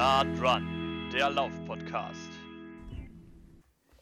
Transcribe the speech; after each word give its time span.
Nah 0.00 0.24
dran, 0.24 1.10
der 1.12 1.28
Lauf-Podcast. 1.28 2.30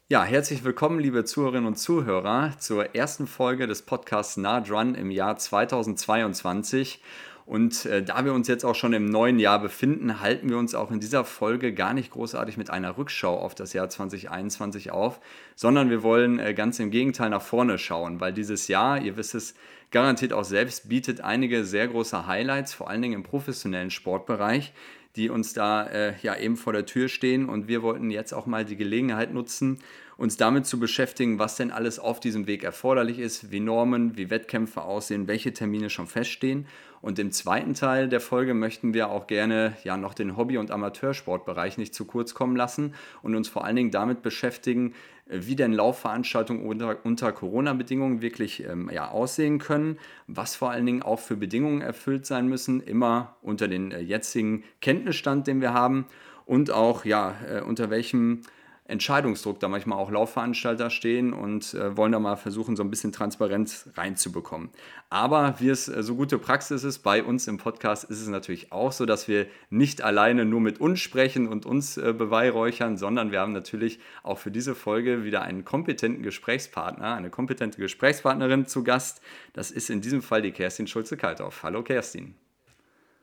Ja, 0.08 0.23
herzlich 0.23 0.63
willkommen, 0.63 1.00
liebe 1.00 1.25
Zuhörerinnen 1.25 1.67
und 1.67 1.75
Zuhörer, 1.75 2.52
zur 2.60 2.94
ersten 2.94 3.26
Folge 3.26 3.67
des 3.67 3.83
Podcasts 3.83 4.37
Nah 4.37 4.61
dran 4.61 4.95
im 4.95 5.11
Jahr 5.11 5.37
2022. 5.39 7.03
Und 7.47 7.84
äh, 7.87 8.05
da 8.05 8.24
wir 8.24 8.32
uns 8.32 8.46
jetzt 8.46 8.64
auch 8.64 8.76
schon 8.76 8.92
im 8.92 9.06
neuen 9.06 9.40
Jahr 9.40 9.61
befinden, 9.61 10.20
halten 10.20 10.48
wir 10.48 10.58
uns 10.58 10.76
auch 10.76 10.92
in 10.92 11.00
dieser 11.00 11.24
Folge 11.24 11.74
gar 11.74 11.95
nicht 11.95 12.12
großartig 12.12 12.56
mit 12.58 12.70
einer 12.70 12.96
Rückschau 12.96 13.36
auf 13.36 13.56
das 13.56 13.72
Jahr 13.72 13.88
2021 13.88 14.92
auf, 14.92 15.18
sondern 15.56 15.90
wir 15.90 16.04
wollen 16.04 16.38
äh, 16.38 16.54
ganz 16.54 16.78
im 16.78 16.92
Gegenteil 16.92 17.30
nach 17.30 17.42
vorne 17.42 17.76
schauen, 17.76 18.20
weil 18.20 18.32
dieses 18.32 18.68
Jahr, 18.68 19.00
ihr 19.00 19.16
wisst 19.16 19.34
es 19.34 19.54
garantiert 19.90 20.32
auch 20.32 20.44
selbst, 20.44 20.88
bietet 20.88 21.22
einige 21.22 21.64
sehr 21.64 21.88
große 21.88 22.28
Highlights, 22.28 22.72
vor 22.74 22.88
allen 22.88 23.02
Dingen 23.02 23.14
im 23.14 23.22
professionellen 23.24 23.90
Sportbereich 23.90 24.72
die 25.18 25.31
uns 25.31 25.53
da 25.53 25.86
äh, 25.86 26.14
ja 26.22 26.36
eben 26.36 26.57
vor 26.57 26.72
der 26.72 26.86
Tür 26.86 27.08
stehen. 27.08 27.49
Und 27.49 27.68
wir 27.68 27.82
wollten 27.82 28.11
jetzt 28.11 28.32
auch 28.32 28.46
mal 28.46 28.64
die 28.64 28.76
Gelegenheit 28.76 29.35
nutzen, 29.35 29.81
uns 30.17 30.36
damit 30.36 30.64
zu 30.67 30.79
beschäftigen, 30.79 31.39
was 31.39 31.57
denn 31.57 31.71
alles 31.71 31.99
auf 31.99 32.21
diesem 32.21 32.47
Weg 32.47 32.63
erforderlich 32.63 33.19
ist, 33.19 33.51
wie 33.51 33.61
Normen, 33.61 34.17
wie 34.17 34.31
Wettkämpfe 34.31 34.83
aussehen, 34.83 35.29
welche 35.29 35.53
Termine 35.53 35.91
schon 35.91 36.07
feststehen. 36.07 36.67
Und 37.01 37.19
im 37.19 37.31
zweiten 37.31 37.75
Teil 37.75 38.09
der 38.09 38.21
Folge 38.21 38.55
möchten 38.55 38.95
wir 38.95 39.11
auch 39.11 39.27
gerne 39.27 39.77
ja 39.85 39.97
noch 39.97 40.15
den 40.15 40.37
Hobby- 40.37 40.59
und 40.59 40.71
Amateursportbereich 40.71 41.79
nicht 41.79 41.95
zu 41.95 42.05
kurz 42.05 42.35
kommen 42.35 42.57
lassen 42.57 42.95
und 43.23 43.35
uns 43.35 43.48
vor 43.48 43.65
allen 43.65 43.77
Dingen 43.77 43.91
damit 43.91 44.23
beschäftigen, 44.23 44.95
wie 45.29 45.57
denn 45.57 45.73
Laufveranstaltungen 45.73 46.65
unter, 46.65 46.97
unter 47.05 47.33
Corona-Bedingungen 47.33 48.23
wirklich 48.23 48.65
ähm, 48.65 48.91
ja, 48.93 49.09
aussehen 49.11 49.59
können, 49.59 49.99
was 50.27 50.57
vor 50.57 50.71
allen 50.71 50.87
Dingen 50.87 51.03
auch 51.03 51.21
für 51.21 51.37
Bedingungen 51.37 51.81
erfüllt 51.81 52.27
sein 52.27 52.49
müssen, 52.49 52.81
immer 52.81 53.37
unter 53.43 53.69
den 53.69 53.93
äh, 53.93 54.01
jetzigen 54.01 54.65
Kenntnisstand, 54.81 55.47
den 55.47 55.61
wir 55.61 55.73
haben 55.75 56.07
und 56.47 56.70
auch 56.70 57.05
ja, 57.05 57.35
äh, 57.47 57.61
unter 57.61 57.91
welchem 57.91 58.41
Entscheidungsdruck 58.89 59.61
da 59.61 59.69
manchmal 59.69 59.98
auch 59.98 60.11
Laufveranstalter 60.11 60.89
stehen 60.89 61.33
und 61.34 61.75
äh, 61.75 61.97
wollen 61.97 62.11
da 62.11 62.19
mal 62.19 62.36
versuchen, 62.36 62.75
so 62.75 62.83
ein 62.83 62.91
bisschen 62.91 63.12
Transparenz 63.12 63.89
reinzubekommen. 63.95 64.70
Aber 65.11 65.55
wie 65.58 65.69
es 65.69 65.89
äh, 65.89 66.03
so 66.03 66.17
gute 66.17 66.39
Praxis 66.39 66.84
ist, 66.84 67.00
bei 67.00 67.22
uns 67.22 67.47
im 67.47 67.58
Podcast 67.58 68.05
ist 68.05 68.20
es 68.20 68.28
natürlich 68.28 68.72
auch 68.72 68.91
so, 68.92 69.05
dass 69.05 69.28
wir 69.28 69.47
nicht 69.69 70.03
alleine 70.03 70.47
nur 70.47 70.61
mit 70.61 70.80
uns 70.80 71.00
sprechen 71.00 71.48
und 71.48 71.67
uns 71.67 71.98
äh, 71.98 72.14
beweihräuchern, 72.14 72.97
sondern 72.97 73.30
wir 73.30 73.41
haben 73.41 73.53
natürlich 73.53 74.00
auch 74.22 74.39
für 74.39 74.50
diese 74.50 74.75
Folge 74.75 75.23
wieder 75.23 75.42
einen 75.42 75.67
kompetenten 75.67 76.23
Gesprächspartner, 76.23 77.14
eine 77.14 77.28
kompetente 77.28 77.78
Gesprächspartnerin 77.78 78.67
zu 78.67 78.84
Gast. 78.84 79.20
Das 79.52 79.70
ist 79.70 79.91
in 79.91 80.00
diesem 80.00 80.23
Fall 80.23 80.41
die 80.41 80.52
Kerstin 80.52 80.86
Schulze-Kalthoff. 80.86 81.62
Hallo 81.62 81.83
Kerstin. 81.83 82.34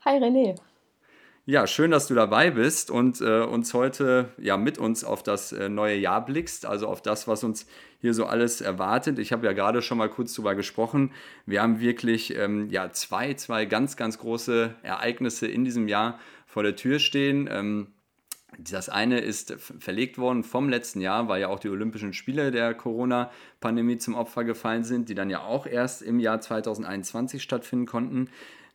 Hi 0.04 0.18
René. 0.18 0.54
Ja, 1.48 1.68
schön, 1.68 1.92
dass 1.92 2.08
du 2.08 2.14
dabei 2.16 2.50
bist 2.50 2.90
und 2.90 3.20
äh, 3.20 3.42
uns 3.42 3.72
heute 3.72 4.30
ja 4.36 4.56
mit 4.56 4.78
uns 4.78 5.04
auf 5.04 5.22
das 5.22 5.52
äh, 5.52 5.68
neue 5.68 5.94
Jahr 5.94 6.24
blickst, 6.24 6.66
also 6.66 6.88
auf 6.88 7.02
das, 7.02 7.28
was 7.28 7.44
uns 7.44 7.68
hier 8.00 8.14
so 8.14 8.26
alles 8.26 8.60
erwartet. 8.60 9.20
Ich 9.20 9.30
habe 9.30 9.46
ja 9.46 9.52
gerade 9.52 9.80
schon 9.80 9.96
mal 9.96 10.10
kurz 10.10 10.34
darüber 10.34 10.56
gesprochen. 10.56 11.12
Wir 11.46 11.62
haben 11.62 11.78
wirklich 11.78 12.36
ähm, 12.36 12.68
ja 12.70 12.90
zwei, 12.90 13.34
zwei 13.34 13.64
ganz, 13.64 13.96
ganz 13.96 14.18
große 14.18 14.74
Ereignisse 14.82 15.46
in 15.46 15.64
diesem 15.64 15.86
Jahr 15.86 16.18
vor 16.46 16.64
der 16.64 16.74
Tür 16.74 16.98
stehen. 16.98 17.48
Ähm, 17.48 17.92
das 18.58 18.88
eine 18.88 19.20
ist 19.20 19.52
verlegt 19.78 20.18
worden 20.18 20.42
vom 20.42 20.68
letzten 20.68 21.00
Jahr, 21.00 21.28
weil 21.28 21.42
ja 21.42 21.46
auch 21.46 21.60
die 21.60 21.68
Olympischen 21.68 22.12
Spiele 22.12 22.50
der 22.50 22.74
Corona-Pandemie 22.74 23.98
zum 23.98 24.16
Opfer 24.16 24.42
gefallen 24.42 24.82
sind, 24.82 25.08
die 25.08 25.14
dann 25.14 25.30
ja 25.30 25.42
auch 25.42 25.68
erst 25.68 26.02
im 26.02 26.18
Jahr 26.18 26.40
2021 26.40 27.40
stattfinden 27.40 27.86
konnten 27.86 28.30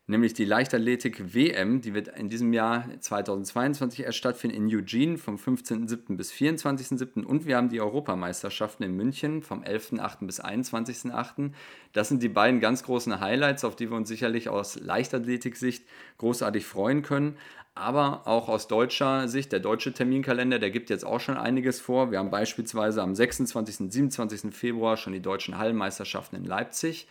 nämlich 0.08 0.34
die 0.34 0.46
Leichtathletik 0.46 1.34
WM, 1.34 1.82
die 1.82 1.94
wird 1.94 2.10
in 2.10 2.30
diesem 2.30 2.54
Jahr 2.54 2.86
2022 3.00 4.04
erst 4.04 4.18
stattfinden 4.18 4.58
in 4.58 4.76
Eugene 4.76 5.18
vom 5.18 5.36
15.07. 5.36 6.18
bis 6.18 6.32
24.07. 6.32 7.24
und 7.24 7.46
wir 7.46 7.58
haben 7.58 7.70
die 7.70 7.82
Europameisterschaften 7.82 8.84
in 8.84 8.96
München 8.96 9.42
vom 9.42 9.64
11.08. 9.64 10.26
bis 10.26 10.44
21.08. 10.44 11.52
Das 11.94 12.10
sind 12.10 12.22
die 12.24 12.30
beiden 12.30 12.60
ganz 12.60 12.84
großen 12.84 13.20
Highlights, 13.20 13.64
auf 13.64 13.76
die 13.76 13.90
wir 13.90 13.98
uns 13.98 14.10
sicherlich 14.10 14.50
aus 14.50 14.80
Leichtathletik-Sicht 14.80 15.86
großartig 16.18 16.66
freuen 16.66 17.02
können. 17.04 17.38
Aber 17.74 18.28
auch 18.28 18.50
aus 18.50 18.68
deutscher 18.68 19.30
Sicht, 19.30 19.54
der 19.54 19.62
deutsche 19.62 19.94
Terminkalender, 19.94 20.60
der 20.60 20.72
gibt 20.72 20.90
jetzt 20.90 21.06
auch 21.06 21.22
schon 21.22 21.38
einiges 21.38 21.80
vor. 21.80 22.12
Wir 22.12 22.20
haben 22.20 22.30
beispielsweise 22.30 23.02
am 23.02 23.16
26. 23.16 23.80
und 23.80 23.94
27. 23.94 24.54
Februar 24.54 24.98
schon 24.98 25.14
die 25.14 25.22
deutschen 25.22 25.58
Hallenmeisterschaften 25.58 26.38
in 26.38 26.44
Leipzig. 26.44 27.08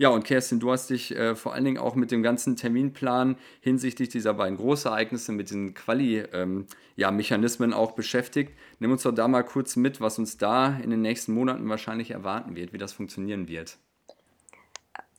Ja, 0.00 0.10
und 0.10 0.24
Kerstin, 0.24 0.60
du 0.60 0.70
hast 0.70 0.90
dich 0.90 1.14
äh, 1.16 1.34
vor 1.34 1.54
allen 1.54 1.64
Dingen 1.64 1.78
auch 1.78 1.96
mit 1.96 2.12
dem 2.12 2.22
ganzen 2.22 2.54
Terminplan 2.54 3.36
hinsichtlich 3.60 4.08
dieser 4.08 4.32
beiden 4.34 4.56
Großereignisse, 4.56 5.32
mit 5.32 5.50
diesen 5.50 5.74
Quali-Mechanismen 5.74 7.70
ähm, 7.70 7.76
ja, 7.76 7.82
auch 7.82 7.92
beschäftigt. 7.92 8.52
Nimm 8.78 8.92
uns 8.92 9.02
doch 9.02 9.12
da 9.12 9.26
mal 9.26 9.42
kurz 9.42 9.74
mit, 9.74 10.00
was 10.00 10.20
uns 10.20 10.38
da 10.38 10.76
in 10.76 10.90
den 10.90 11.02
nächsten 11.02 11.34
Monaten 11.34 11.68
wahrscheinlich 11.68 12.12
erwarten 12.12 12.54
wird, 12.54 12.72
wie 12.72 12.78
das 12.78 12.92
funktionieren 12.92 13.48
wird. 13.48 13.76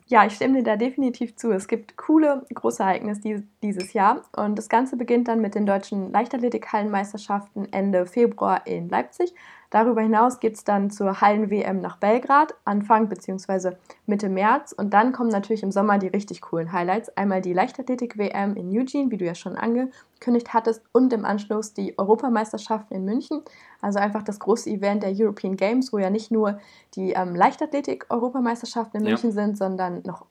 Ja, 0.07 0.25
ich 0.25 0.33
stimme 0.33 0.59
dir 0.59 0.63
da 0.63 0.77
definitiv 0.77 1.35
zu. 1.35 1.51
Es 1.51 1.67
gibt 1.67 1.97
coole 1.97 2.45
Großereignisse 2.51 3.43
dieses 3.61 3.91
Jahr 3.91 4.23
und 4.35 4.55
das 4.57 4.69
Ganze 4.69 4.95
beginnt 4.95 5.27
dann 5.27 5.41
mit 5.41 5.55
den 5.55 5.65
deutschen 5.65 6.11
Leichtathletik-Hallenmeisterschaften 6.13 7.71
Ende 7.73 8.05
Februar 8.05 8.65
in 8.65 8.87
Leipzig. 8.87 9.35
Darüber 9.69 10.01
hinaus 10.01 10.39
geht 10.39 10.55
es 10.55 10.63
dann 10.63 10.89
zur 10.89 11.21
Hallen-WM 11.21 11.79
nach 11.79 11.97
Belgrad, 11.97 12.55
Anfang 12.65 13.07
bzw. 13.07 13.75
Mitte 14.07 14.27
März. 14.27 14.71
Und 14.71 14.93
dann 14.93 15.11
kommen 15.11 15.29
natürlich 15.29 15.61
im 15.61 15.71
Sommer 15.71 15.99
die 15.99 16.07
richtig 16.07 16.41
coolen 16.41 16.71
Highlights. 16.71 17.09
Einmal 17.15 17.41
die 17.41 17.53
Leichtathletik-WM 17.53 18.55
in 18.55 18.69
Eugene, 18.69 19.11
wie 19.11 19.17
du 19.17 19.25
ja 19.25 19.35
schon 19.35 19.55
angekündigt 19.55 20.53
hattest, 20.53 20.81
und 20.91 21.13
im 21.13 21.23
Anschluss 21.23 21.73
die 21.73 21.97
Europameisterschaften 21.99 22.95
in 22.95 23.05
München. 23.05 23.41
Also 23.79 23.99
einfach 23.99 24.23
das 24.23 24.39
große 24.39 24.69
Event 24.69 25.03
der 25.03 25.13
European 25.15 25.55
Games, 25.55 25.93
wo 25.93 25.99
ja 25.99 26.09
nicht 26.09 26.31
nur 26.31 26.59
die 26.95 27.11
ähm, 27.11 27.35
Leichtathletik-Europameisterschaften 27.35 28.97
in 28.97 29.03
München 29.03 29.29
ja. 29.29 29.35
sind, 29.35 29.57
sondern 29.57 30.01
noch 30.03 30.25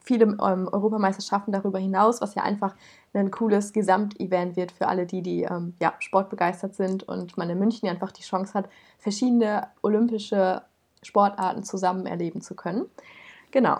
viele 0.00 0.24
ähm, 0.24 0.68
Europameisterschaften 0.70 1.52
darüber 1.52 1.78
hinaus, 1.78 2.20
was 2.20 2.34
ja 2.34 2.42
einfach 2.42 2.74
ein 3.12 3.30
cooles 3.30 3.72
Gesamtevent 3.72 4.56
wird 4.56 4.72
für 4.72 4.88
alle 4.88 5.06
die, 5.06 5.22
die 5.22 5.42
ähm, 5.42 5.74
ja, 5.80 5.94
sportbegeistert 5.98 6.74
sind 6.74 7.02
und 7.04 7.36
man 7.36 7.50
in 7.50 7.58
München 7.58 7.88
einfach 7.88 8.12
die 8.12 8.22
Chance 8.22 8.54
hat, 8.54 8.68
verschiedene 8.98 9.68
olympische 9.82 10.62
Sportarten 11.02 11.64
zusammen 11.64 12.06
erleben 12.06 12.40
zu 12.40 12.54
können. 12.54 12.86
Genau. 13.50 13.78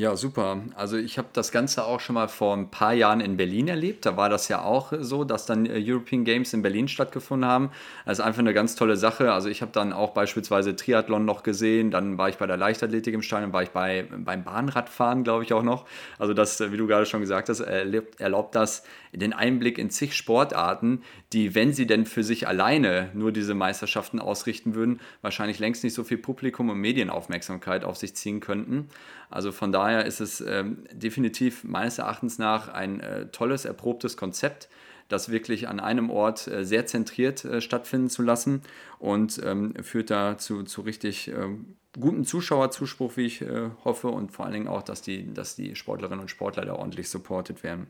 Ja, 0.00 0.16
super. 0.16 0.62
Also 0.76 0.96
ich 0.96 1.18
habe 1.18 1.28
das 1.34 1.52
Ganze 1.52 1.84
auch 1.84 2.00
schon 2.00 2.14
mal 2.14 2.26
vor 2.26 2.56
ein 2.56 2.70
paar 2.70 2.94
Jahren 2.94 3.20
in 3.20 3.36
Berlin 3.36 3.68
erlebt. 3.68 4.06
Da 4.06 4.16
war 4.16 4.30
das 4.30 4.48
ja 4.48 4.62
auch 4.62 4.94
so, 4.98 5.24
dass 5.24 5.44
dann 5.44 5.66
äh, 5.66 5.78
European 5.78 6.24
Games 6.24 6.54
in 6.54 6.62
Berlin 6.62 6.88
stattgefunden 6.88 7.46
haben. 7.46 7.70
Das 8.06 8.18
ist 8.18 8.24
einfach 8.24 8.38
eine 8.38 8.54
ganz 8.54 8.76
tolle 8.76 8.96
Sache. 8.96 9.30
Also 9.30 9.50
ich 9.50 9.60
habe 9.60 9.72
dann 9.72 9.92
auch 9.92 10.12
beispielsweise 10.12 10.74
Triathlon 10.74 11.26
noch 11.26 11.42
gesehen, 11.42 11.90
dann 11.90 12.16
war 12.16 12.30
ich 12.30 12.38
bei 12.38 12.46
der 12.46 12.56
Leichtathletik 12.56 13.12
im 13.12 13.20
Stadion, 13.20 13.52
war 13.52 13.62
ich 13.62 13.72
bei, 13.72 14.06
beim 14.10 14.42
Bahnradfahren, 14.42 15.22
glaube 15.22 15.44
ich 15.44 15.52
auch 15.52 15.62
noch. 15.62 15.84
Also 16.18 16.32
das, 16.32 16.58
äh, 16.62 16.72
wie 16.72 16.78
du 16.78 16.86
gerade 16.86 17.04
schon 17.04 17.20
gesagt 17.20 17.50
hast, 17.50 17.60
erlaubt, 17.60 18.18
erlaubt 18.22 18.54
das 18.54 18.84
den 19.12 19.34
Einblick 19.34 19.76
in 19.76 19.90
zig 19.90 20.14
Sportarten, 20.14 21.02
die, 21.34 21.54
wenn 21.54 21.72
sie 21.72 21.86
denn 21.86 22.06
für 22.06 22.22
sich 22.22 22.48
alleine 22.48 23.10
nur 23.12 23.32
diese 23.32 23.54
Meisterschaften 23.54 24.18
ausrichten 24.18 24.74
würden, 24.74 25.00
wahrscheinlich 25.20 25.58
längst 25.58 25.84
nicht 25.84 25.94
so 25.94 26.04
viel 26.04 26.18
Publikum 26.18 26.70
und 26.70 26.78
Medienaufmerksamkeit 26.78 27.84
auf 27.84 27.96
sich 27.96 28.14
ziehen 28.14 28.40
könnten. 28.40 28.88
Also 29.30 29.52
von 29.52 29.72
daher 29.72 30.04
ist 30.04 30.20
es 30.20 30.40
ähm, 30.40 30.84
definitiv 30.92 31.64
meines 31.64 31.98
Erachtens 31.98 32.38
nach 32.38 32.68
ein 32.68 33.00
äh, 33.00 33.26
tolles, 33.26 33.64
erprobtes 33.64 34.16
Konzept, 34.16 34.68
das 35.08 35.30
wirklich 35.30 35.68
an 35.68 35.80
einem 35.80 36.10
Ort 36.10 36.46
äh, 36.48 36.64
sehr 36.64 36.86
zentriert 36.86 37.44
äh, 37.44 37.60
stattfinden 37.60 38.10
zu 38.10 38.22
lassen 38.22 38.62
und 38.98 39.40
ähm, 39.44 39.74
führt 39.82 40.10
da 40.10 40.36
zu, 40.36 40.64
zu 40.64 40.82
richtig 40.82 41.28
ähm, 41.28 41.76
guten 41.98 42.24
Zuschauerzuspruch, 42.24 43.16
wie 43.16 43.26
ich 43.26 43.42
äh, 43.42 43.70
hoffe, 43.84 44.08
und 44.08 44.32
vor 44.32 44.44
allen 44.44 44.54
Dingen 44.54 44.68
auch, 44.68 44.82
dass 44.82 45.02
die, 45.02 45.32
dass 45.32 45.56
die 45.56 45.74
Sportlerinnen 45.74 46.20
und 46.20 46.28
Sportler 46.28 46.64
da 46.64 46.74
ordentlich 46.74 47.08
supported 47.08 47.62
werden. 47.62 47.88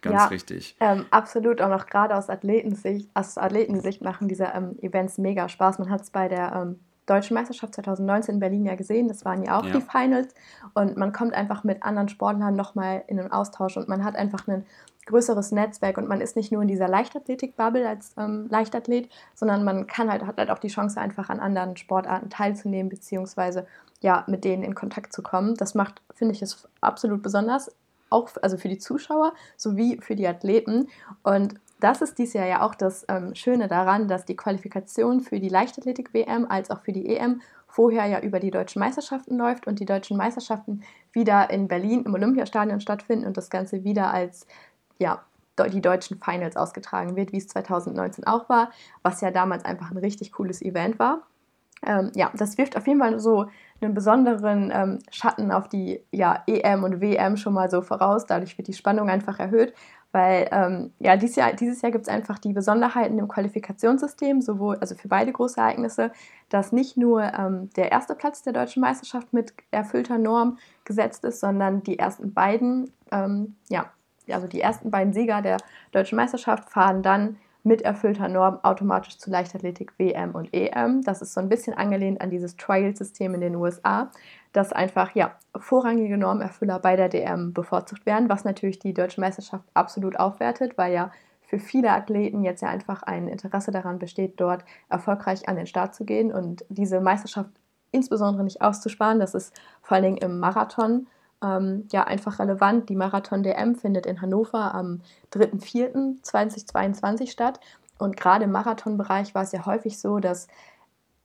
Ganz 0.00 0.22
ja, 0.22 0.26
richtig. 0.26 0.76
Ähm, 0.80 1.06
absolut, 1.10 1.60
auch 1.60 1.68
noch 1.68 1.86
gerade 1.86 2.14
aus 2.16 2.30
Athletensicht, 2.30 3.10
aus 3.14 3.36
Athletensicht 3.36 4.02
machen 4.02 4.28
diese 4.28 4.44
ähm, 4.54 4.78
Events 4.80 5.18
mega 5.18 5.48
Spaß. 5.48 5.78
Man 5.78 5.90
hat 5.90 6.02
es 6.02 6.10
bei 6.10 6.28
der 6.28 6.52
ähm, 6.54 6.80
Deutschen 7.08 7.34
Meisterschaft 7.34 7.74
2019 7.74 8.34
in 8.34 8.40
Berlin 8.40 8.64
ja 8.64 8.74
gesehen. 8.74 9.08
Das 9.08 9.24
waren 9.24 9.42
ja 9.42 9.58
auch 9.58 9.64
ja. 9.64 9.72
die 9.72 9.80
Finals. 9.80 10.34
Und 10.74 10.96
man 10.96 11.12
kommt 11.12 11.34
einfach 11.34 11.64
mit 11.64 11.82
anderen 11.82 12.08
Sportlern 12.08 12.54
nochmal 12.54 13.04
in 13.06 13.18
einen 13.18 13.32
Austausch 13.32 13.76
und 13.76 13.88
man 13.88 14.04
hat 14.04 14.16
einfach 14.16 14.46
ein 14.46 14.64
größeres 15.06 15.52
Netzwerk 15.52 15.96
und 15.96 16.06
man 16.06 16.20
ist 16.20 16.36
nicht 16.36 16.52
nur 16.52 16.62
in 16.62 16.68
dieser 16.68 16.86
Leichtathletik-Bubble 16.86 17.88
als 17.88 18.12
ähm, 18.18 18.46
Leichtathlet, 18.50 19.08
sondern 19.34 19.64
man 19.64 19.86
kann 19.86 20.10
halt, 20.10 20.26
hat 20.26 20.36
halt 20.36 20.50
auch 20.50 20.58
die 20.58 20.68
Chance, 20.68 21.00
einfach 21.00 21.30
an 21.30 21.40
anderen 21.40 21.76
Sportarten 21.76 22.28
teilzunehmen, 22.28 22.90
beziehungsweise 22.90 23.66
ja, 24.00 24.24
mit 24.28 24.44
denen 24.44 24.62
in 24.62 24.74
Kontakt 24.74 25.12
zu 25.12 25.22
kommen. 25.22 25.54
Das 25.54 25.74
macht, 25.74 26.02
finde 26.14 26.34
ich, 26.34 26.42
es 26.42 26.68
absolut 26.80 27.22
besonders, 27.22 27.74
auch 28.10 28.30
also 28.42 28.56
für 28.56 28.68
die 28.68 28.78
Zuschauer 28.78 29.32
sowie 29.56 29.98
für 30.00 30.14
die 30.14 30.28
Athleten. 30.28 30.88
Und 31.22 31.54
das 31.80 32.02
ist 32.02 32.18
dieses 32.18 32.34
Jahr 32.34 32.46
ja 32.46 32.62
auch 32.62 32.74
das 32.74 33.04
ähm, 33.08 33.34
Schöne 33.34 33.68
daran, 33.68 34.08
dass 34.08 34.24
die 34.24 34.36
Qualifikation 34.36 35.20
für 35.20 35.40
die 35.40 35.48
Leichtathletik-WM 35.48 36.46
als 36.48 36.70
auch 36.70 36.80
für 36.80 36.92
die 36.92 37.08
EM 37.08 37.40
vorher 37.66 38.06
ja 38.06 38.20
über 38.20 38.40
die 38.40 38.50
deutschen 38.50 38.80
Meisterschaften 38.80 39.36
läuft 39.36 39.66
und 39.66 39.78
die 39.78 39.84
deutschen 39.84 40.16
Meisterschaften 40.16 40.82
wieder 41.12 41.50
in 41.50 41.68
Berlin 41.68 42.04
im 42.04 42.14
Olympiastadion 42.14 42.80
stattfinden 42.80 43.26
und 43.26 43.36
das 43.36 43.50
Ganze 43.50 43.84
wieder 43.84 44.12
als 44.12 44.46
ja, 44.98 45.22
die 45.72 45.80
deutschen 45.80 46.18
Finals 46.20 46.56
ausgetragen 46.56 47.16
wird, 47.16 47.32
wie 47.32 47.38
es 47.38 47.48
2019 47.48 48.26
auch 48.26 48.48
war, 48.48 48.70
was 49.02 49.20
ja 49.20 49.30
damals 49.30 49.64
einfach 49.64 49.90
ein 49.90 49.98
richtig 49.98 50.32
cooles 50.32 50.62
Event 50.62 50.98
war. 50.98 51.22
Ähm, 51.86 52.10
ja, 52.14 52.30
das 52.34 52.58
wirft 52.58 52.76
auf 52.76 52.86
jeden 52.86 52.98
Fall 52.98 53.18
so 53.20 53.46
einen 53.80 53.94
besonderen 53.94 54.72
ähm, 54.74 54.98
Schatten 55.10 55.52
auf 55.52 55.68
die 55.68 56.00
ja, 56.10 56.42
EM 56.46 56.82
und 56.82 57.00
WM 57.00 57.36
schon 57.36 57.54
mal 57.54 57.70
so 57.70 57.82
voraus. 57.82 58.26
Dadurch 58.26 58.58
wird 58.58 58.68
die 58.68 58.72
Spannung 58.72 59.08
einfach 59.08 59.38
erhöht, 59.38 59.72
weil 60.12 60.48
ähm, 60.52 60.92
ja, 60.98 61.16
dieses 61.16 61.36
Jahr, 61.36 61.52
dieses 61.52 61.82
Jahr 61.82 61.92
gibt 61.92 62.02
es 62.02 62.08
einfach 62.08 62.38
die 62.38 62.52
Besonderheiten 62.52 63.18
im 63.18 63.28
Qualifikationssystem, 63.28 64.40
sowohl 64.40 64.76
also 64.78 64.94
für 64.94 65.08
beide 65.08 65.32
große 65.32 65.60
Ereignisse, 65.60 66.12
dass 66.48 66.72
nicht 66.72 66.96
nur 66.96 67.22
ähm, 67.22 67.70
der 67.76 67.92
erste 67.92 68.14
Platz 68.14 68.42
der 68.42 68.54
deutschen 68.54 68.80
Meisterschaft 68.80 69.32
mit 69.32 69.52
erfüllter 69.70 70.18
Norm 70.18 70.58
gesetzt 70.84 71.24
ist, 71.24 71.40
sondern 71.40 71.82
die 71.82 71.98
ersten 71.98 72.32
beiden, 72.32 72.90
ähm, 73.12 73.56
ja, 73.68 73.90
also 74.30 74.46
die 74.46 74.60
ersten 74.60 74.90
beiden 74.90 75.12
Sieger 75.12 75.42
der 75.42 75.58
deutschen 75.92 76.16
Meisterschaft 76.16 76.70
fahren 76.70 77.02
dann 77.02 77.36
mit 77.64 77.82
erfüllter 77.82 78.28
Norm 78.28 78.58
automatisch 78.62 79.18
zu 79.18 79.30
Leichtathletik 79.30 79.92
WM 79.98 80.32
und 80.32 80.52
EM. 80.54 81.02
Das 81.02 81.22
ist 81.22 81.34
so 81.34 81.40
ein 81.40 81.48
bisschen 81.48 81.74
angelehnt 81.74 82.20
an 82.20 82.30
dieses 82.30 82.56
Trial-System 82.56 83.34
in 83.34 83.40
den 83.40 83.56
USA, 83.56 84.10
dass 84.52 84.72
einfach 84.72 85.14
ja, 85.14 85.36
vorrangige 85.56 86.16
Normerfüller 86.16 86.78
bei 86.78 86.96
der 86.96 87.08
DM 87.08 87.52
bevorzugt 87.52 88.06
werden, 88.06 88.28
was 88.28 88.44
natürlich 88.44 88.78
die 88.78 88.94
deutsche 88.94 89.20
Meisterschaft 89.20 89.64
absolut 89.74 90.18
aufwertet, 90.18 90.78
weil 90.78 90.92
ja 90.92 91.10
für 91.42 91.58
viele 91.58 91.92
Athleten 91.92 92.44
jetzt 92.44 92.60
ja 92.60 92.68
einfach 92.68 93.02
ein 93.02 93.26
Interesse 93.26 93.70
daran 93.70 93.98
besteht, 93.98 94.38
dort 94.38 94.64
erfolgreich 94.88 95.48
an 95.48 95.56
den 95.56 95.66
Start 95.66 95.94
zu 95.94 96.04
gehen 96.04 96.32
und 96.32 96.64
diese 96.68 97.00
Meisterschaft 97.00 97.50
insbesondere 97.90 98.44
nicht 98.44 98.60
auszusparen. 98.60 99.18
Das 99.18 99.34
ist 99.34 99.54
vor 99.82 99.94
allen 99.94 100.04
Dingen 100.04 100.16
im 100.18 100.38
Marathon 100.40 101.06
ähm, 101.42 101.86
ja 101.90 102.04
einfach 102.04 102.38
relevant. 102.38 102.88
Die 102.88 102.96
Marathon 102.96 103.42
DM 103.42 103.76
findet 103.76 104.04
in 104.04 104.20
Hannover 104.20 104.74
am 104.74 105.00
3.4.2022 105.32 107.30
statt. 107.30 107.60
Und 107.98 108.16
gerade 108.16 108.44
im 108.44 108.52
Marathonbereich 108.52 109.34
war 109.34 109.42
es 109.42 109.52
ja 109.52 109.66
häufig 109.66 109.98
so, 109.98 110.18
dass 110.18 110.48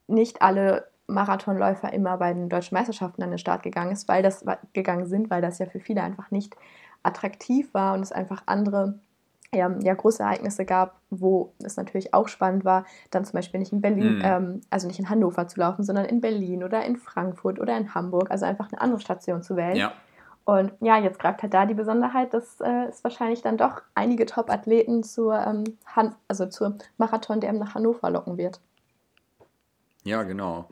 nicht 0.08 0.42
alle 0.42 0.88
Marathonläufer 1.14 1.94
immer 1.94 2.18
bei 2.18 2.34
den 2.34 2.50
deutschen 2.50 2.76
Meisterschaften 2.76 3.24
an 3.24 3.30
den 3.30 3.40
Start 3.40 3.64
gegangen 3.64 3.92
ist, 3.92 4.08
weil 4.08 4.24
das 4.24 4.46
gegangen 4.74 5.06
sind, 5.06 5.30
weil 5.30 5.42
das 5.42 5.60
ja 5.60 5.66
für 5.66 5.80
viele 5.80 6.04
einfach 6.04 6.32
nicht 6.32 6.56
attraktiv 7.04 7.74
war 7.74 7.94
und 7.94 8.02
es 8.02 8.12
einfach 8.12 8.44
andere 8.46 9.00
ja, 9.54 9.72
ja, 9.82 9.94
große 9.94 10.24
Ereignisse 10.24 10.66
gab, 10.66 11.00
wo 11.10 11.54
es 11.64 11.78
natürlich 11.78 12.14
auch 12.14 12.28
spannend 12.28 12.66
war, 12.66 12.86
dann 13.12 13.24
zum 13.24 13.34
Beispiel 13.34 13.60
nicht 13.60 13.72
in 13.72 13.82
Berlin, 13.82 14.16
mhm. 14.16 14.22
ähm, 14.24 14.62
also 14.70 14.88
nicht 14.88 15.00
in 15.00 15.10
Hannover 15.10 15.48
zu 15.48 15.60
laufen, 15.60 15.84
sondern 15.84 16.06
in 16.06 16.22
Berlin 16.22 16.64
oder 16.64 16.84
in 16.84 16.98
Frankfurt 16.98 17.60
oder 17.60 17.78
in 17.78 17.94
Hamburg, 17.94 18.32
also 18.32 18.46
einfach 18.46 18.72
eine 18.72 18.82
andere 18.82 19.00
Station 19.00 19.44
zu 19.44 19.56
wählen. 19.56 19.76
Ja. 19.76 19.94
Und 20.46 20.74
ja, 20.82 20.98
jetzt 20.98 21.20
greift 21.20 21.42
halt 21.42 21.54
da 21.54 21.66
die 21.66 21.74
Besonderheit, 21.74 22.34
dass 22.34 22.60
äh, 22.60 22.88
es 22.90 23.04
wahrscheinlich 23.04 23.42
dann 23.42 23.58
doch 23.58 23.82
einige 23.96 24.26
Top-Athleten 24.26 25.04
zur, 25.04 25.40
ähm, 25.40 25.64
also 26.28 26.48
zur 26.48 26.78
Marathon-DM 26.98 27.58
nach 27.58 27.76
Hannover 27.76 28.10
locken 28.10 28.38
wird. 28.38 28.60
Ja, 30.04 30.24
genau. 30.24 30.68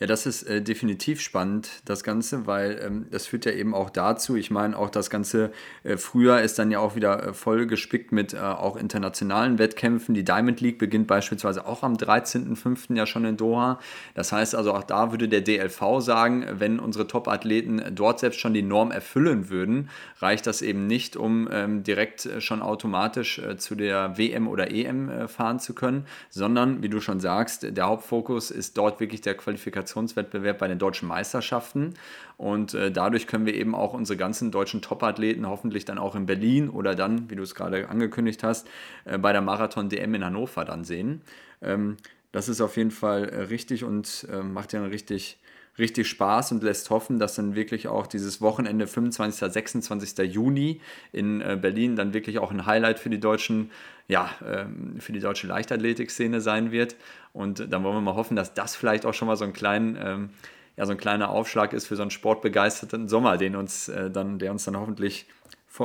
Ja, 0.00 0.08
das 0.08 0.26
ist 0.26 0.42
äh, 0.42 0.60
definitiv 0.60 1.20
spannend, 1.20 1.70
das 1.84 2.02
Ganze, 2.02 2.48
weil 2.48 2.80
ähm, 2.84 3.06
das 3.12 3.28
führt 3.28 3.44
ja 3.44 3.52
eben 3.52 3.74
auch 3.74 3.90
dazu, 3.90 4.34
ich 4.34 4.50
meine, 4.50 4.76
auch 4.76 4.90
das 4.90 5.08
ganze 5.08 5.52
äh, 5.84 5.96
Frühjahr 5.96 6.42
ist 6.42 6.58
dann 6.58 6.72
ja 6.72 6.80
auch 6.80 6.96
wieder 6.96 7.28
äh, 7.28 7.32
voll 7.32 7.68
gespickt 7.68 8.10
mit 8.10 8.34
äh, 8.34 8.38
auch 8.38 8.74
internationalen 8.76 9.60
Wettkämpfen. 9.60 10.12
Die 10.16 10.24
Diamond 10.24 10.60
League 10.60 10.78
beginnt 10.78 11.06
beispielsweise 11.06 11.64
auch 11.64 11.84
am 11.84 11.94
13.05. 11.94 12.96
ja 12.96 13.06
schon 13.06 13.24
in 13.24 13.36
Doha. 13.36 13.78
Das 14.14 14.32
heißt 14.32 14.56
also, 14.56 14.74
auch 14.74 14.82
da 14.82 15.12
würde 15.12 15.28
der 15.28 15.42
DLV 15.42 16.00
sagen, 16.00 16.44
wenn 16.50 16.80
unsere 16.80 17.06
Top-Athleten 17.06 17.80
dort 17.94 18.18
selbst 18.18 18.40
schon 18.40 18.52
die 18.52 18.62
Norm 18.62 18.90
erfüllen 18.90 19.48
würden, 19.48 19.90
reicht 20.18 20.48
das 20.48 20.60
eben 20.60 20.88
nicht, 20.88 21.16
um 21.16 21.48
ähm, 21.52 21.84
direkt 21.84 22.26
äh, 22.26 22.40
schon 22.40 22.62
automatisch 22.62 23.38
äh, 23.38 23.58
zu 23.58 23.76
der 23.76 24.18
WM 24.18 24.48
oder 24.48 24.72
EM 24.72 25.28
fahren 25.28 25.60
zu 25.60 25.72
können, 25.72 26.04
sondern, 26.30 26.82
wie 26.82 26.88
du 26.88 27.00
schon 27.00 27.20
sagst, 27.20 27.76
der 27.76 27.84
Hauptfokus 27.86 28.50
ist 28.50 28.76
dort 28.76 28.98
wirklich 28.98 29.20
der 29.20 29.36
Qualifikation 29.36 29.83
Qualifikationswettbewerb 29.84 30.58
bei 30.58 30.68
den 30.68 30.78
deutschen 30.78 31.08
Meisterschaften. 31.08 31.94
Und 32.36 32.74
äh, 32.74 32.90
dadurch 32.90 33.26
können 33.26 33.46
wir 33.46 33.54
eben 33.54 33.74
auch 33.74 33.94
unsere 33.94 34.16
ganzen 34.16 34.50
deutschen 34.50 34.82
Top-Athleten 34.82 35.46
hoffentlich 35.46 35.84
dann 35.84 35.98
auch 35.98 36.14
in 36.14 36.26
Berlin 36.26 36.68
oder 36.68 36.94
dann, 36.94 37.30
wie 37.30 37.36
du 37.36 37.42
es 37.42 37.54
gerade 37.54 37.88
angekündigt 37.88 38.42
hast, 38.42 38.68
äh, 39.04 39.18
bei 39.18 39.32
der 39.32 39.42
Marathon-DM 39.42 40.14
in 40.14 40.24
Hannover 40.24 40.64
dann 40.64 40.84
sehen. 40.84 41.22
Ähm, 41.62 41.96
das 42.32 42.48
ist 42.48 42.60
auf 42.60 42.76
jeden 42.76 42.90
Fall 42.90 43.28
äh, 43.28 43.40
richtig 43.42 43.84
und 43.84 44.26
äh, 44.32 44.42
macht 44.42 44.72
ja 44.72 44.80
einen 44.80 44.90
richtig 44.90 45.38
richtig 45.78 46.08
Spaß 46.08 46.52
und 46.52 46.62
lässt 46.62 46.90
hoffen, 46.90 47.18
dass 47.18 47.34
dann 47.34 47.54
wirklich 47.54 47.88
auch 47.88 48.06
dieses 48.06 48.40
Wochenende 48.40 48.86
25. 48.86 49.52
26. 49.52 50.18
Juni 50.32 50.80
in 51.12 51.40
äh, 51.40 51.58
Berlin 51.60 51.96
dann 51.96 52.14
wirklich 52.14 52.38
auch 52.38 52.50
ein 52.50 52.66
Highlight 52.66 52.98
für 52.98 53.10
die 53.10 53.20
deutschen, 53.20 53.70
ja, 54.08 54.30
ähm, 54.46 54.96
für 55.00 55.12
die 55.12 55.20
deutsche 55.20 55.46
Leichtathletikszene 55.46 56.40
sein 56.40 56.70
wird. 56.70 56.96
Und 57.32 57.72
dann 57.72 57.82
wollen 57.82 57.96
wir 57.96 58.00
mal 58.00 58.14
hoffen, 58.14 58.36
dass 58.36 58.54
das 58.54 58.76
vielleicht 58.76 59.06
auch 59.06 59.14
schon 59.14 59.26
mal 59.26 59.36
so 59.36 59.44
ein 59.44 59.52
kleinen 59.52 59.98
ähm, 60.00 60.30
ja, 60.76 60.86
so 60.86 60.92
ein 60.92 60.98
kleiner 60.98 61.30
Aufschlag 61.30 61.72
ist 61.72 61.86
für 61.86 61.96
so 61.96 62.02
einen 62.02 62.10
sportbegeisterten 62.10 63.08
Sommer, 63.08 63.36
den 63.36 63.54
uns 63.54 63.88
äh, 63.88 64.10
dann, 64.10 64.38
der 64.38 64.50
uns 64.50 64.64
dann 64.64 64.76
hoffentlich 64.76 65.26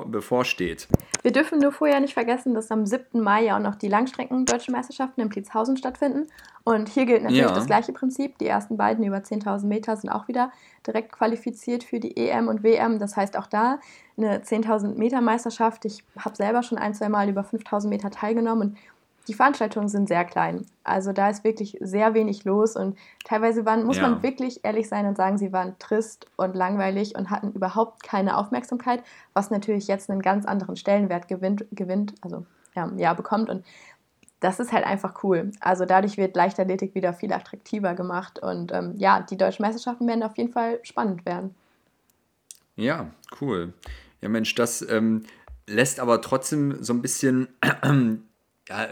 bevorsteht. 0.05 0.87
Wir 1.21 1.31
dürfen 1.31 1.59
nur 1.59 1.71
vorher 1.71 1.99
nicht 1.99 2.13
vergessen, 2.13 2.53
dass 2.53 2.71
am 2.71 2.85
7. 2.85 3.21
Mai 3.21 3.45
ja 3.45 3.57
auch 3.57 3.61
noch 3.61 3.75
die 3.75 3.87
Langstrecken-Deutschen 3.87 4.71
Meisterschaften 4.71 5.21
in 5.21 5.29
Pliezhausen 5.29 5.77
stattfinden. 5.77 6.27
Und 6.63 6.89
hier 6.89 7.05
gilt 7.05 7.23
natürlich 7.23 7.41
ja. 7.41 7.53
das 7.53 7.65
gleiche 7.65 7.91
Prinzip. 7.91 8.37
Die 8.37 8.47
ersten 8.47 8.77
beiden 8.77 9.03
über 9.03 9.17
10.000 9.17 9.65
Meter 9.65 9.97
sind 9.97 10.09
auch 10.09 10.27
wieder 10.27 10.51
direkt 10.85 11.11
qualifiziert 11.11 11.83
für 11.83 11.99
die 11.99 12.15
EM 12.15 12.47
und 12.47 12.63
WM. 12.63 12.99
Das 12.99 13.17
heißt 13.17 13.37
auch 13.37 13.47
da 13.47 13.79
eine 14.17 14.39
10.000 14.39 14.95
Meter 14.95 15.21
Meisterschaft. 15.21 15.85
Ich 15.85 16.03
habe 16.17 16.35
selber 16.35 16.63
schon 16.63 16.77
ein, 16.77 16.93
zwei 16.93 17.09
Mal 17.09 17.29
über 17.29 17.41
5.000 17.41 17.87
Meter 17.87 18.11
teilgenommen 18.11 18.69
und 18.69 18.77
die 19.29 19.35
Veranstaltungen 19.35 19.89
sind 19.89 20.07
sehr 20.07 20.25
klein. 20.25 20.65
Also 20.83 21.13
da 21.13 21.29
ist 21.29 21.43
wirklich 21.43 21.77
sehr 21.81 22.15
wenig 22.15 22.45
los 22.45 22.75
und 22.75 22.97
teilweise 23.23 23.63
waren, 23.63 23.85
muss 23.85 23.97
ja. 23.97 24.09
man 24.09 24.23
wirklich 24.23 24.65
ehrlich 24.65 24.89
sein 24.89 25.05
und 25.05 25.15
sagen, 25.17 25.37
sie 25.37 25.53
waren 25.53 25.77
trist 25.77 26.25
und 26.35 26.55
langweilig 26.55 27.15
und 27.15 27.29
hatten 27.29 27.51
überhaupt 27.51 28.01
keine 28.01 28.37
Aufmerksamkeit, 28.37 29.03
was 29.33 29.51
natürlich 29.51 29.87
jetzt 29.87 30.09
einen 30.09 30.23
ganz 30.23 30.47
anderen 30.47 30.75
Stellenwert 30.75 31.27
gewinnt, 31.27 31.63
gewinnt 31.71 32.15
also 32.21 32.43
ja, 32.75 32.91
ja, 32.97 33.13
bekommt 33.13 33.51
und 33.51 33.63
das 34.39 34.59
ist 34.59 34.71
halt 34.71 34.85
einfach 34.85 35.23
cool. 35.23 35.51
Also 35.59 35.85
dadurch 35.85 36.17
wird 36.17 36.35
Leichtathletik 36.35 36.95
wieder 36.95 37.13
viel 37.13 37.31
attraktiver 37.31 37.93
gemacht 37.93 38.39
und 38.39 38.71
ähm, 38.71 38.95
ja, 38.97 39.19
die 39.21 39.37
deutschen 39.37 39.61
Meisterschaften 39.61 40.07
werden 40.07 40.23
auf 40.23 40.37
jeden 40.37 40.51
Fall 40.51 40.79
spannend 40.81 41.23
werden. 41.27 41.53
Ja, 42.75 43.11
cool. 43.41 43.73
Ja, 44.21 44.29
Mensch, 44.29 44.55
das 44.55 44.81
ähm, 44.89 45.23
lässt 45.67 45.99
aber 45.99 46.19
trotzdem 46.21 46.81
so 46.81 46.93
ein 46.93 47.03
bisschen 47.03 47.47
ja, 48.69 48.87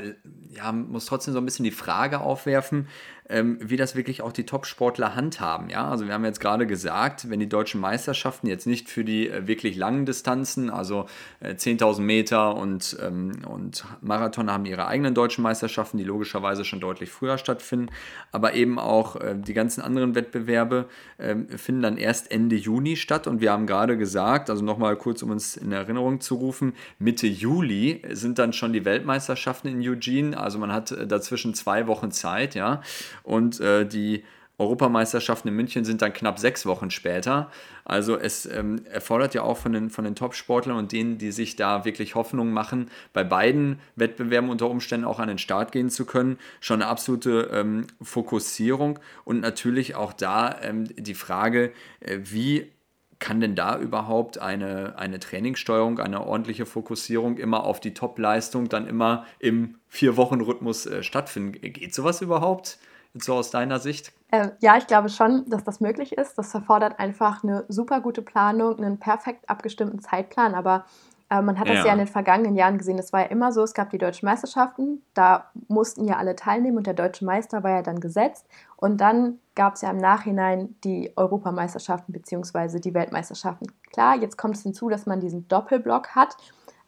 ja, 0.50 0.72
muss 0.72 1.06
trotzdem 1.06 1.34
so 1.34 1.40
ein 1.40 1.46
bisschen 1.46 1.64
die 1.64 1.72
Frage 1.72 2.20
aufwerfen, 2.20 2.88
ähm, 3.30 3.58
wie 3.62 3.78
das 3.78 3.96
wirklich 3.96 4.22
auch 4.22 4.32
die 4.32 4.46
Top-Sportler 4.46 5.16
handhaben. 5.16 5.70
Ja? 5.70 5.90
Also 5.90 6.06
wir 6.08 6.14
haben 6.14 6.26
jetzt 6.26 6.40
gerade 6.40 6.66
gesagt, 6.66 7.30
wenn 7.30 7.40
die 7.40 7.50
deutschen 7.50 7.82
Meisterschaften 7.82 8.48
jetzt 8.48 8.68
nicht 8.68 8.90
für 8.90 9.04
die 9.04 9.30
äh, 9.30 9.48
wirklich 9.48 9.76
langen 9.76 10.06
Distanzen, 10.06 10.70
also 10.70 11.08
äh, 11.40 11.54
10.000 11.54 12.02
Meter 12.02 12.56
und, 12.56 12.98
ähm, 13.02 13.42
und 13.46 13.86
Marathon 14.02 14.52
haben 14.52 14.66
ihre 14.66 14.88
eigenen 14.88 15.14
deutschen 15.14 15.42
Meisterschaften, 15.42 15.98
die 15.98 16.04
logischerweise 16.04 16.64
schon 16.64 16.80
deutlich 16.80 17.10
früher 17.10 17.38
stattfinden, 17.38 17.90
aber 18.32 18.54
eben 18.54 18.80
auch 18.80 19.18
äh, 19.18 19.36
die 19.36 19.54
ganzen 19.54 19.82
anderen 19.82 20.16
Wettbewerbe 20.16 20.86
ähm, 21.20 21.50
finden 21.50 21.82
dann 21.82 21.98
erst 21.98 22.32
Ende 22.32 22.56
Juni 22.56 22.96
statt 22.96 23.28
und 23.28 23.42
wir 23.42 23.52
haben 23.52 23.68
gerade 23.68 23.98
gesagt, 23.98 24.50
also 24.50 24.64
nochmal 24.64 24.96
kurz, 24.96 25.22
um 25.22 25.32
uns 25.32 25.58
in 25.58 25.72
Erinnerung 25.72 26.22
zu 26.22 26.36
rufen, 26.36 26.74
Mitte 27.00 27.28
Juli 27.28 28.02
sind 28.12 28.40
dann 28.40 28.54
schon 28.54 28.72
die 28.72 28.86
Weltmeisterschaften 28.86 29.68
in 29.68 29.82
Eugene, 29.82 30.38
also 30.38 30.60
man 30.60 30.72
hat 30.72 30.92
äh, 30.92 31.06
dazwischen 31.06 31.54
zwei 31.54 31.88
Wochen 31.88 32.12
Zeit, 32.12 32.56
ja, 32.56 32.82
und 33.28 33.60
äh, 33.60 33.86
die 33.86 34.24
Europameisterschaften 34.58 35.50
in 35.50 35.56
München 35.56 35.86
sind 35.86 36.02
dann 36.02 36.14
knapp 36.14 36.40
sechs 36.40 36.66
Wochen 36.66 36.90
später. 36.90 37.52
Also 37.86 38.18
es 38.18 38.48
ähm, 38.48 38.82
erfordert 38.86 39.36
ja 39.36 39.44
auch 39.44 39.58
von 39.58 39.72
den, 39.72 39.92
von 39.92 40.04
den 40.04 40.16
Top-Sportlern 40.16 40.78
und 40.78 40.92
denen, 40.92 41.20
die 41.20 41.32
sich 41.32 41.56
da 41.56 41.86
wirklich 41.86 42.16
Hoffnung 42.16 42.52
machen, 42.52 42.90
bei 43.14 43.24
beiden 43.24 43.80
Wettbewerben 43.96 44.50
unter 44.50 44.68
Umständen 44.68 45.06
auch 45.06 45.20
an 45.20 45.28
den 45.28 45.38
Start 45.38 45.72
gehen 45.72 45.92
zu 45.92 46.06
können, 46.06 46.40
schon 46.60 46.82
eine 46.82 46.90
absolute 46.90 47.52
ähm, 47.54 47.86
Fokussierung 48.02 48.98
und 49.26 49.42
natürlich 49.42 49.94
auch 49.94 50.14
da 50.14 50.56
ähm, 50.64 50.86
die 50.96 51.14
Frage, 51.14 51.72
äh, 52.00 52.18
wie 52.24 52.72
kann 53.20 53.42
denn 53.42 53.56
da 53.56 53.78
überhaupt 53.80 54.40
eine, 54.40 54.98
eine 54.98 55.20
Trainingssteuerung, 55.20 56.00
eine 56.00 56.26
ordentliche 56.26 56.66
Fokussierung 56.66 57.38
immer 57.38 57.64
auf 57.64 57.80
die 57.80 57.94
Top-Leistung 57.94 58.70
dann 58.70 58.88
immer 58.88 59.26
im 59.40 59.76
Vier-Wochen-Rhythmus 59.88 60.86
äh, 60.88 61.04
stattfinden? 61.04 61.52
Geht 61.62 61.94
sowas 61.94 62.22
überhaupt? 62.22 62.80
So 63.24 63.36
aus 63.36 63.50
deiner 63.50 63.80
Sicht? 63.80 64.14
Äh, 64.32 64.50
ja, 64.60 64.78
ich 64.78 64.88
glaube 64.88 65.10
schon, 65.10 65.50
dass 65.50 65.64
das 65.64 65.80
möglich 65.80 66.18
ist. 66.18 66.38
Das 66.38 66.54
erfordert 66.54 67.00
einfach 67.00 67.44
eine 67.44 67.66
super 67.68 68.02
gute 68.02 68.22
Planung, 68.22 68.78
einen 68.78 69.00
perfekt 69.00 69.50
abgestimmten 69.50 70.00
Zeitplan. 70.00 70.54
Aber 70.54 70.86
äh, 71.30 71.42
man 71.42 71.60
hat 71.60 71.68
das 71.68 71.78
ja. 71.78 71.86
ja 71.88 71.92
in 71.94 72.00
den 72.00 72.08
vergangenen 72.08 72.56
Jahren 72.56 72.78
gesehen. 72.78 73.00
Es 73.00 73.14
war 73.14 73.22
ja 73.22 73.28
immer 73.28 73.52
so, 73.52 73.64
es 73.64 73.74
gab 73.74 73.90
die 73.90 73.98
deutschen 73.98 74.26
Meisterschaften, 74.26 75.02
da 75.14 75.50
mussten 75.68 76.06
ja 76.06 76.18
alle 76.18 76.36
teilnehmen 76.36 76.78
und 76.78 76.88
der 76.88 76.94
deutsche 76.94 77.26
Meister 77.26 77.64
war 77.64 77.72
ja 77.72 77.82
dann 77.82 78.00
gesetzt. 78.00 78.46
Und 78.76 79.02
dann 79.02 79.40
gab 79.56 79.76
es 79.76 79.82
ja 79.82 79.92
im 79.92 79.98
Nachhinein 79.98 80.76
die 80.84 81.12
Europameisterschaften 81.16 82.14
bzw. 82.14 82.80
die 82.80 82.94
Weltmeisterschaften. 82.94 83.72
Klar, 83.92 84.18
jetzt 84.18 84.38
kommt 84.38 84.56
es 84.56 84.64
hinzu, 84.64 84.90
dass 84.90 85.06
man 85.06 85.20
diesen 85.20 85.48
Doppelblock 85.48 86.16
hat. 86.16 86.38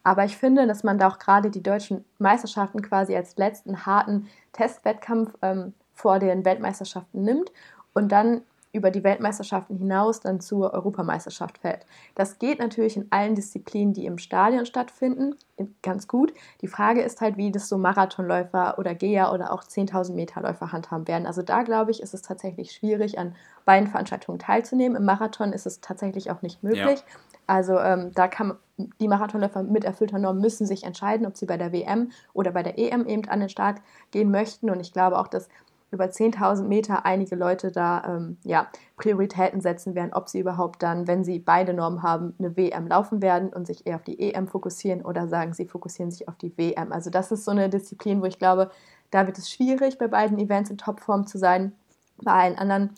Aber 0.04 0.24
ich 0.24 0.38
finde, 0.38 0.66
dass 0.66 0.84
man 0.84 0.98
da 0.98 1.10
auch 1.10 1.20
gerade 1.20 1.50
die 1.50 1.62
deutschen 1.62 2.06
Meisterschaften 2.20 2.82
quasi 2.82 3.16
als 3.16 3.36
letzten 3.38 3.86
harten 3.86 4.28
Testwettkampf 4.54 5.34
ähm, 5.42 5.74
vor 6.00 6.20
den 6.20 6.46
Weltmeisterschaften 6.46 7.24
nimmt 7.24 7.52
und 7.94 8.12
dann 8.12 8.42
über 8.72 8.92
die 8.92 9.04
Weltmeisterschaften 9.04 9.78
hinaus 9.78 10.20
dann 10.20 10.42
zur 10.42 10.74
Europameisterschaft 10.74 11.58
fällt. 11.58 11.86
Das 12.14 12.38
geht 12.38 12.60
natürlich 12.60 12.98
in 12.98 13.08
allen 13.10 13.34
Disziplinen, 13.34 13.94
die 13.94 14.06
im 14.06 14.20
Stadion 14.20 14.68
stattfinden, 14.68 15.36
ganz 15.82 16.08
gut. 16.08 16.34
Die 16.62 16.68
Frage 16.68 17.02
ist 17.02 17.20
halt, 17.20 17.36
wie 17.36 17.52
das 17.52 17.68
so 17.68 17.80
Marathonläufer 17.80 18.78
oder 18.78 18.94
Geher 18.94 19.34
oder 19.34 19.52
auch 19.52 19.64
10.000 19.64 20.14
Meter 20.14 20.42
Läufer 20.42 20.72
handhaben 20.72 21.08
werden. 21.08 21.26
Also 21.26 21.42
da 21.42 21.64
glaube 21.64 21.90
ich, 21.90 22.02
ist 22.02 22.14
es 22.14 22.22
tatsächlich 22.22 22.72
schwierig, 22.72 23.18
an 23.18 23.36
beiden 23.66 23.90
Veranstaltungen 23.90 24.38
teilzunehmen. 24.38 24.96
Im 24.96 25.06
Marathon 25.06 25.52
ist 25.52 25.66
es 25.66 25.82
tatsächlich 25.82 26.30
auch 26.30 26.44
nicht 26.44 26.62
möglich. 26.62 27.00
Ja. 27.00 27.20
Also 27.48 27.80
ähm, 27.80 28.12
da 28.14 28.28
kann 28.28 28.56
die 28.78 29.08
Marathonläufer 29.08 29.64
mit 29.64 29.84
erfüllter 29.84 30.20
Norm 30.20 30.40
müssen 30.40 30.68
sich 30.68 30.84
entscheiden, 30.84 31.26
ob 31.26 31.36
sie 31.36 31.48
bei 31.48 31.58
der 31.58 31.74
WM 31.74 32.12
oder 32.34 32.52
bei 32.52 32.62
der 32.62 32.78
EM 32.78 33.08
eben 33.08 33.28
an 33.28 33.40
den 33.40 33.50
Start 33.50 33.82
gehen 34.12 34.30
möchten. 34.30 34.70
Und 34.70 34.80
ich 34.80 34.94
glaube 34.94 35.18
auch, 35.18 35.28
dass 35.28 35.50
über 35.92 36.06
10.000 36.06 36.64
Meter 36.64 37.06
einige 37.06 37.36
Leute 37.36 37.72
da 37.72 38.04
ähm, 38.06 38.38
ja, 38.44 38.68
Prioritäten 38.98 39.62
setzen 39.62 39.96
werden, 39.96 40.14
ob 40.14 40.30
sie 40.30 40.40
überhaupt 40.40 40.84
dann, 40.84 41.08
wenn 41.08 41.24
sie 41.24 41.40
beide 41.40 41.74
Normen 41.74 42.04
haben, 42.04 42.36
eine 42.38 42.56
WM 42.56 42.88
laufen 42.88 43.22
werden 43.22 43.50
und 43.50 43.66
sich 43.66 43.88
eher 43.88 43.96
auf 43.96 44.04
die 44.04 44.20
EM 44.20 44.48
fokussieren 44.48 45.04
oder 45.04 45.28
sagen, 45.28 45.54
sie 45.54 45.66
fokussieren 45.66 46.12
sich 46.12 46.28
auf 46.28 46.36
die 46.36 46.56
WM. 46.58 46.92
Also 46.92 47.10
das 47.10 47.32
ist 47.32 47.46
so 47.46 47.52
eine 47.52 47.70
Disziplin, 47.70 48.22
wo 48.22 48.26
ich 48.26 48.40
glaube, 48.40 48.70
da 49.12 49.26
wird 49.26 49.38
es 49.38 49.50
schwierig, 49.50 49.98
bei 49.98 50.08
beiden 50.08 50.38
Events 50.38 50.70
in 50.70 50.78
Topform 50.78 51.26
zu 51.26 51.38
sein. 51.38 51.74
Bei 52.22 52.34
allen 52.34 52.58
anderen 52.58 52.92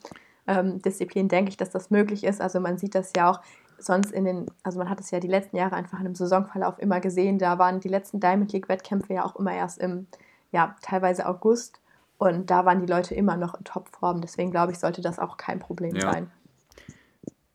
ähm, 0.48 0.82
Disziplinen 0.82 1.30
denke 1.30 1.50
ich, 1.50 1.58
dass 1.58 1.70
das 1.70 1.92
möglich 1.92 2.24
ist. 2.24 2.42
Also 2.42 2.60
man 2.60 2.78
sieht 2.78 2.96
das 2.96 3.14
ja 3.16 3.32
auch 3.32 3.40
sonst 3.78 4.12
in 4.12 4.26
den, 4.26 4.46
also 4.64 4.80
man 4.80 4.90
hat 4.90 5.00
es 5.00 5.12
ja 5.12 5.20
die 5.20 5.28
letzten 5.28 5.56
Jahre 5.58 5.76
einfach 5.76 6.00
in 6.00 6.06
einem 6.06 6.16
Saisonverlauf 6.16 6.80
immer 6.80 7.00
gesehen, 7.00 7.40
da 7.40 7.58
waren 7.58 7.80
die 7.80 7.88
letzten 7.88 8.20
Diamond 8.20 8.52
League 8.54 8.70
Wettkämpfe 8.70 9.14
ja 9.14 9.26
auch 9.26 9.36
immer 9.38 9.54
erst 9.54 9.80
im, 9.80 10.08
ja, 10.52 10.76
teilweise 10.82 11.26
August 11.26 11.80
und 12.22 12.52
da 12.52 12.66
waren 12.66 12.80
die 12.80 12.86
Leute 12.86 13.16
immer 13.16 13.36
noch 13.36 13.56
in 13.56 13.64
Topform. 13.64 14.22
Deswegen 14.22 14.52
glaube 14.52 14.72
ich, 14.72 14.78
sollte 14.78 15.02
das 15.02 15.18
auch 15.18 15.38
kein 15.38 15.58
Problem 15.58 15.96
ja. 15.96 16.02
sein. 16.12 16.32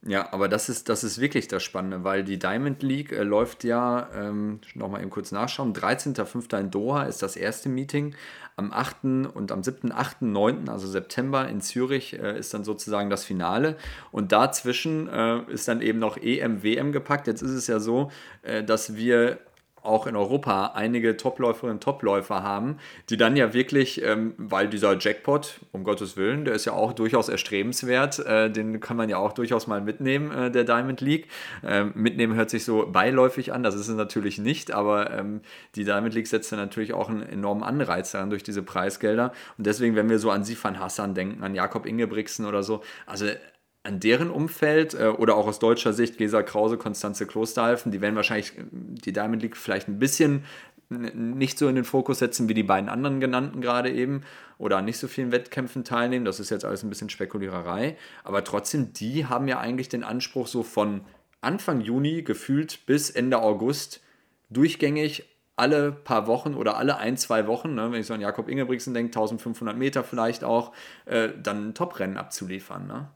Ja, 0.05 0.33
aber 0.33 0.49
das 0.49 0.69
ist, 0.69 0.89
das 0.89 1.05
ist 1.05 1.21
wirklich 1.21 1.47
das 1.47 1.63
Spannende, 1.63 2.03
weil 2.03 2.25
die 2.25 2.39
Diamond 2.39 2.83
League 2.83 3.13
äh, 3.13 3.23
läuft 3.23 3.63
ja, 3.63 4.09
ähm, 4.13 4.61
nochmal 4.75 5.03
eben 5.03 5.11
kurz 5.11 5.31
nachschauen, 5.31 5.73
13.05. 5.73 6.59
in 6.59 6.71
Doha 6.73 7.05
ist 7.05 7.23
das 7.23 7.37
erste 7.37 7.69
Meeting. 7.69 8.17
Am 8.57 8.73
8. 8.73 9.05
und 9.35 9.53
am 9.53 9.63
7., 9.63 9.93
8., 9.93 10.23
9., 10.23 10.69
also 10.69 10.89
September 10.89 11.49
in 11.49 11.61
Zürich 11.61 12.19
äh, 12.19 12.37
ist 12.37 12.53
dann 12.53 12.65
sozusagen 12.65 13.09
das 13.09 13.25
Finale. 13.25 13.77
Und 14.11 14.33
dazwischen 14.33 15.09
äh, 15.09 15.43
ist 15.49 15.69
dann 15.69 15.81
eben 15.81 16.01
noch 16.01 16.17
EM, 16.17 16.65
WM 16.65 16.91
gepackt. 16.91 17.29
Jetzt 17.29 17.43
ist 17.43 17.53
es 17.53 17.69
ja 17.69 17.79
so, 17.79 18.11
äh, 18.43 18.65
dass 18.65 18.97
wir 18.97 19.39
auch 19.87 20.07
in 20.07 20.17
Europa 20.17 20.73
einige 20.75 21.17
Topläuferinnen 21.17 21.77
und 21.77 21.83
Topläufer 21.83 22.43
haben, 22.43 22.79
die 23.11 23.17
dann 23.17 23.37
ja 23.37 23.53
wirklich, 23.53 24.03
ähm, 24.03 24.35
weil 24.37 24.69
dieser 24.69 24.99
Jackpot, 24.99 25.61
um 25.73 25.85
Gottes 25.85 26.17
Willen, 26.17 26.45
der 26.45 26.55
ist 26.55 26.65
ja 26.65 26.73
auch 26.73 26.93
durchaus 26.93 27.29
erstrebenswert, 27.29 28.19
äh, 28.21 28.51
den 28.51 28.81
kann 28.81 28.97
man 28.97 29.09
ja 29.09 29.19
auch 29.19 29.33
durchaus 29.33 29.67
mal 29.67 29.81
mitnehmen, 29.81 30.31
äh, 30.31 30.51
der 30.51 30.65
Diamond 30.65 31.01
League. 31.01 31.29
Ähm, 31.65 31.93
mitnehmen 31.95 32.35
hört 32.35 32.51
sich 32.51 32.65
so 32.65 32.87
beiläufig 32.87 33.53
an, 33.53 33.63
das 33.63 33.75
ist 33.75 33.89
es 33.89 33.97
natürlich 33.97 34.39
nicht, 34.39 34.73
aber 34.73 35.11
ähm, 35.11 35.41
die 35.75 35.85
Diamond 35.85 36.15
League 36.15 36.27
setzt 36.27 36.53
dann 36.53 36.59
natürlich 36.59 36.93
auch 36.93 37.09
einen 37.09 37.23
enormen 37.23 37.63
Anreiz 37.63 38.13
daran 38.13 38.31
durch 38.31 38.43
diese 38.43 38.63
Preisgelder. 38.63 39.33
Und 39.59 39.67
deswegen, 39.67 39.97
wenn 39.97 40.09
wir 40.09 40.19
so 40.19 40.31
an 40.31 40.45
Sifan 40.45 40.79
Hassan 40.79 41.15
denken, 41.15 41.43
an 41.43 41.55
Jakob 41.55 41.87
Ingebrigtsen 41.87 42.47
oder 42.47 42.63
so, 42.63 42.83
also 43.07 43.27
an 43.87 44.01
deren 44.01 44.31
Umfeld 44.31 44.95
äh, 44.95 45.07
oder 45.07 45.37
auch 45.37 45.47
aus 45.47 45.59
deutscher 45.59 45.93
Sicht 45.93 46.19
Gesa 46.19 46.43
Krause, 46.43 46.77
Konstanze 46.77 47.27
Klosterhalfen, 47.27 47.93
die 47.93 48.01
werden 48.01 48.17
wahrscheinlich 48.17 48.53
die 48.67 49.13
Diamond 49.13 49.43
League 49.43 49.57
vielleicht 49.57 49.89
ein 49.89 49.99
bisschen 49.99 50.45
nicht 50.89 51.59
so 51.59 51.69
in 51.69 51.75
den 51.75 51.85
Fokus 51.85 52.21
setzen 52.21 52.49
wie 52.49 52.55
die 52.55 52.63
beiden 52.63 52.89
anderen 52.89 53.19
genannten 53.19 53.61
gerade 53.61 53.91
eben 53.91 54.23
oder 54.57 54.79
an 54.79 54.85
nicht 54.85 54.99
so 54.99 55.09
vielen 55.09 55.33
Wettkämpfen 55.33 55.83
teilnehmen. 55.83 56.25
Das 56.25 56.39
ist 56.39 56.51
jetzt 56.51 56.65
alles 56.65 56.85
ein 56.85 56.89
bisschen 56.89 57.11
Spekuliererei. 57.11 57.97
Aber 58.23 58.45
trotzdem, 58.45 58.93
die 58.93 59.27
haben 59.27 59.49
ja 59.49 59.59
eigentlich 59.59 59.89
den 59.89 60.05
Anspruch, 60.05 60.47
so 60.47 60.63
von 60.63 61.01
Anfang 61.41 61.81
Juni 61.81 62.23
gefühlt 62.23 62.87
bis 62.87 63.11
Ende 63.11 63.41
August 63.41 64.01
durchgängig 64.49 65.25
alle 65.57 65.91
paar 65.91 66.27
Wochen 66.27 66.55
oder 66.55 66.77
alle 66.77 66.99
ein, 66.99 67.17
zwei 67.17 67.47
Wochen, 67.47 67.75
ne, 67.75 67.91
wenn 67.91 68.01
ich 68.01 68.07
so 68.07 68.15
an 68.15 68.21
Jakob 68.21 68.49
Ingebrigtsen 68.49 68.93
denke, 68.93 69.09
1500 69.09 69.77
Meter 69.77 70.05
vielleicht 70.05 70.45
auch, 70.45 70.73
äh, 71.07 71.31
dann 71.43 71.69
ein 71.69 71.75
Top-Rennen 71.75 72.19
abzuliefern. 72.19 72.87
Ne? 72.87 73.09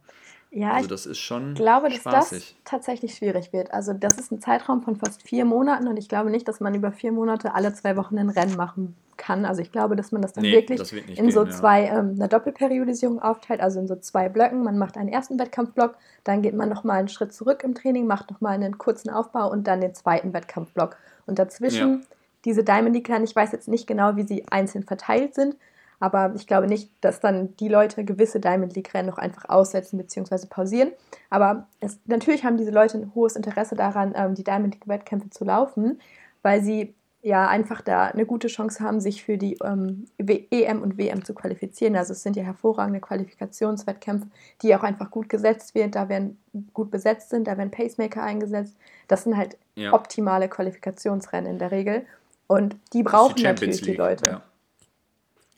Ja, 0.53 0.73
also 0.73 0.89
das 0.89 1.07
ist 1.07 1.19
schon. 1.19 1.53
Ich 1.53 1.59
glaube, 1.59 1.89
dass 1.89 1.99
spaßig. 1.99 2.57
das 2.65 2.65
tatsächlich 2.65 3.15
schwierig 3.15 3.53
wird. 3.53 3.73
Also 3.73 3.93
das 3.93 4.19
ist 4.19 4.33
ein 4.33 4.41
Zeitraum 4.41 4.83
von 4.83 4.97
fast 4.97 5.23
vier 5.23 5.45
Monaten 5.45 5.87
und 5.87 5.97
ich 5.97 6.09
glaube 6.09 6.31
nicht, 6.31 6.49
dass 6.49 6.59
man 6.59 6.75
über 6.75 6.91
vier 6.91 7.13
Monate 7.13 7.55
alle 7.55 7.73
zwei 7.73 7.97
Wochen 7.97 8.19
ein 8.19 8.31
Rennen 8.31 8.57
machen 8.57 8.97
kann. 9.17 9.45
Also 9.45 9.63
ich 9.63 9.71
glaube, 9.71 9.95
dass 9.95 10.11
man 10.11 10.23
das 10.23 10.33
dann 10.33 10.43
nee, 10.43 10.53
wirklich 10.53 10.79
das 10.79 10.93
in 10.93 11.07
gehen, 11.07 11.31
so 11.31 11.47
zwei, 11.47 11.85
ja. 11.85 12.01
ähm, 12.01 12.17
eine 12.17 12.27
Doppelperiodisierung 12.27 13.23
aufteilt, 13.23 13.61
also 13.61 13.79
in 13.79 13.87
so 13.87 13.95
zwei 13.97 14.29
Blöcken. 14.29 14.65
Man 14.65 14.77
macht 14.77 14.97
einen 14.97 15.09
ersten 15.09 15.39
Wettkampfblock, 15.39 15.95
dann 16.25 16.43
geht 16.43 16.55
man 16.55 16.69
nochmal 16.69 16.99
einen 16.99 17.09
Schritt 17.09 17.33
zurück 17.33 17.63
im 17.63 17.75
Training, 17.75 18.07
macht 18.07 18.31
nochmal 18.31 18.55
einen 18.55 18.77
kurzen 18.77 19.11
Aufbau 19.11 19.51
und 19.51 19.69
dann 19.69 19.81
den 19.81 19.95
zweiten 19.95 20.33
Wettkampfblock. 20.33 20.97
Und 21.27 21.39
dazwischen 21.39 22.01
ja. 22.01 22.07
diese 22.45 22.65
Diamond 22.65 22.95
League, 22.95 23.09
ich 23.23 23.37
weiß 23.37 23.53
jetzt 23.53 23.69
nicht 23.69 23.87
genau, 23.87 24.17
wie 24.17 24.27
sie 24.27 24.45
einzeln 24.51 24.83
verteilt 24.83 25.35
sind, 25.37 25.55
aber 26.01 26.33
ich 26.35 26.47
glaube 26.47 26.67
nicht, 26.67 26.91
dass 27.03 27.21
dann 27.21 27.55
die 27.57 27.69
Leute 27.69 28.05
gewisse 28.05 28.41
Diamond 28.41 28.75
League-Rennen 28.75 29.09
noch 29.09 29.19
einfach 29.19 29.49
aussetzen 29.49 29.99
bzw. 29.99 30.47
pausieren. 30.49 30.91
Aber 31.29 31.69
es, 31.79 31.99
natürlich 32.07 32.45
haben 32.45 32.57
diese 32.57 32.71
Leute 32.71 32.99
ein 32.99 33.15
hohes 33.15 33.37
Interesse 33.37 33.77
daran, 33.77 34.15
ähm, 34.17 34.35
die 34.35 34.43
Diamond 34.43 34.75
League-Wettkämpfe 34.75 35.29
zu 35.29 35.45
laufen, 35.45 36.01
weil 36.43 36.63
sie 36.63 36.95
ja 37.23 37.47
einfach 37.49 37.83
da 37.83 38.07
eine 38.07 38.25
gute 38.25 38.49
Chance 38.49 38.83
haben, 38.83 39.01
sich 39.01 39.23
für 39.23 39.37
die 39.37 39.59
ähm, 39.63 40.07
EM 40.19 40.81
und 40.81 40.97
WM 40.97 41.23
zu 41.23 41.35
qualifizieren. 41.35 41.95
Also 41.97 42.15
es 42.15 42.23
sind 42.23 42.35
ja 42.35 42.45
hervorragende 42.45 43.01
Qualifikationswettkämpfe, 43.01 44.27
die 44.63 44.75
auch 44.75 44.83
einfach 44.83 45.11
gut 45.11 45.29
gesetzt 45.29 45.75
werden, 45.75 45.91
da 45.91 46.09
werden 46.09 46.39
gut 46.73 46.91
besetzt 46.91 47.29
sind, 47.29 47.47
da 47.47 47.59
werden 47.59 47.71
Pacemaker 47.71 48.23
eingesetzt. 48.23 48.75
Das 49.07 49.25
sind 49.25 49.37
halt 49.37 49.59
ja. 49.75 49.93
optimale 49.93 50.49
Qualifikationsrennen 50.49 51.53
in 51.53 51.59
der 51.59 51.73
Regel. 51.73 52.07
Und 52.47 52.77
die 52.95 53.03
brauchen 53.03 53.37
die 53.37 53.43
natürlich 53.43 53.83
League, 53.83 53.91
die 53.91 53.97
Leute. 53.99 54.27
Ja. 54.27 54.43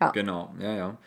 Ja. 0.02 0.10
Genau, 0.10 0.54
ja, 0.60 0.74
ja. 0.74 0.98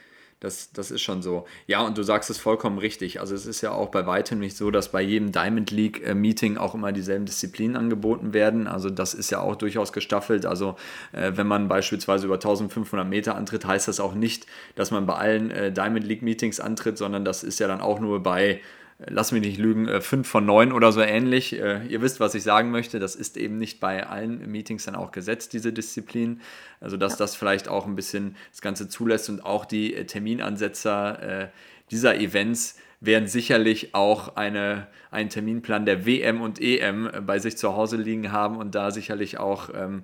Das, 0.42 0.72
das 0.74 0.92
ist 0.92 1.02
schon 1.02 1.24
so. 1.24 1.46
Ja, 1.66 1.82
und 1.82 1.98
du 1.98 2.04
sagst 2.04 2.30
es 2.30 2.38
vollkommen 2.38 2.78
richtig. 2.78 3.20
Also 3.22 3.34
es 3.34 3.46
ist 3.46 3.62
ja 3.62 3.72
auch 3.72 3.90
bei 3.90 4.06
weitem 4.06 4.40
nicht 4.40 4.58
so, 4.58 4.70
dass 4.70 4.92
bei 4.92 5.02
jedem 5.02 5.32
Diamond 5.32 5.72
League 5.72 6.06
äh, 6.06 6.14
Meeting 6.14 6.58
auch 6.58 6.76
immer 6.76 6.92
dieselben 6.92 7.26
Disziplinen 7.26 7.78
angeboten 7.78 8.34
werden. 8.34 8.68
Also 8.68 8.90
das 8.90 9.14
ist 9.14 9.32
ja 9.32 9.40
auch 9.40 9.56
durchaus 9.56 9.94
gestaffelt. 9.94 10.46
Also 10.46 10.76
äh, 11.14 11.32
wenn 11.36 11.48
man 11.48 11.68
beispielsweise 11.68 12.26
über 12.26 12.36
1500 12.36 13.08
Meter 13.08 13.36
antritt, 13.36 13.66
heißt 13.66 13.88
das 13.88 14.00
auch 14.00 14.14
nicht, 14.14 14.46
dass 14.76 14.92
man 14.92 15.06
bei 15.06 15.16
allen 15.16 15.52
äh, 15.52 15.72
Diamond 15.72 16.06
League 16.06 16.22
Meetings 16.22 16.60
antritt, 16.60 16.98
sondern 16.98 17.24
das 17.24 17.44
ist 17.44 17.60
ja 17.60 17.68
dann 17.68 17.82
auch 17.82 18.00
nur 18.00 18.22
bei 18.22 18.62
lass 19.00 19.32
mich 19.32 19.42
nicht 19.42 19.58
lügen, 19.58 19.88
äh, 19.88 20.02
fünf 20.02 20.28
von 20.28 20.46
neun 20.46 20.72
oder 20.72 20.92
so 20.92 21.02
ähnlich. 21.02 21.54
Äh, 21.54 21.86
ihr 21.88 22.02
wisst, 22.02 22.20
was 22.20 22.36
ich 22.36 22.44
sagen 22.44 22.72
möchte. 22.72 23.00
Das 23.00 23.16
ist 23.16 23.38
eben 23.38 23.58
nicht 23.58 23.80
bei 23.80 24.08
allen 24.08 24.50
Meetings 24.50 24.86
dann 24.86 24.96
auch 24.96 25.12
gesetzt, 25.12 25.54
diese 25.54 25.74
Disziplin. 25.74 26.42
Also, 26.80 26.98
dass 26.98 27.18
das 27.18 27.36
vielleicht 27.36 27.68
auch 27.68 27.86
ein 27.86 27.96
bisschen 27.96 28.36
das 28.52 28.62
Ganze 28.62 28.88
zulässt 28.88 29.30
und 29.30 29.46
auch 29.46 29.66
die 29.66 29.94
äh, 29.94 30.06
Terminansetzer 30.06 31.52
dieser 31.92 32.16
Events 32.16 32.78
werden 33.00 33.28
sicherlich 33.28 33.94
auch 33.94 34.36
eine, 34.36 34.88
einen 35.12 35.30
Terminplan 35.30 35.86
der 35.86 36.06
WM 36.06 36.42
und 36.42 36.60
EM 36.60 37.10
bei 37.26 37.38
sich 37.38 37.58
zu 37.58 37.76
Hause 37.76 37.98
liegen 37.98 38.32
haben 38.32 38.58
und 38.58 38.74
da 38.74 38.90
sicherlich 38.90 39.38
auch 39.38 39.70
ähm, 39.76 40.04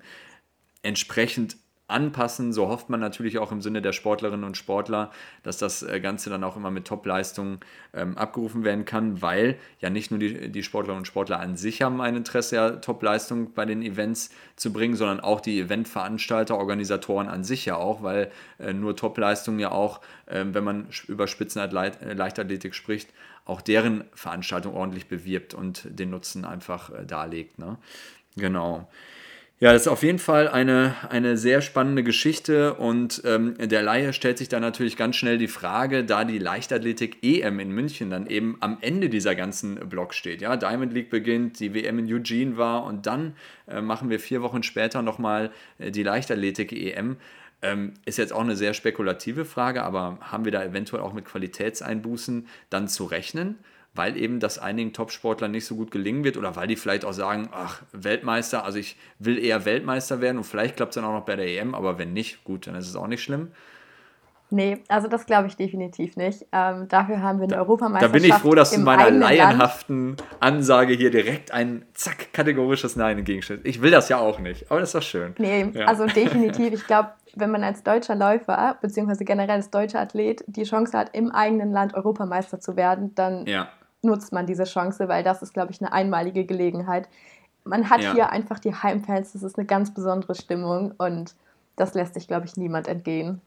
entsprechend 0.82 1.56
anpassen. 1.92 2.52
So 2.52 2.68
hofft 2.68 2.90
man 2.90 3.00
natürlich 3.00 3.38
auch 3.38 3.52
im 3.52 3.62
Sinne 3.62 3.82
der 3.82 3.92
Sportlerinnen 3.92 4.44
und 4.44 4.56
Sportler, 4.56 5.10
dass 5.42 5.58
das 5.58 5.82
äh, 5.82 6.00
Ganze 6.00 6.30
dann 6.30 6.42
auch 6.44 6.56
immer 6.56 6.70
mit 6.70 6.86
Top-Leistungen 6.86 7.60
ähm, 7.94 8.18
abgerufen 8.18 8.64
werden 8.64 8.84
kann, 8.84 9.22
weil 9.22 9.56
ja 9.80 9.90
nicht 9.90 10.10
nur 10.10 10.18
die, 10.18 10.50
die 10.50 10.62
Sportlerinnen 10.62 11.00
und 11.00 11.06
Sportler 11.06 11.38
an 11.40 11.56
sich 11.56 11.82
haben 11.82 12.00
ein 12.00 12.16
Interesse, 12.16 12.56
ja, 12.56 12.70
Top-Leistungen 12.70 13.52
bei 13.54 13.64
den 13.64 13.82
Events 13.82 14.30
zu 14.56 14.72
bringen, 14.72 14.96
sondern 14.96 15.20
auch 15.20 15.40
die 15.40 15.60
Eventveranstalter, 15.60 16.56
Organisatoren 16.56 17.28
an 17.28 17.44
sich 17.44 17.64
ja 17.66 17.76
auch, 17.76 18.02
weil 18.02 18.30
äh, 18.58 18.72
nur 18.72 18.96
Top-Leistungen 18.96 19.60
ja 19.60 19.70
auch, 19.70 20.00
äh, 20.26 20.44
wenn 20.46 20.64
man 20.64 20.88
über 21.06 21.26
Spitzenleichtathletik 21.26 22.74
spricht, 22.74 23.10
auch 23.44 23.60
deren 23.60 24.04
Veranstaltung 24.14 24.74
ordentlich 24.74 25.08
bewirbt 25.08 25.54
und 25.54 25.86
den 25.86 26.10
Nutzen 26.10 26.44
einfach 26.44 26.90
äh, 26.90 27.04
darlegt. 27.04 27.58
Ne? 27.58 27.76
Genau. 28.36 28.88
Ja, 29.62 29.72
das 29.72 29.82
ist 29.82 29.88
auf 29.88 30.02
jeden 30.02 30.18
Fall 30.18 30.48
eine, 30.48 30.96
eine 31.08 31.36
sehr 31.36 31.62
spannende 31.62 32.02
Geschichte 32.02 32.74
und 32.74 33.22
ähm, 33.24 33.54
der 33.58 33.84
Laie 33.84 34.12
stellt 34.12 34.38
sich 34.38 34.48
da 34.48 34.58
natürlich 34.58 34.96
ganz 34.96 35.14
schnell 35.14 35.38
die 35.38 35.46
Frage, 35.46 36.02
da 36.02 36.24
die 36.24 36.40
Leichtathletik 36.40 37.18
EM 37.22 37.60
in 37.60 37.70
München 37.70 38.10
dann 38.10 38.26
eben 38.26 38.56
am 38.58 38.78
Ende 38.80 39.08
dieser 39.08 39.36
ganzen 39.36 39.76
Block 39.88 40.14
steht. 40.14 40.40
Ja, 40.40 40.56
Diamond 40.56 40.92
League 40.92 41.10
beginnt, 41.10 41.60
die 41.60 41.74
WM 41.74 42.00
in 42.00 42.12
Eugene 42.12 42.56
war 42.56 42.82
und 42.82 43.06
dann 43.06 43.36
äh, 43.68 43.80
machen 43.80 44.10
wir 44.10 44.18
vier 44.18 44.42
Wochen 44.42 44.64
später 44.64 45.00
nochmal 45.00 45.52
äh, 45.78 45.92
die 45.92 46.02
Leichtathletik 46.02 46.72
EM. 46.72 47.18
Ähm, 47.62 47.94
ist 48.04 48.18
jetzt 48.18 48.32
auch 48.32 48.40
eine 48.40 48.56
sehr 48.56 48.74
spekulative 48.74 49.44
Frage, 49.44 49.84
aber 49.84 50.18
haben 50.22 50.44
wir 50.44 50.50
da 50.50 50.64
eventuell 50.64 51.04
auch 51.04 51.12
mit 51.12 51.24
Qualitätseinbußen 51.24 52.48
dann 52.68 52.88
zu 52.88 53.04
rechnen? 53.04 53.60
Weil 53.94 54.16
eben 54.16 54.40
das 54.40 54.58
einigen 54.58 54.92
Topsportlern 54.92 55.50
nicht 55.50 55.66
so 55.66 55.76
gut 55.76 55.90
gelingen 55.90 56.24
wird 56.24 56.36
oder 56.36 56.56
weil 56.56 56.66
die 56.66 56.76
vielleicht 56.76 57.04
auch 57.04 57.12
sagen, 57.12 57.48
ach, 57.52 57.82
Weltmeister, 57.92 58.64
also 58.64 58.78
ich 58.78 58.96
will 59.18 59.38
eher 59.38 59.64
Weltmeister 59.64 60.20
werden 60.20 60.38
und 60.38 60.44
vielleicht 60.44 60.76
klappt 60.76 60.92
es 60.92 60.94
dann 60.94 61.04
auch 61.04 61.12
noch 61.12 61.24
bei 61.24 61.36
der 61.36 61.46
EM, 61.46 61.74
aber 61.74 61.98
wenn 61.98 62.12
nicht, 62.12 62.44
gut, 62.44 62.66
dann 62.66 62.74
ist 62.74 62.88
es 62.88 62.96
auch 62.96 63.06
nicht 63.06 63.22
schlimm. 63.22 63.52
Nee, 64.52 64.82
also 64.88 65.08
das 65.08 65.24
glaube 65.24 65.48
ich 65.48 65.56
definitiv 65.56 66.16
nicht. 66.16 66.44
Ähm, 66.52 66.86
dafür 66.86 67.22
haben 67.22 67.38
wir 67.38 67.44
eine 67.44 67.54
da, 67.54 67.60
Europameisterschaft. 67.60 68.14
Da 68.14 68.18
bin 68.18 68.28
ich 68.28 68.34
froh, 68.34 68.54
dass 68.54 68.72
du 68.72 68.80
meiner 68.80 69.10
laienhaften 69.10 70.08
Land. 70.08 70.24
Ansage 70.40 70.92
hier 70.92 71.10
direkt 71.10 71.52
ein 71.52 71.86
zack 71.94 72.34
kategorisches 72.34 72.94
Nein 72.94 73.18
entgegenstellst. 73.18 73.66
Ich 73.66 73.80
will 73.80 73.90
das 73.90 74.10
ja 74.10 74.18
auch 74.18 74.38
nicht, 74.40 74.70
aber 74.70 74.80
das 74.80 74.90
ist 74.90 74.94
doch 74.94 75.02
schön. 75.02 75.34
Nee, 75.38 75.70
ja. 75.72 75.86
also 75.86 76.04
definitiv. 76.04 76.74
Ich 76.74 76.86
glaube, 76.86 77.12
wenn 77.34 77.50
man 77.50 77.64
als 77.64 77.82
deutscher 77.82 78.14
Läufer, 78.14 78.76
beziehungsweise 78.82 79.24
generell 79.24 79.56
als 79.56 79.70
deutscher 79.70 80.00
Athlet, 80.00 80.44
die 80.46 80.64
Chance 80.64 80.96
hat, 80.98 81.16
im 81.16 81.32
eigenen 81.32 81.72
Land 81.72 81.94
Europameister 81.94 82.60
zu 82.60 82.76
werden, 82.76 83.14
dann 83.14 83.46
ja. 83.46 83.68
Nutzt 84.02 84.32
man 84.32 84.46
diese 84.46 84.64
Chance, 84.64 85.08
weil 85.08 85.22
das 85.22 85.42
ist, 85.42 85.54
glaube 85.54 85.72
ich, 85.72 85.80
eine 85.80 85.92
einmalige 85.92 86.44
Gelegenheit. 86.44 87.08
Man 87.64 87.90
hat 87.90 88.00
ja. 88.02 88.12
hier 88.12 88.30
einfach 88.30 88.58
die 88.58 88.74
Heimfans, 88.74 89.32
das 89.32 89.42
ist 89.42 89.56
eine 89.56 89.66
ganz 89.66 89.94
besondere 89.94 90.34
Stimmung 90.34 90.92
und 90.98 91.34
das 91.76 91.94
lässt 91.94 92.14
sich, 92.14 92.26
glaube 92.26 92.46
ich, 92.46 92.56
niemand 92.56 92.88
entgehen. 92.88 93.40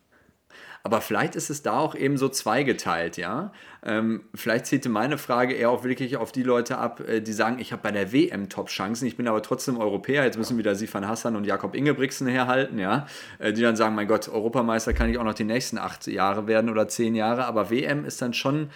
Aber 0.84 1.02
vielleicht 1.02 1.36
ist 1.36 1.50
es 1.50 1.64
da 1.64 1.80
auch 1.80 1.96
eben 1.96 2.16
so 2.16 2.30
zweigeteilt, 2.30 3.18
ja. 3.18 3.52
Ähm, 3.84 4.22
vielleicht 4.36 4.68
zielte 4.68 4.88
meine 4.88 5.18
Frage 5.18 5.56
eher 5.56 5.72
auch 5.72 5.84
wirklich 5.84 6.16
auf 6.18 6.32
die 6.32 6.44
Leute 6.44 6.78
ab, 6.78 7.00
äh, 7.02 7.22
die 7.22 7.34
sagen, 7.34 7.58
ich 7.58 7.72
habe 7.72 7.82
bei 7.82 7.92
der 7.92 8.14
WM 8.14 8.50
Top-Chancen, 8.50 9.08
ich 9.08 9.18
bin 9.18 9.28
aber 9.28 9.42
trotzdem 9.42 9.78
Europäer, 9.78 10.24
jetzt 10.24 10.38
müssen 10.38 10.60
wieder 10.60 10.76
Sifan 10.76 11.08
Hassan 11.08 11.36
und 11.36 11.46
Jakob 11.46 11.76
Ingebrigtsen 11.76 12.28
herhalten, 12.28 12.78
ja. 12.78 13.08
Äh, 13.40 13.52
die 13.52 13.64
dann 13.64 13.76
sagen, 13.76 13.96
mein 13.96 14.08
Gott, 14.08 14.30
Europameister 14.30 14.94
kann 14.94 15.10
ich 15.10 15.18
auch 15.18 15.24
noch 15.24 15.34
die 15.34 15.44
nächsten 15.44 15.80
acht 15.80 16.06
Jahre 16.06 16.46
werden 16.46 16.70
oder 16.70 16.88
zehn 16.88 17.16
Jahre, 17.16 17.46
aber 17.46 17.72
WM 17.72 18.06
ist 18.06 18.22
dann 18.22 18.34
schon 18.34 18.70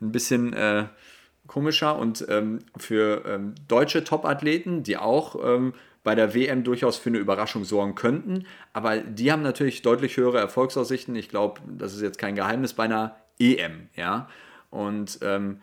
ein 0.00 0.12
bisschen 0.12 0.54
äh, 0.54 0.86
komischer 1.50 1.98
und 1.98 2.24
ähm, 2.28 2.60
für 2.76 3.24
ähm, 3.26 3.56
deutsche 3.66 4.04
Top-Athleten, 4.04 4.84
die 4.84 4.96
auch 4.96 5.34
ähm, 5.44 5.74
bei 6.04 6.14
der 6.14 6.32
WM 6.32 6.62
durchaus 6.62 6.96
für 6.96 7.10
eine 7.10 7.18
Überraschung 7.18 7.64
sorgen 7.64 7.96
könnten. 7.96 8.46
Aber 8.72 8.98
die 8.98 9.32
haben 9.32 9.42
natürlich 9.42 9.82
deutlich 9.82 10.16
höhere 10.16 10.38
Erfolgsaussichten. 10.38 11.16
Ich 11.16 11.28
glaube, 11.28 11.60
das 11.66 11.92
ist 11.92 12.02
jetzt 12.02 12.18
kein 12.18 12.36
Geheimnis 12.36 12.74
bei 12.74 12.84
einer 12.84 13.16
EM. 13.40 13.88
Ja? 13.96 14.28
Und 14.70 15.18
ähm, 15.22 15.58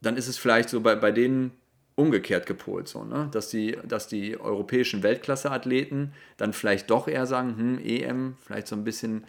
dann 0.00 0.16
ist 0.16 0.28
es 0.28 0.38
vielleicht 0.38 0.68
so 0.68 0.80
bei, 0.80 0.94
bei 0.94 1.10
denen 1.10 1.50
umgekehrt 1.96 2.46
gepolt, 2.46 2.86
so, 2.86 3.02
ne? 3.02 3.28
dass, 3.32 3.48
die, 3.48 3.76
dass 3.84 4.06
die 4.06 4.38
europäischen 4.38 5.02
Weltklasse-Athleten 5.02 6.12
dann 6.36 6.52
vielleicht 6.52 6.88
doch 6.88 7.08
eher 7.08 7.26
sagen, 7.26 7.56
hm, 7.56 7.78
EM, 7.84 8.36
vielleicht 8.44 8.68
so 8.68 8.76
ein 8.76 8.84
bisschen 8.84 9.24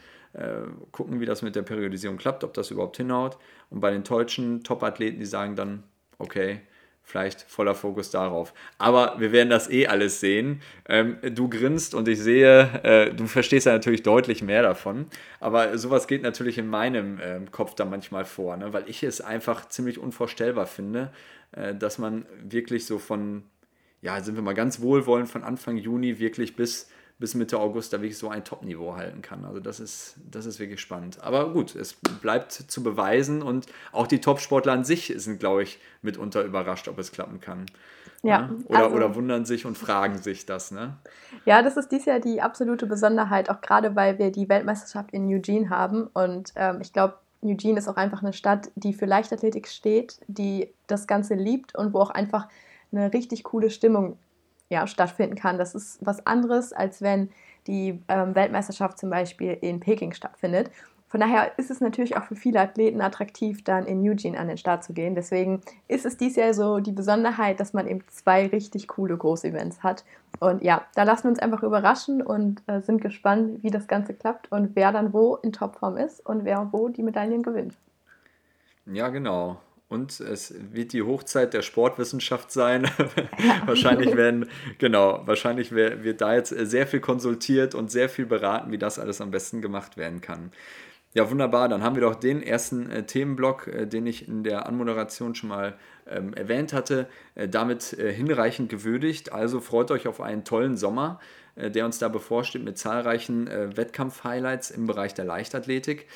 gucken, 0.91 1.19
wie 1.19 1.25
das 1.25 1.41
mit 1.41 1.55
der 1.55 1.63
Periodisierung 1.63 2.17
klappt, 2.17 2.43
ob 2.43 2.53
das 2.53 2.69
überhaupt 2.69 2.97
hinhaut. 2.97 3.37
Und 3.69 3.79
bei 3.79 3.91
den 3.91 4.03
deutschen 4.03 4.63
Top-Athleten, 4.63 5.19
die 5.19 5.25
sagen 5.25 5.55
dann, 5.55 5.83
okay, 6.19 6.61
vielleicht 7.07 7.43
voller 7.43 7.73
Fokus 7.73 8.11
darauf. 8.11 8.53
Aber 8.77 9.15
wir 9.17 9.31
werden 9.31 9.49
das 9.49 9.69
eh 9.69 9.87
alles 9.87 10.19
sehen. 10.19 10.61
Ähm, 10.89 11.17
du 11.21 11.47
grinst 11.47 11.95
und 11.95 12.05
ich 12.09 12.19
sehe, 12.19 12.69
äh, 12.83 13.13
du 13.13 13.27
verstehst 13.27 13.65
ja 13.65 13.71
natürlich 13.71 14.03
deutlich 14.03 14.43
mehr 14.43 14.61
davon. 14.61 15.05
Aber 15.39 15.77
sowas 15.77 16.07
geht 16.07 16.21
natürlich 16.21 16.57
in 16.57 16.67
meinem 16.67 17.17
äh, 17.19 17.39
Kopf 17.49 17.75
da 17.75 17.85
manchmal 17.85 18.25
vor, 18.25 18.57
ne? 18.57 18.73
weil 18.73 18.83
ich 18.87 19.03
es 19.03 19.21
einfach 19.21 19.69
ziemlich 19.69 19.99
unvorstellbar 19.99 20.67
finde, 20.67 21.13
äh, 21.53 21.73
dass 21.73 21.97
man 21.97 22.25
wirklich 22.43 22.85
so 22.85 22.99
von, 22.99 23.43
ja, 24.01 24.19
sind 24.21 24.35
wir 24.35 24.43
mal 24.43 24.53
ganz 24.53 24.81
wohlwollend, 24.81 25.29
von 25.29 25.45
Anfang 25.45 25.77
Juni 25.77 26.19
wirklich 26.19 26.57
bis 26.57 26.89
bis 27.19 27.33
Mitte 27.33 27.59
August 27.59 27.93
da 27.93 27.97
wirklich 27.97 28.17
so 28.17 28.29
ein 28.29 28.43
Top-Niveau 28.43 28.95
halten 28.95 29.21
kann. 29.21 29.43
Also 29.43 29.59
das 29.59 29.79
ist, 29.79 30.17
das 30.29 30.45
ist 30.45 30.59
wirklich 30.59 30.79
spannend. 30.79 31.19
Aber 31.23 31.51
gut, 31.51 31.75
es 31.75 31.95
bleibt 32.21 32.51
zu 32.51 32.83
beweisen 32.83 33.41
und 33.41 33.65
auch 33.91 34.05
die 34.05 34.21
Top-Sportler 34.21 34.73
an 34.73 34.83
sich 34.83 35.13
sind, 35.17 35.39
glaube 35.39 35.63
ich, 35.63 35.79
mitunter 36.01 36.43
überrascht, 36.43 36.87
ob 36.87 36.99
es 36.99 37.11
klappen 37.11 37.41
kann. 37.41 37.65
Ja, 38.23 38.47
ne? 38.47 38.57
oder, 38.65 38.79
also, 38.79 38.95
oder 38.95 39.15
wundern 39.15 39.45
sich 39.45 39.65
und 39.65 39.77
fragen 39.77 40.17
sich 40.17 40.45
das. 40.45 40.71
Ne? 40.71 40.95
Ja, 41.45 41.61
das 41.61 41.77
ist 41.77 41.91
dies 41.91 42.05
Jahr 42.05 42.19
die 42.19 42.41
absolute 42.41 42.85
Besonderheit, 42.85 43.49
auch 43.49 43.61
gerade 43.61 43.95
weil 43.95 44.19
wir 44.19 44.31
die 44.31 44.49
Weltmeisterschaft 44.49 45.11
in 45.11 45.27
Eugene 45.27 45.69
haben. 45.69 46.07
Und 46.13 46.53
ähm, 46.55 46.79
ich 46.81 46.93
glaube, 46.93 47.15
Eugene 47.43 47.79
ist 47.79 47.87
auch 47.87 47.97
einfach 47.97 48.21
eine 48.21 48.33
Stadt, 48.33 48.69
die 48.75 48.93
für 48.93 49.05
Leichtathletik 49.05 49.67
steht, 49.67 50.19
die 50.27 50.69
das 50.87 51.07
Ganze 51.07 51.35
liebt 51.35 51.75
und 51.75 51.93
wo 51.93 51.99
auch 51.99 52.09
einfach 52.09 52.47
eine 52.91 53.13
richtig 53.13 53.43
coole 53.43 53.69
Stimmung 53.69 54.17
ja, 54.69 54.87
stattfinden 54.87 55.35
kann. 55.35 55.57
Das 55.57 55.75
ist 55.75 56.05
was 56.05 56.25
anderes, 56.25 56.73
als 56.73 57.01
wenn 57.01 57.29
die 57.67 58.01
ähm, 58.07 58.35
Weltmeisterschaft 58.35 58.97
zum 58.97 59.09
Beispiel 59.09 59.57
in 59.61 59.79
Peking 59.79 60.13
stattfindet. 60.13 60.71
Von 61.09 61.21
daher 61.21 61.57
ist 61.57 61.71
es 61.71 61.79
natürlich 61.79 62.17
auch 62.17 62.25
für 62.25 62.35
viele 62.35 62.59
Athleten 62.59 62.99
attraktiv, 62.99 63.63
dann 63.63 63.85
in 63.85 64.01
Eugene 64.01 64.37
an 64.37 64.49
den 64.49 64.57
Start 64.57 64.83
zu 64.83 64.91
gehen. 64.91 65.15
Deswegen 65.15 65.61
ist 65.87 66.05
es 66.05 66.17
dies 66.17 66.35
Jahr 66.35 66.53
so 66.53 66.79
die 66.79 66.91
Besonderheit, 66.91 67.61
dass 67.61 67.71
man 67.71 67.87
eben 67.87 68.01
zwei 68.09 68.47
richtig 68.47 68.89
coole 68.89 69.15
Großevents 69.15 69.83
hat. 69.83 70.03
Und 70.41 70.61
ja, 70.63 70.85
da 70.95 71.03
lassen 71.03 71.23
wir 71.23 71.29
uns 71.29 71.39
einfach 71.39 71.63
überraschen 71.63 72.21
und 72.21 72.61
äh, 72.67 72.81
sind 72.81 73.01
gespannt, 73.01 73.63
wie 73.63 73.69
das 73.69 73.87
Ganze 73.87 74.13
klappt 74.13 74.51
und 74.51 74.75
wer 74.75 74.91
dann 74.91 75.13
wo 75.13 75.35
in 75.35 75.53
Topform 75.53 75.95
ist 75.95 76.25
und 76.25 76.43
wer 76.43 76.73
wo 76.73 76.89
die 76.89 77.03
Medaillen 77.03 77.41
gewinnt. 77.41 77.77
Ja, 78.85 79.07
genau 79.07 79.57
und 79.89 80.19
es 80.19 80.53
wird 80.73 80.93
die 80.93 81.03
Hochzeit 81.03 81.53
der 81.53 81.61
Sportwissenschaft 81.61 82.51
sein. 82.51 82.89
wahrscheinlich 83.65 84.15
werden, 84.15 84.49
genau, 84.77 85.21
wahrscheinlich 85.25 85.71
wird 85.71 86.21
da 86.21 86.35
jetzt 86.35 86.49
sehr 86.49 86.87
viel 86.87 86.99
konsultiert 86.99 87.75
und 87.75 87.91
sehr 87.91 88.09
viel 88.09 88.25
beraten, 88.25 88.71
wie 88.71 88.77
das 88.77 88.99
alles 88.99 89.21
am 89.21 89.31
besten 89.31 89.61
gemacht 89.61 89.97
werden 89.97 90.21
kann. 90.21 90.51
Ja, 91.13 91.31
wunderbar. 91.31 91.67
Dann 91.69 91.83
haben 91.83 91.95
wir 91.95 92.01
doch 92.01 92.15
den 92.15 92.43
ersten 92.43 92.91
äh, 92.91 93.03
Themenblock, 93.03 93.67
äh, 93.67 93.85
den 93.87 94.05
ich 94.05 94.27
in 94.27 94.43
der 94.43 94.67
Anmoderation 94.67 95.33
schon 95.33 95.49
mal 95.49 95.73
ähm, 96.07 96.33
erwähnt 96.33 96.73
hatte, 96.73 97.07
äh, 97.33 97.47
damit 97.47 97.93
äh, 97.93 98.13
hinreichend 98.13 98.69
gewürdigt. 98.69 99.31
Also 99.31 99.59
freut 99.59 99.89
euch 99.89 100.07
auf 100.07 100.21
einen 100.21 100.43
tollen 100.43 100.77
Sommer, 100.77 101.19
äh, 101.55 101.71
der 101.71 101.85
uns 101.85 101.97
da 101.97 102.07
bevorsteht 102.07 102.63
mit 102.63 102.77
zahlreichen 102.77 103.47
äh, 103.47 103.75
Wettkampf-Highlights 103.75 104.69
im 104.69 104.85
Bereich 104.85 105.13
der 105.13 105.25
Leichtathletik. 105.25 106.07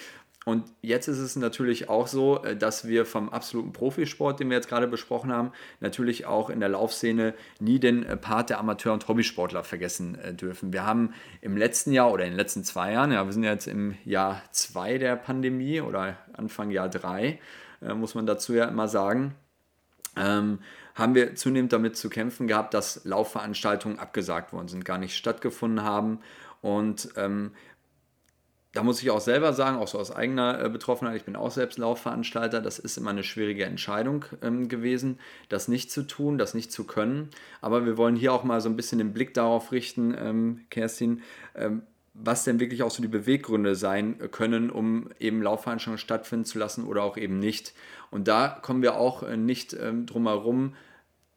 Und 0.43 0.65
jetzt 0.81 1.07
ist 1.07 1.19
es 1.19 1.35
natürlich 1.35 1.87
auch 1.87 2.07
so, 2.07 2.43
äh, 2.43 2.55
dass 2.55 2.87
wir 2.87 3.05
vom 3.05 3.29
absoluten 3.29 3.73
Profisport, 3.73 4.39
den 4.39 4.49
wir 4.49 4.57
jetzt 4.57 4.69
gerade 4.69 4.87
besprochen 4.87 5.31
haben, 5.31 5.51
natürlich 5.79 6.25
auch 6.25 6.49
in 6.49 6.59
der 6.59 6.69
Laufszene 6.69 7.35
nie 7.59 7.79
den 7.79 8.03
äh, 8.03 8.17
Part 8.17 8.49
der 8.49 8.59
Amateur- 8.59 8.93
und 8.93 9.07
Hobbysportler 9.07 9.63
vergessen 9.63 10.15
äh, 10.15 10.33
dürfen. 10.33 10.73
Wir 10.73 10.85
haben 10.85 11.13
im 11.41 11.57
letzten 11.57 11.91
Jahr 11.91 12.11
oder 12.11 12.23
in 12.23 12.31
den 12.31 12.37
letzten 12.37 12.63
zwei 12.63 12.93
Jahren, 12.93 13.11
ja, 13.11 13.23
wir 13.23 13.33
sind 13.33 13.43
jetzt 13.43 13.67
im 13.67 13.95
Jahr 14.03 14.41
zwei 14.51 14.97
der 14.97 15.15
Pandemie 15.15 15.79
oder 15.79 16.17
Anfang 16.33 16.71
Jahr 16.71 16.89
drei, 16.89 17.39
muss 17.95 18.13
man 18.13 18.27
dazu 18.27 18.53
ja 18.53 18.65
immer 18.65 18.87
sagen, 18.87 19.33
ähm, 20.15 20.59
haben 20.93 21.15
wir 21.15 21.35
zunehmend 21.35 21.73
damit 21.73 21.97
zu 21.97 22.09
kämpfen 22.09 22.47
gehabt, 22.47 22.75
dass 22.75 23.03
Laufveranstaltungen 23.05 23.97
abgesagt 23.97 24.53
worden 24.53 24.67
sind, 24.67 24.85
gar 24.85 24.99
nicht 24.99 25.15
stattgefunden 25.15 25.83
haben. 25.83 26.19
Und 26.61 27.09
ähm, 27.17 27.53
da 28.73 28.83
muss 28.83 29.01
ich 29.01 29.11
auch 29.11 29.19
selber 29.19 29.51
sagen, 29.53 29.77
auch 29.77 29.87
so 29.87 29.99
aus 29.99 30.11
eigener 30.11 30.63
äh, 30.63 30.69
Betroffenheit, 30.69 31.17
ich 31.17 31.25
bin 31.25 31.35
auch 31.35 31.51
selbst 31.51 31.77
Laufveranstalter, 31.77 32.61
das 32.61 32.79
ist 32.79 32.97
immer 32.97 33.09
eine 33.09 33.23
schwierige 33.23 33.65
Entscheidung 33.65 34.25
ähm, 34.41 34.69
gewesen, 34.69 35.19
das 35.49 35.67
nicht 35.67 35.91
zu 35.91 36.03
tun, 36.03 36.37
das 36.37 36.53
nicht 36.53 36.71
zu 36.71 36.85
können. 36.85 37.29
Aber 37.59 37.85
wir 37.85 37.97
wollen 37.97 38.15
hier 38.15 38.33
auch 38.33 38.43
mal 38.43 38.61
so 38.61 38.69
ein 38.69 38.77
bisschen 38.77 38.99
den 38.99 39.13
Blick 39.13 39.33
darauf 39.33 39.71
richten, 39.73 40.15
ähm, 40.17 40.61
Kerstin, 40.69 41.21
ähm, 41.53 41.83
was 42.13 42.43
denn 42.43 42.59
wirklich 42.59 42.83
auch 42.83 42.91
so 42.91 43.01
die 43.01 43.07
Beweggründe 43.07 43.75
sein 43.75 44.17
können, 44.31 44.69
um 44.69 45.09
eben 45.19 45.41
Laufveranstaltungen 45.41 45.97
stattfinden 45.97 46.45
zu 46.45 46.59
lassen 46.59 46.85
oder 46.85 47.03
auch 47.03 47.17
eben 47.17 47.39
nicht. 47.39 47.73
Und 48.09 48.27
da 48.27 48.47
kommen 48.47 48.81
wir 48.81 48.95
auch 48.95 49.23
äh, 49.23 49.35
nicht 49.35 49.73
ähm, 49.73 50.05
drum 50.05 50.27
herum, 50.27 50.75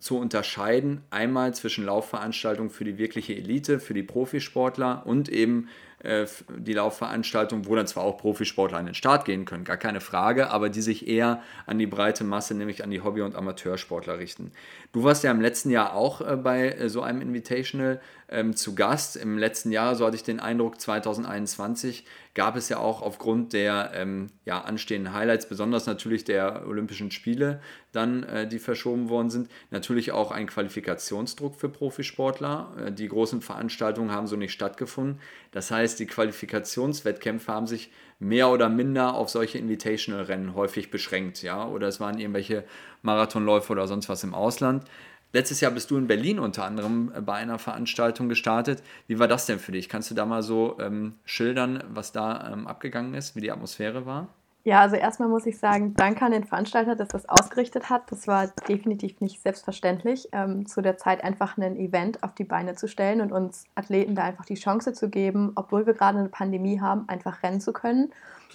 zu 0.05 0.19
unterscheiden, 0.19 1.01
einmal 1.09 1.55
zwischen 1.55 1.87
Laufveranstaltungen 1.87 2.71
für 2.71 2.85
die 2.85 2.99
wirkliche 2.99 3.35
Elite, 3.35 3.81
für 3.81 3.95
die 3.95 4.03
Profisportler 4.03 5.07
und 5.07 5.31
eben 5.31 5.69
äh, 6.05 6.27
die 6.57 6.73
Laufveranstaltung, 6.73 7.67
wo 7.67 7.75
dann 7.75 7.87
zwar 7.87 8.05
auch 8.05 8.19
Profisportler 8.19 8.79
an 8.79 8.87
den 8.87 8.95
Start 8.95 9.25
gehen 9.25 9.45
können, 9.45 9.65
gar 9.65 9.77
keine 9.77 10.01
Frage, 10.01 10.51
aber 10.51 10.69
die 10.69 10.83
sich 10.83 11.09
eher 11.09 11.43
an 11.67 11.79
die 11.79 11.87
breite 11.87 12.25
Masse, 12.25 12.55
nämlich 12.55 12.85
an 12.85 12.91
die 12.91 13.01
Hobby- 13.01 13.23
und 13.23 13.35
Amateursportler 13.35 14.19
richten. 14.19 14.53
Du 14.93 15.03
warst 15.03 15.25
ja 15.25 15.31
im 15.31 15.41
letzten 15.41 15.71
Jahr 15.71 15.95
auch 15.95 16.21
äh, 16.21 16.37
bei 16.37 16.71
äh, 16.71 16.89
so 16.89 17.03
einem 17.03 17.21
Invitational 17.21 18.01
ähm, 18.29 18.55
zu 18.57 18.75
Gast. 18.75 19.17
Im 19.17 19.39
letzten 19.39 19.71
Jahr, 19.73 19.95
so 19.95 20.07
hatte 20.07 20.17
ich 20.17 20.23
den 20.23 20.41
Eindruck, 20.41 20.81
2021 20.81 22.05
gab 22.35 22.57
es 22.57 22.69
ja 22.69 22.79
auch 22.79 23.01
aufgrund 23.01 23.53
der 23.53 23.93
ähm, 23.95 24.27
ja, 24.45 24.61
anstehenden 24.61 25.15
Highlights, 25.15 25.49
besonders 25.49 25.87
natürlich 25.87 26.25
der 26.25 26.67
Olympischen 26.67 27.13
Spiele, 27.13 27.61
dann, 27.93 28.25
äh, 28.25 28.49
die 28.49 28.59
verschoben 28.59 29.09
worden 29.09 29.31
sind, 29.31 29.49
natürlich 29.71 30.11
auch 30.11 30.33
einen 30.33 30.49
Qualifikationsdruck 30.49 31.55
für 31.55 31.69
Profisportler. 31.69 32.73
Äh, 32.87 32.93
die 32.93 33.09
großen 33.09 33.41
Veranstaltungen 33.41 34.11
haben 34.11 34.27
so 34.27 34.35
nicht 34.35 34.53
stattgefunden. 34.53 35.21
Das 35.53 35.71
heißt, 35.71 35.94
die 35.97 36.07
Qualifikationswettkämpfe 36.07 37.53
haben 37.53 37.67
sich 37.67 37.91
mehr 38.19 38.49
oder 38.49 38.69
minder 38.69 39.15
auf 39.15 39.29
solche 39.29 39.59
Invitational-Rennen 39.59 40.55
häufig 40.55 40.91
beschränkt, 40.91 41.43
ja, 41.43 41.67
oder 41.67 41.89
es 41.89 42.01
waren 42.01 42.19
irgendwelche 42.19 42.65
Marathonläufe 43.03 43.73
oder 43.73 43.87
sonst 43.87 44.09
was 44.09 44.25
im 44.25 44.35
Ausland. 44.35 44.85
Letztes 45.33 45.61
Jahr 45.61 45.73
bist 45.73 45.91
du 45.91 45.97
in 45.97 46.07
Berlin 46.07 46.39
unter 46.39 46.65
anderem 46.65 47.13
äh, 47.15 47.21
bei 47.21 47.35
einer 47.35 47.59
Veranstaltung 47.59 48.29
gestartet. 48.29 48.83
Wie 49.09 49.19
war 49.19 49.27
das 49.27 49.47
denn 49.47 49.59
für 49.59 49.73
dich? 49.73 49.89
Kannst 49.89 50.11
du 50.11 50.15
da 50.15 50.27
mal 50.27 50.45
so 50.45 50.79
ähm, 50.81 51.15
schildern, 51.25 51.83
was 51.89 52.13
da 52.13 52.53
ähm, 52.53 52.69
abgegangen 52.69 53.15
ist, 53.15 53.35
wie 53.35 53.41
die 53.41 53.51
Atmosphäre 53.51 54.07
war? 54.07 54.29
Ja, 54.67 54.81
also 54.81 54.97
erstmal 54.97 55.29
muss 55.29 55.45
ich 55.45 55.59
sagen, 55.59 55.93
danke 55.95 56.25
an 56.25 56.33
den 56.33 56.45
Veranstalter, 56.45 56.97
dass 56.97 57.09
das 57.09 57.29
ausgerichtet 57.29 57.91
hat. 57.91 58.11
Das 58.11 58.27
war 58.27 58.47
definitiv 58.67 59.21
nicht 59.21 59.43
selbstverständlich, 59.43 60.31
ähm, 60.33 60.65
zu 60.65 60.81
der 60.81 60.97
Zeit 60.97 61.23
einfach 61.23 61.59
ein 61.59 61.77
Event 61.77 62.23
auf 62.23 62.35
die 62.35 62.45
Beine 62.45 62.75
zu 62.75 62.89
stellen 62.89 63.21
und 63.21 63.31
uns 63.31 63.67
Athleten 63.75 64.15
da 64.15 64.25
einfach 64.25 64.47
die 64.47 64.55
Chance 64.55 64.95
zu 64.95 65.11
geben, 65.11 65.53
obwohl 65.55 65.85
wir 65.85 65.93
gerade 65.93 66.19
eine 66.19 66.31
Pandemie 66.31 66.81
haben, 66.81 67.07
einfach 67.11 67.43
rennen 67.43 67.61
zu 67.61 67.75
können. 67.75 68.11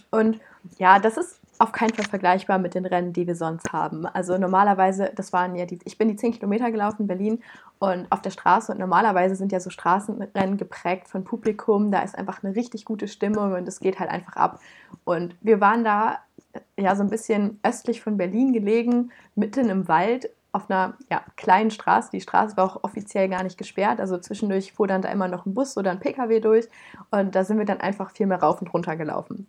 Und 0.10 0.40
ja, 0.80 0.98
das 0.98 1.16
ist 1.16 1.40
auf 1.60 1.74
keinen 1.74 1.94
Fall 1.94 2.06
vergleichbar 2.06 2.58
mit 2.58 2.74
den 2.74 2.86
Rennen, 2.86 3.12
die 3.12 3.28
wir 3.28 3.36
sonst 3.36 3.74
haben. 3.74 4.06
Also 4.06 4.38
normalerweise, 4.38 5.12
das 5.14 5.34
waren 5.34 5.56
ja 5.56 5.66
die, 5.66 5.78
ich 5.84 5.98
bin 5.98 6.08
die 6.08 6.16
10 6.16 6.32
Kilometer 6.32 6.72
gelaufen 6.72 7.02
in 7.02 7.08
Berlin 7.08 7.44
und 7.80 8.10
auf 8.10 8.22
der 8.22 8.30
Straße 8.30 8.72
und 8.72 8.80
normalerweise 8.80 9.36
sind 9.36 9.52
ja 9.52 9.60
so 9.60 9.70
Straßenrennen 9.70 10.56
geprägt 10.56 11.10
von 11.10 11.26
Publikum, 11.26 11.92
da 11.92 12.02
ist 12.02 12.18
einfach 12.18 12.42
eine 12.44 12.56
richtig 12.56 12.86
gute 12.86 13.10
Stimmung 13.10 13.54
und 13.54 13.68
es 13.68 13.82
geht 13.82 14.00
halt 14.00 14.10
einfach 14.10 14.38
ab. 14.38 14.62
Und 15.04 15.36
wir 15.42 15.60
waren 15.60 15.84
da 15.84 16.20
ja 16.78 16.96
so 16.96 17.04
ein 17.04 17.10
bisschen 17.10 17.60
östlich 17.62 18.02
von 18.02 18.16
Berlin 18.16 18.54
gelegen, 18.54 19.12
mitten 19.36 19.70
im 19.70 19.90
Wald 19.90 20.30
auf 20.54 20.70
einer 20.70 20.96
ja, 21.12 21.24
kleinen 21.36 21.72
Straße. 21.72 22.10
Die 22.12 22.22
Straße 22.22 22.56
war 22.56 22.66
auch 22.66 22.84
offiziell 22.84 23.28
gar 23.28 23.44
nicht 23.44 23.58
gesperrt. 23.58 24.00
Also 24.00 24.18
zwischendurch 24.18 24.74
fuhr 24.74 24.88
dann 24.88 25.02
da 25.02 25.10
immer 25.10 25.28
noch 25.28 25.46
ein 25.46 25.54
Bus 25.54 25.78
oder 25.78 25.92
ein 25.92 26.00
Pkw 26.00 26.40
durch. 26.40 26.68
Und 27.12 27.36
da 27.36 27.44
sind 27.44 27.60
wir 27.60 27.66
dann 27.66 27.82
einfach 27.82 28.12
viel 28.12 28.26
mehr 28.26 28.42
rauf 28.42 28.60
und 28.62 28.74
runter 28.74 28.96
gelaufen 28.96 29.46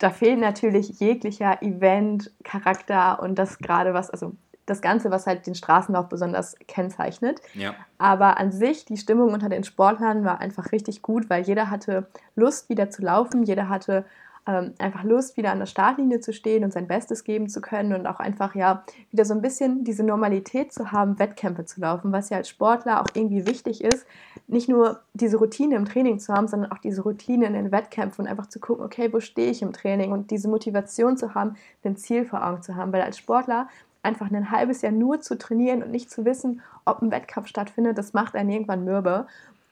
da 0.00 0.10
fehlt 0.10 0.40
natürlich 0.40 0.98
jeglicher 0.98 1.62
Event-Charakter 1.62 3.22
und 3.22 3.38
das 3.38 3.58
gerade 3.58 3.94
was, 3.94 4.10
also 4.10 4.32
das 4.66 4.80
Ganze, 4.80 5.10
was 5.10 5.26
halt 5.26 5.46
den 5.46 5.54
Straßenlauf 5.54 6.08
besonders 6.08 6.56
kennzeichnet. 6.66 7.40
Ja. 7.54 7.74
Aber 7.98 8.38
an 8.38 8.50
sich, 8.50 8.86
die 8.86 8.96
Stimmung 8.96 9.32
unter 9.32 9.48
den 9.48 9.62
Sportlern 9.62 10.24
war 10.24 10.40
einfach 10.40 10.72
richtig 10.72 11.02
gut, 11.02 11.28
weil 11.28 11.42
jeder 11.42 11.70
hatte 11.70 12.06
Lust, 12.34 12.70
wieder 12.70 12.88
zu 12.88 13.02
laufen, 13.02 13.42
jeder 13.42 13.68
hatte 13.68 14.04
ähm, 14.50 14.74
einfach 14.78 15.04
Lust, 15.04 15.36
wieder 15.36 15.52
an 15.52 15.58
der 15.58 15.66
Startlinie 15.66 16.20
zu 16.20 16.32
stehen 16.32 16.64
und 16.64 16.72
sein 16.72 16.88
Bestes 16.88 17.24
geben 17.24 17.48
zu 17.48 17.60
können 17.60 17.92
und 17.94 18.06
auch 18.06 18.18
einfach 18.18 18.54
ja 18.54 18.84
wieder 19.10 19.24
so 19.24 19.34
ein 19.34 19.42
bisschen 19.42 19.84
diese 19.84 20.02
Normalität 20.02 20.72
zu 20.72 20.92
haben, 20.92 21.18
Wettkämpfe 21.18 21.64
zu 21.64 21.80
laufen, 21.80 22.12
was 22.12 22.30
ja 22.30 22.38
als 22.38 22.48
Sportler 22.48 23.00
auch 23.00 23.08
irgendwie 23.14 23.46
wichtig 23.46 23.82
ist, 23.84 24.06
nicht 24.46 24.68
nur 24.68 25.00
diese 25.14 25.36
Routine 25.36 25.76
im 25.76 25.84
Training 25.84 26.18
zu 26.18 26.32
haben, 26.32 26.48
sondern 26.48 26.72
auch 26.72 26.78
diese 26.78 27.02
Routine 27.02 27.46
in 27.46 27.52
den 27.52 27.72
Wettkämpfen 27.72 28.24
und 28.24 28.30
einfach 28.30 28.46
zu 28.46 28.58
gucken, 28.60 28.84
okay, 28.84 29.12
wo 29.12 29.20
stehe 29.20 29.50
ich 29.50 29.62
im 29.62 29.72
Training 29.72 30.12
und 30.12 30.30
diese 30.30 30.48
Motivation 30.48 31.16
zu 31.16 31.34
haben, 31.34 31.56
ein 31.84 31.96
Ziel 31.96 32.24
vor 32.24 32.46
Augen 32.46 32.62
zu 32.62 32.74
haben, 32.74 32.92
weil 32.92 33.02
als 33.02 33.18
Sportler 33.18 33.68
einfach 34.02 34.30
ein 34.30 34.50
halbes 34.50 34.82
Jahr 34.82 34.92
nur 34.92 35.20
zu 35.20 35.36
trainieren 35.36 35.82
und 35.82 35.90
nicht 35.90 36.10
zu 36.10 36.24
wissen, 36.24 36.62
ob 36.84 37.02
ein 37.02 37.10
Wettkampf 37.10 37.48
stattfindet, 37.48 37.98
das 37.98 38.12
macht 38.12 38.34
einen 38.34 38.50
irgendwann 38.50 38.84
mürbe. 38.84 39.26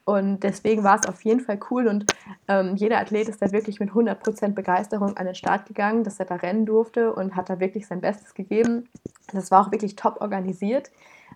Und 0.08 0.40
deswegen 0.42 0.84
war 0.84 0.98
es 0.98 1.06
auf 1.06 1.20
jeden 1.20 1.40
Fall 1.40 1.60
cool 1.70 1.86
und 1.86 2.06
ähm, 2.48 2.76
jeder 2.76 2.98
Athlet 2.98 3.28
ist 3.28 3.42
da 3.42 3.52
wirklich 3.52 3.78
mit 3.78 3.90
100% 3.90 4.54
Begeisterung 4.54 5.18
an 5.18 5.26
den 5.26 5.34
Start 5.34 5.66
gegangen, 5.66 6.02
dass 6.02 6.18
er 6.18 6.24
da 6.24 6.36
rennen 6.36 6.64
durfte 6.64 7.12
und 7.12 7.36
hat 7.36 7.50
da 7.50 7.60
wirklich 7.60 7.86
sein 7.86 8.00
Bestes 8.00 8.32
gegeben. 8.32 8.88
Das 9.34 9.50
war 9.50 9.66
auch 9.66 9.70
wirklich 9.70 9.96
top 9.96 10.22
organisiert, 10.22 10.90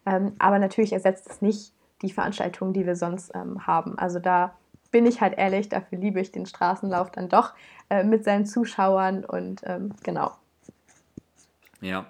ähm, 0.07 0.33
aber 0.39 0.59
natürlich 0.59 0.95
ersetzt 0.95 1.29
es 1.29 1.43
nicht 1.43 1.75
die 2.01 2.11
Veranstaltungen, 2.11 2.73
die 2.73 2.87
wir 2.87 2.97
sonst 2.97 3.33
ähm, 3.35 3.67
haben. 3.67 3.99
Also 3.99 4.21
da 4.21 4.55
bin 4.91 5.05
ich 5.05 5.21
halt 5.21 5.37
ehrlich, 5.37 5.69
dafür 5.69 5.99
liebe 5.99 6.19
ich 6.21 6.33
den 6.33 6.47
Straßenlauf 6.47 7.11
dann 7.11 7.29
doch 7.29 7.53
äh, 7.91 8.05
mit 8.05 8.25
seinen 8.25 8.47
Zuschauern 8.47 9.27
und 9.27 9.61
ähm, 9.67 9.93
genau. 10.03 10.33
Ja, 11.83 12.07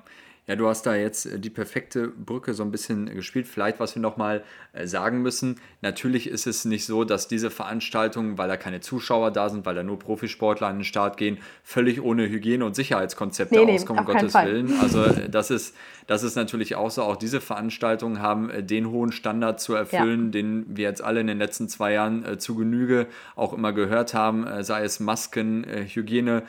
ja, 0.48 0.56
du 0.56 0.66
hast 0.66 0.86
da 0.86 0.96
jetzt 0.96 1.26
äh, 1.26 1.38
die 1.38 1.50
perfekte 1.50 2.08
Brücke 2.08 2.52
so 2.52 2.64
ein 2.64 2.72
bisschen 2.72 3.06
gespielt. 3.06 3.46
Vielleicht, 3.46 3.78
was 3.78 3.94
wir 3.94 4.02
nochmal 4.02 4.42
äh, 4.72 4.88
sagen 4.88 5.22
müssen. 5.22 5.60
Natürlich 5.82 6.28
ist 6.28 6.48
es 6.48 6.64
nicht 6.64 6.84
so, 6.84 7.04
dass 7.04 7.28
diese 7.28 7.48
Veranstaltungen, 7.48 8.38
weil 8.38 8.48
da 8.48 8.56
keine 8.56 8.80
Zuschauer 8.80 9.30
da 9.30 9.48
sind, 9.48 9.64
weil 9.64 9.76
da 9.76 9.84
nur 9.84 10.00
Profisportler 10.00 10.66
an 10.66 10.78
den 10.78 10.84
Start 10.84 11.16
gehen, 11.16 11.38
völlig 11.62 12.02
ohne 12.02 12.28
Hygiene- 12.28 12.64
und 12.64 12.74
Sicherheitskonzepte 12.74 13.54
nee, 13.54 13.64
nee, 13.64 13.74
auskommen, 13.76 14.00
um 14.00 14.06
Gottes. 14.06 14.34
Willen. 14.34 14.80
Also 14.80 15.04
äh, 15.04 15.28
das 15.28 15.50
ist, 15.52 15.76
das 16.08 16.24
ist 16.24 16.34
natürlich 16.34 16.74
auch 16.74 16.90
so. 16.90 17.02
Auch 17.02 17.16
diese 17.16 17.40
Veranstaltungen 17.40 18.20
haben 18.20 18.50
den 18.66 18.90
hohen 18.90 19.12
Standard 19.12 19.60
zu 19.60 19.74
erfüllen, 19.74 20.26
ja. 20.26 20.30
den 20.30 20.76
wir 20.76 20.88
jetzt 20.88 21.04
alle 21.04 21.20
in 21.20 21.28
den 21.28 21.38
letzten 21.38 21.68
zwei 21.68 21.92
Jahren 21.92 22.40
zu 22.40 22.56
Genüge 22.56 23.06
auch 23.36 23.52
immer 23.52 23.72
gehört 23.72 24.14
haben, 24.14 24.46
sei 24.64 24.82
es 24.82 24.98
Masken, 25.00 25.64
Hygiene, 25.64 26.42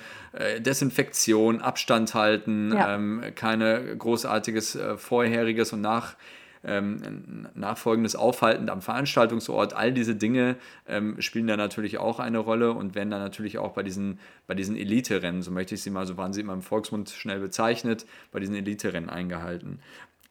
Desinfektion, 0.59 1.61
Abstand 1.61 2.15
halten, 2.15 2.71
ja. 2.73 2.95
ähm, 2.95 3.21
keine 3.35 3.82
großartiges 3.97 4.75
äh, 4.75 4.97
vorheriges 4.97 5.73
und 5.73 5.81
nach, 5.81 6.15
ähm, 6.63 7.47
nachfolgendes 7.55 8.15
Aufhalten 8.15 8.69
am 8.69 8.81
Veranstaltungsort. 8.81 9.73
All 9.73 9.91
diese 9.91 10.15
Dinge 10.15 10.55
ähm, 10.87 11.19
spielen 11.19 11.47
da 11.47 11.57
natürlich 11.57 11.97
auch 11.97 12.19
eine 12.19 12.39
Rolle 12.39 12.71
und 12.71 12.95
werden 12.95 13.11
dann 13.11 13.21
natürlich 13.21 13.57
auch 13.57 13.73
bei 13.73 13.83
diesen, 13.83 14.19
bei 14.47 14.55
diesen 14.55 14.75
Elite-Rennen, 14.75 15.41
so 15.41 15.51
möchte 15.51 15.75
ich 15.75 15.81
sie 15.81 15.89
mal, 15.89 16.07
so 16.07 16.17
waren 16.17 16.33
sie 16.33 16.41
immer 16.41 16.53
im 16.53 16.61
Volksmund 16.61 17.09
schnell 17.09 17.39
bezeichnet, 17.39 18.05
bei 18.31 18.39
diesen 18.39 18.55
Elite-Rennen 18.55 19.09
eingehalten. 19.09 19.79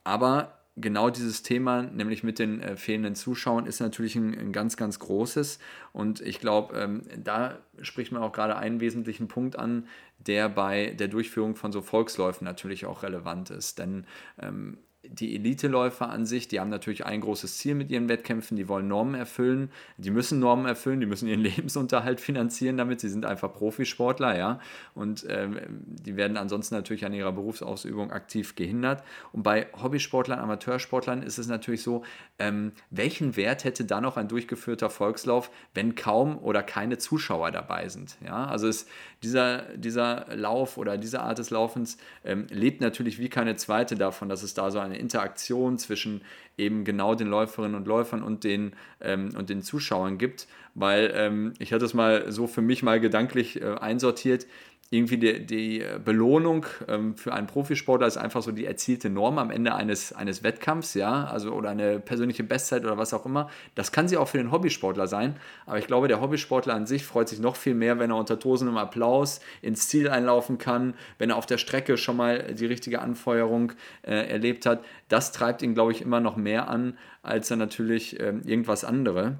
Aber 0.03 0.62
genau 0.75 1.09
dieses 1.09 1.43
Thema, 1.43 1.83
nämlich 1.83 2.23
mit 2.23 2.39
den 2.39 2.59
äh, 2.59 2.75
fehlenden 2.77 3.15
Zuschauern, 3.15 3.65
ist 3.65 3.79
natürlich 3.79 4.15
ein, 4.15 4.37
ein, 4.37 4.51
ganz, 4.51 4.77
ganz 4.77 4.99
großes. 4.99 5.59
Und 5.91 6.21
ich 6.21 6.39
glaube, 6.39 6.77
ähm, 6.77 7.03
da 7.17 7.59
spricht 7.81 8.11
man 8.11 8.21
auch 8.21 8.31
gerade 8.31 8.55
einen 8.55 8.79
wesentlichen 8.79 9.27
Punkt 9.27 9.57
an, 9.57 9.87
der 10.17 10.49
bei 10.49 10.91
der 10.97 11.09
Durchführung 11.09 11.55
von 11.55 11.71
so 11.71 11.81
Volksläufen 11.81 12.45
natürlich 12.45 12.85
auch 12.85 13.03
relevant 13.03 13.49
ist. 13.49 13.77
Denn 13.79 14.05
ähm, 14.41 14.77
die 15.05 15.35
Eliteläufer 15.35 16.09
an 16.09 16.25
sich, 16.25 16.47
die 16.47 16.59
haben 16.59 16.69
natürlich 16.69 17.05
ein 17.05 17.19
großes 17.19 17.57
Ziel 17.57 17.75
mit 17.75 17.91
ihren 17.91 18.07
Wettkämpfen, 18.07 18.55
die 18.55 18.69
wollen 18.69 18.87
Normen 18.87 19.15
erfüllen, 19.15 19.69
die 19.97 20.11
müssen 20.11 20.39
Normen 20.39 20.65
erfüllen, 20.65 21.01
die 21.01 21.05
müssen 21.05 21.27
ihren 21.27 21.39
Lebensunterhalt 21.41 22.21
finanzieren 22.21 22.77
damit, 22.77 23.01
sie 23.01 23.09
sind 23.09 23.25
einfach 23.25 23.53
Profisportler, 23.53 24.37
ja, 24.37 24.59
und 24.95 25.25
ähm, 25.29 25.59
die 25.85 26.15
werden 26.15 26.37
ansonsten 26.37 26.75
natürlich 26.75 27.05
an 27.05 27.13
ihrer 27.13 27.33
Berufsausübung 27.33 28.11
aktiv 28.11 28.55
gehindert. 28.55 29.03
Und 29.33 29.43
bei 29.43 29.67
Hobbysportlern, 29.81 30.39
Amateursportlern 30.39 31.21
ist 31.21 31.37
es 31.37 31.47
natürlich 31.47 31.83
so, 31.83 32.03
ähm, 32.39 32.71
welchen 32.89 33.35
Wert 33.35 33.65
hätte 33.65 33.83
da 33.83 33.99
noch 33.99 34.15
ein 34.15 34.29
durchgeführter 34.29 34.89
Volkslauf, 34.89 35.51
wenn 35.73 35.95
kaum 35.95 36.37
oder 36.37 36.63
keine 36.63 36.97
Zuschauer 36.97 37.51
dabei 37.51 37.89
sind, 37.89 38.17
ja, 38.25 38.45
also 38.45 38.67
ist 38.67 38.87
dieser, 39.21 39.63
dieser 39.75 40.27
Lauf 40.35 40.77
oder 40.77 40.97
diese 40.97 41.21
Art 41.21 41.37
des 41.37 41.49
Laufens 41.49 41.97
ähm, 42.23 42.47
lebt 42.49 42.81
natürlich 42.81 43.19
wie 43.19 43.29
keine 43.29 43.55
zweite 43.55 43.95
davon, 43.95 44.29
dass 44.29 44.43
es 44.43 44.53
da 44.53 44.71
so 44.71 44.79
eine 44.79 44.92
eine 44.93 45.01
Interaktion 45.01 45.77
zwischen 45.77 46.21
eben 46.57 46.83
genau 46.83 47.15
den 47.15 47.27
Läuferinnen 47.27 47.75
und 47.75 47.87
Läufern 47.87 48.21
und 48.21 48.43
den, 48.43 48.73
ähm, 49.01 49.31
und 49.35 49.49
den 49.49 49.63
Zuschauern 49.63 50.17
gibt, 50.17 50.47
weil 50.75 51.11
ähm, 51.15 51.53
ich 51.59 51.73
hatte 51.73 51.85
es 51.85 51.93
mal 51.93 52.31
so 52.31 52.47
für 52.47 52.61
mich 52.61 52.83
mal 52.83 52.99
gedanklich 52.99 53.61
äh, 53.61 53.75
einsortiert, 53.75 54.45
irgendwie 54.89 55.17
die, 55.17 55.45
die 55.45 55.83
Belohnung 56.05 56.65
ähm, 56.87 57.15
für 57.17 57.33
einen 57.33 57.47
Profisportler 57.47 58.05
ist 58.05 58.17
einfach 58.17 58.43
so 58.43 58.51
die 58.51 58.65
erzielte 58.65 59.09
Norm 59.09 59.39
am 59.39 59.49
Ende 59.49 59.73
eines, 59.73 60.13
eines 60.13 60.43
Wettkampfs, 60.43 60.93
ja, 60.93 61.25
also 61.25 61.51
oder 61.51 61.71
eine 61.71 61.99
persönliche 61.99 62.43
Bestzeit 62.43 62.83
oder 62.83 62.97
was 62.97 63.13
auch 63.13 63.25
immer. 63.25 63.49
Das 63.73 63.91
kann 63.91 64.07
sie 64.07 64.17
auch 64.17 64.27
für 64.27 64.37
den 64.37 64.51
Hobbysportler 64.51 65.07
sein, 65.07 65.35
aber 65.65 65.79
ich 65.79 65.87
glaube, 65.87 66.07
der 66.07 66.21
Hobbysportler 66.21 66.75
an 66.75 66.85
sich 66.85 67.03
freut 67.05 67.27
sich 67.27 67.39
noch 67.39 67.55
viel 67.55 67.73
mehr, 67.73 67.97
wenn 67.97 68.11
er 68.11 68.17
unter 68.17 68.39
tosendem 68.39 68.77
Applaus 68.77 69.39
ins 69.61 69.87
Ziel 69.87 70.09
einlaufen 70.09 70.59
kann, 70.59 70.93
wenn 71.17 71.31
er 71.31 71.37
auf 71.37 71.47
der 71.47 71.57
Strecke 71.57 71.97
schon 71.97 72.17
mal 72.17 72.53
die 72.53 72.65
richtige 72.67 73.01
Anfeuerung 73.01 73.71
äh, 74.03 74.29
erlebt 74.29 74.65
hat. 74.67 74.83
Das 75.09 75.31
treibt 75.31 75.63
ihn, 75.63 75.73
glaube 75.73 75.91
ich, 75.91 76.01
immer 76.01 76.19
noch 76.19 76.35
mehr 76.35 76.67
an, 76.69 76.97
als 77.23 77.49
er 77.49 77.57
natürlich 77.57 78.19
äh, 78.19 78.33
irgendwas 78.45 78.83
andere, 78.83 79.39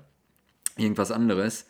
irgendwas 0.78 1.12
anderes. 1.12 1.68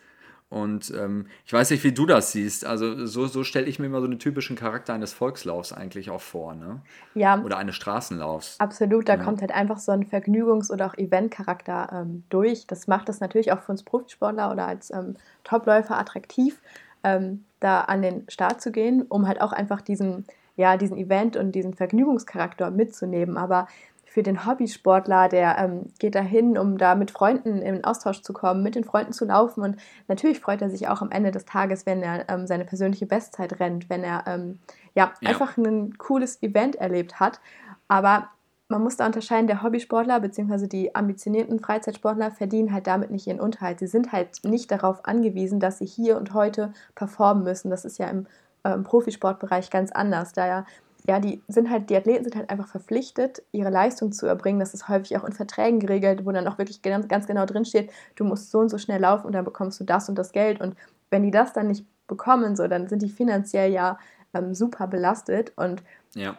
Und 0.54 0.94
ähm, 0.96 1.26
ich 1.48 1.54
weiß 1.54 1.72
nicht, 1.72 1.84
wie 1.84 1.94
du 1.94 2.06
das 2.06 2.32
siehst. 2.32 2.64
Also 2.64 3.08
so, 3.08 3.26
so 3.26 3.44
stelle 3.44 3.66
ich 3.66 3.80
mir 3.80 3.88
immer 3.88 4.02
so 4.02 4.06
einen 4.06 4.20
typischen 4.20 4.56
Charakter 4.56 4.94
eines 4.94 5.12
Volkslaufs 5.12 5.74
eigentlich 5.74 6.12
auch 6.12 6.22
vor, 6.22 6.54
ne? 6.54 6.80
Ja. 7.16 7.42
Oder 7.42 7.58
eines 7.58 7.76
Straßenlaufs. 7.76 8.60
Absolut, 8.60 9.10
da 9.10 9.16
ja. 9.16 9.24
kommt 9.24 9.42
halt 9.42 9.52
einfach 9.52 9.80
so 9.80 9.92
ein 9.92 10.06
Vergnügungs- 10.06 10.72
oder 10.72 10.86
auch 10.86 10.94
Eventcharakter 10.94 11.90
ähm, 11.92 12.24
durch. 12.30 12.68
Das 12.68 12.86
macht 12.86 13.10
das 13.10 13.20
natürlich 13.20 13.52
auch 13.52 13.62
für 13.62 13.72
uns 13.72 13.82
Profisportler 13.82 14.52
oder 14.52 14.68
als 14.68 14.92
ähm, 14.92 15.16
Topläufer 15.44 15.98
attraktiv, 15.98 16.62
ähm, 17.04 17.46
da 17.60 17.82
an 17.82 18.04
den 18.04 18.30
Start 18.30 18.62
zu 18.62 18.72
gehen, 18.72 19.02
um 19.10 19.28
halt 19.28 19.42
auch 19.42 19.54
einfach 19.54 19.82
diesen, 19.82 20.24
ja, 20.56 20.78
diesen 20.78 20.98
Event 20.98 21.36
und 21.36 21.54
diesen 21.54 21.74
Vergnügungscharakter 21.74 22.70
mitzunehmen. 22.70 23.38
Aber 23.38 23.68
für 24.14 24.22
den 24.22 24.46
Hobbysportler, 24.46 25.28
der 25.28 25.58
ähm, 25.58 25.92
geht 25.98 26.14
dahin, 26.14 26.56
um 26.56 26.78
da 26.78 26.94
mit 26.94 27.10
Freunden 27.10 27.64
in 27.64 27.84
Austausch 27.84 28.22
zu 28.22 28.32
kommen, 28.32 28.62
mit 28.62 28.76
den 28.76 28.84
Freunden 28.84 29.12
zu 29.12 29.26
laufen. 29.26 29.64
Und 29.64 29.78
natürlich 30.08 30.40
freut 30.40 30.62
er 30.62 30.70
sich 30.70 30.88
auch 30.88 31.02
am 31.02 31.10
Ende 31.10 31.32
des 31.32 31.46
Tages, 31.46 31.88
wenn 31.88 32.04
er 32.04 32.30
ähm, 32.30 32.46
seine 32.46 32.64
persönliche 32.64 33.08
Bestzeit 33.08 33.60
rennt, 33.60 33.90
wenn 33.90 34.04
er 34.04 34.26
ähm, 34.28 34.60
ja, 34.94 35.14
ja, 35.20 35.30
einfach 35.30 35.58
ein 35.58 35.98
cooles 35.98 36.44
Event 36.44 36.76
erlebt 36.76 37.20
hat. 37.20 37.42
Aber 37.88 38.30
man 38.68 38.84
muss 38.84 38.98
da 38.98 39.08
unterscheiden, 39.08 39.48
der 39.48 39.64
Hobbysportler 39.64 40.20
bzw. 40.20 40.68
die 40.68 40.94
ambitionierten 40.94 41.60
Freizeitsportler 41.60 42.30
verdienen 42.30 42.72
halt 42.72 42.86
damit 42.86 43.10
nicht 43.10 43.26
ihren 43.26 43.40
Unterhalt. 43.40 43.80
Sie 43.80 43.88
sind 43.88 44.12
halt 44.12 44.44
nicht 44.44 44.70
darauf 44.70 45.06
angewiesen, 45.06 45.60
dass 45.60 45.80
sie 45.80 45.88
hier 45.88 46.18
und 46.18 46.36
heute 46.36 46.72
performen 46.94 47.44
müssen. 47.44 47.72
Das 47.72 47.84
ist 47.84 47.98
ja 47.98 48.10
im, 48.10 48.28
äh, 48.64 48.74
im 48.74 48.84
Profisportbereich 48.84 49.72
ganz 49.72 49.92
anders. 49.92 50.34
Da 50.34 50.46
ja 50.46 50.66
ja, 51.06 51.20
die 51.20 51.42
sind 51.48 51.70
halt, 51.70 51.90
die 51.90 51.96
Athleten 51.96 52.24
sind 52.24 52.36
halt 52.36 52.50
einfach 52.50 52.68
verpflichtet, 52.68 53.44
ihre 53.52 53.70
Leistung 53.70 54.12
zu 54.12 54.26
erbringen. 54.26 54.60
Das 54.60 54.74
ist 54.74 54.88
häufig 54.88 55.18
auch 55.18 55.26
in 55.26 55.34
Verträgen 55.34 55.80
geregelt, 55.80 56.26
wo 56.26 56.32
dann 56.32 56.48
auch 56.48 56.58
wirklich 56.58 56.82
ganz, 56.82 57.08
ganz 57.08 57.28
genau 57.28 57.46
drinsteht, 57.46 57.92
du 58.16 58.24
musst 58.24 58.52
so 58.52 58.60
und 58.60 58.70
so 58.70 58.78
schnell 58.78 59.02
laufen 59.02 59.28
und 59.28 59.34
dann 59.34 59.44
bekommst 59.44 59.80
du 59.80 59.84
das 59.84 60.08
und 60.08 60.16
das 60.16 60.32
Geld. 60.32 60.62
Und 60.62 60.76
wenn 61.10 61.24
die 61.24 61.32
das 61.32 61.54
dann 61.54 61.68
nicht 61.68 61.86
bekommen, 62.08 62.56
so, 62.56 62.68
dann 62.68 62.88
sind 62.88 63.02
die 63.02 63.10
finanziell 63.10 63.72
ja 63.72 64.00
ähm, 64.34 64.54
super 64.54 64.88
belastet. 64.88 65.52
Und 65.58 65.84
ja. 66.16 66.38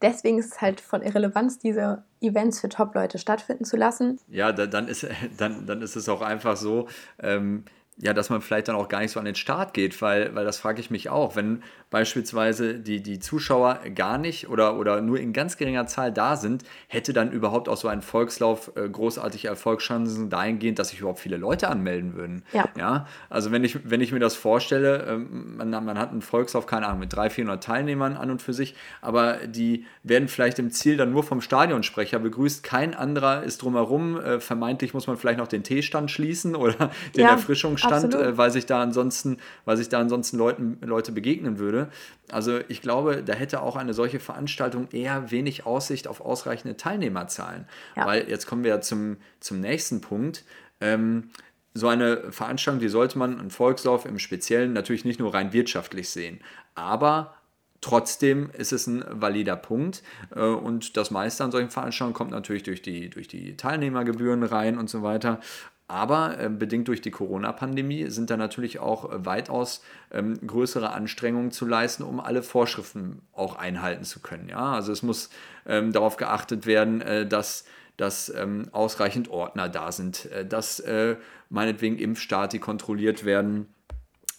deswegen 0.00 0.38
ist 0.38 0.54
es 0.54 0.60
halt 0.62 0.80
von 0.80 1.02
Irrelevanz, 1.02 1.58
diese 1.58 2.02
Events 2.20 2.60
für 2.60 2.70
Top-Leute 2.70 3.18
stattfinden 3.18 3.64
zu 3.64 3.76
lassen. 3.76 4.18
Ja, 4.28 4.52
dann 4.52 4.88
ist, 4.88 5.06
dann, 5.36 5.66
dann 5.66 5.82
ist 5.82 5.96
es 5.96 6.08
auch 6.08 6.22
einfach 6.22 6.56
so, 6.56 6.88
ähm, 7.18 7.64
ja, 7.98 8.12
dass 8.12 8.28
man 8.28 8.42
vielleicht 8.42 8.68
dann 8.68 8.76
auch 8.76 8.88
gar 8.88 9.00
nicht 9.00 9.12
so 9.12 9.18
an 9.18 9.24
den 9.24 9.34
Start 9.34 9.72
geht, 9.72 10.00
weil, 10.02 10.34
weil 10.34 10.44
das 10.44 10.58
frage 10.58 10.80
ich 10.80 10.90
mich 10.90 11.08
auch, 11.08 11.34
wenn 11.34 11.62
beispielsweise 11.90 12.74
die, 12.74 13.00
die 13.00 13.20
Zuschauer 13.20 13.78
gar 13.94 14.18
nicht 14.18 14.48
oder, 14.48 14.76
oder 14.76 15.00
nur 15.00 15.20
in 15.20 15.32
ganz 15.32 15.56
geringer 15.56 15.86
Zahl 15.86 16.12
da 16.12 16.36
sind, 16.36 16.64
hätte 16.88 17.12
dann 17.12 17.30
überhaupt 17.30 17.68
auch 17.68 17.76
so 17.76 17.86
ein 17.86 18.02
Volkslauf 18.02 18.72
äh, 18.76 18.88
großartige 18.88 19.46
Erfolgschancen 19.46 20.28
dahingehend, 20.28 20.80
dass 20.80 20.88
sich 20.88 21.00
überhaupt 21.00 21.20
viele 21.20 21.36
Leute 21.36 21.68
anmelden 21.68 22.14
würden. 22.14 22.42
Ja. 22.52 22.68
ja? 22.76 23.06
Also 23.30 23.52
wenn 23.52 23.62
ich, 23.62 23.88
wenn 23.88 24.00
ich 24.00 24.10
mir 24.10 24.18
das 24.18 24.34
vorstelle, 24.34 25.04
ähm, 25.08 25.56
man, 25.58 25.70
man 25.70 25.98
hat 25.98 26.10
einen 26.10 26.22
Volkslauf, 26.22 26.66
keine 26.66 26.86
Ahnung, 26.86 27.00
mit 27.00 27.12
300, 27.12 27.32
400 27.32 27.64
Teilnehmern 27.64 28.16
an 28.16 28.30
und 28.32 28.42
für 28.42 28.52
sich, 28.52 28.74
aber 29.00 29.38
die 29.46 29.86
werden 30.02 30.26
vielleicht 30.26 30.58
im 30.58 30.72
Ziel 30.72 30.96
dann 30.96 31.12
nur 31.12 31.22
vom 31.22 31.40
Stadionsprecher 31.40 32.18
begrüßt, 32.18 32.64
kein 32.64 32.94
anderer 32.94 33.44
ist 33.44 33.62
drumherum, 33.62 34.20
äh, 34.20 34.40
vermeintlich 34.40 34.92
muss 34.92 35.06
man 35.06 35.16
vielleicht 35.16 35.38
noch 35.38 35.48
den 35.48 35.62
Teestand 35.62 36.10
schließen 36.10 36.56
oder 36.56 36.90
den 37.14 37.22
ja, 37.22 37.30
Erfrischungsstand, 37.30 38.14
äh, 38.14 38.36
weil 38.36 38.50
sich 38.50 38.66
da 38.66 38.82
ansonsten, 38.82 39.36
weil 39.64 39.76
sich 39.76 39.88
da 39.88 40.00
ansonsten 40.00 40.36
Leuten, 40.36 40.78
Leute 40.82 41.12
begegnen 41.12 41.58
würde 41.60 41.75
würde. 41.76 41.90
Also 42.30 42.60
ich 42.68 42.82
glaube, 42.82 43.22
da 43.22 43.32
hätte 43.34 43.62
auch 43.62 43.76
eine 43.76 43.94
solche 43.94 44.20
Veranstaltung 44.20 44.88
eher 44.90 45.30
wenig 45.30 45.66
Aussicht 45.66 46.08
auf 46.08 46.20
ausreichende 46.20 46.76
Teilnehmerzahlen. 46.76 47.66
Ja. 47.96 48.06
Weil 48.06 48.28
jetzt 48.28 48.46
kommen 48.46 48.64
wir 48.64 48.70
ja 48.70 48.80
zum, 48.80 49.18
zum 49.40 49.60
nächsten 49.60 50.00
Punkt. 50.00 50.44
Ähm, 50.80 51.30
so 51.74 51.88
eine 51.88 52.32
Veranstaltung, 52.32 52.80
die 52.80 52.88
sollte 52.88 53.18
man, 53.18 53.38
einen 53.38 53.50
Volkslauf 53.50 54.06
im 54.06 54.18
Speziellen, 54.18 54.72
natürlich 54.72 55.04
nicht 55.04 55.20
nur 55.20 55.34
rein 55.34 55.52
wirtschaftlich 55.52 56.08
sehen, 56.08 56.40
aber 56.74 57.34
Trotzdem 57.82 58.50
ist 58.50 58.72
es 58.72 58.86
ein 58.86 59.04
valider 59.08 59.54
Punkt 59.54 60.02
äh, 60.34 60.40
und 60.40 60.96
das 60.96 61.10
meiste 61.10 61.44
an 61.44 61.52
solchen 61.52 61.70
Veranstaltungen 61.70 62.14
kommt 62.14 62.30
natürlich 62.30 62.62
durch 62.62 62.82
die, 62.82 63.10
durch 63.10 63.28
die 63.28 63.56
Teilnehmergebühren 63.56 64.42
rein 64.42 64.78
und 64.78 64.88
so 64.88 65.02
weiter. 65.02 65.40
Aber 65.88 66.38
äh, 66.40 66.48
bedingt 66.48 66.88
durch 66.88 67.00
die 67.00 67.12
Corona-Pandemie 67.12 68.10
sind 68.10 68.30
da 68.30 68.36
natürlich 68.36 68.80
auch 68.80 69.10
äh, 69.10 69.24
weitaus 69.24 69.82
ähm, 70.10 70.34
größere 70.44 70.90
Anstrengungen 70.92 71.52
zu 71.52 71.64
leisten, 71.64 72.02
um 72.02 72.18
alle 72.18 72.42
Vorschriften 72.42 73.22
auch 73.32 73.54
einhalten 73.56 74.02
zu 74.02 74.20
können. 74.20 74.48
Ja? 74.48 74.72
Also 74.72 74.90
es 74.90 75.02
muss 75.02 75.30
ähm, 75.64 75.92
darauf 75.92 76.16
geachtet 76.16 76.66
werden, 76.66 77.02
äh, 77.02 77.26
dass, 77.26 77.66
dass 77.96 78.32
ähm, 78.34 78.68
ausreichend 78.72 79.28
Ordner 79.28 79.68
da 79.68 79.92
sind, 79.92 80.26
äh, 80.32 80.44
dass 80.44 80.80
äh, 80.80 81.16
meinetwegen 81.50 81.98
Impfstati 81.98 82.58
kontrolliert 82.58 83.24
werden. 83.24 83.68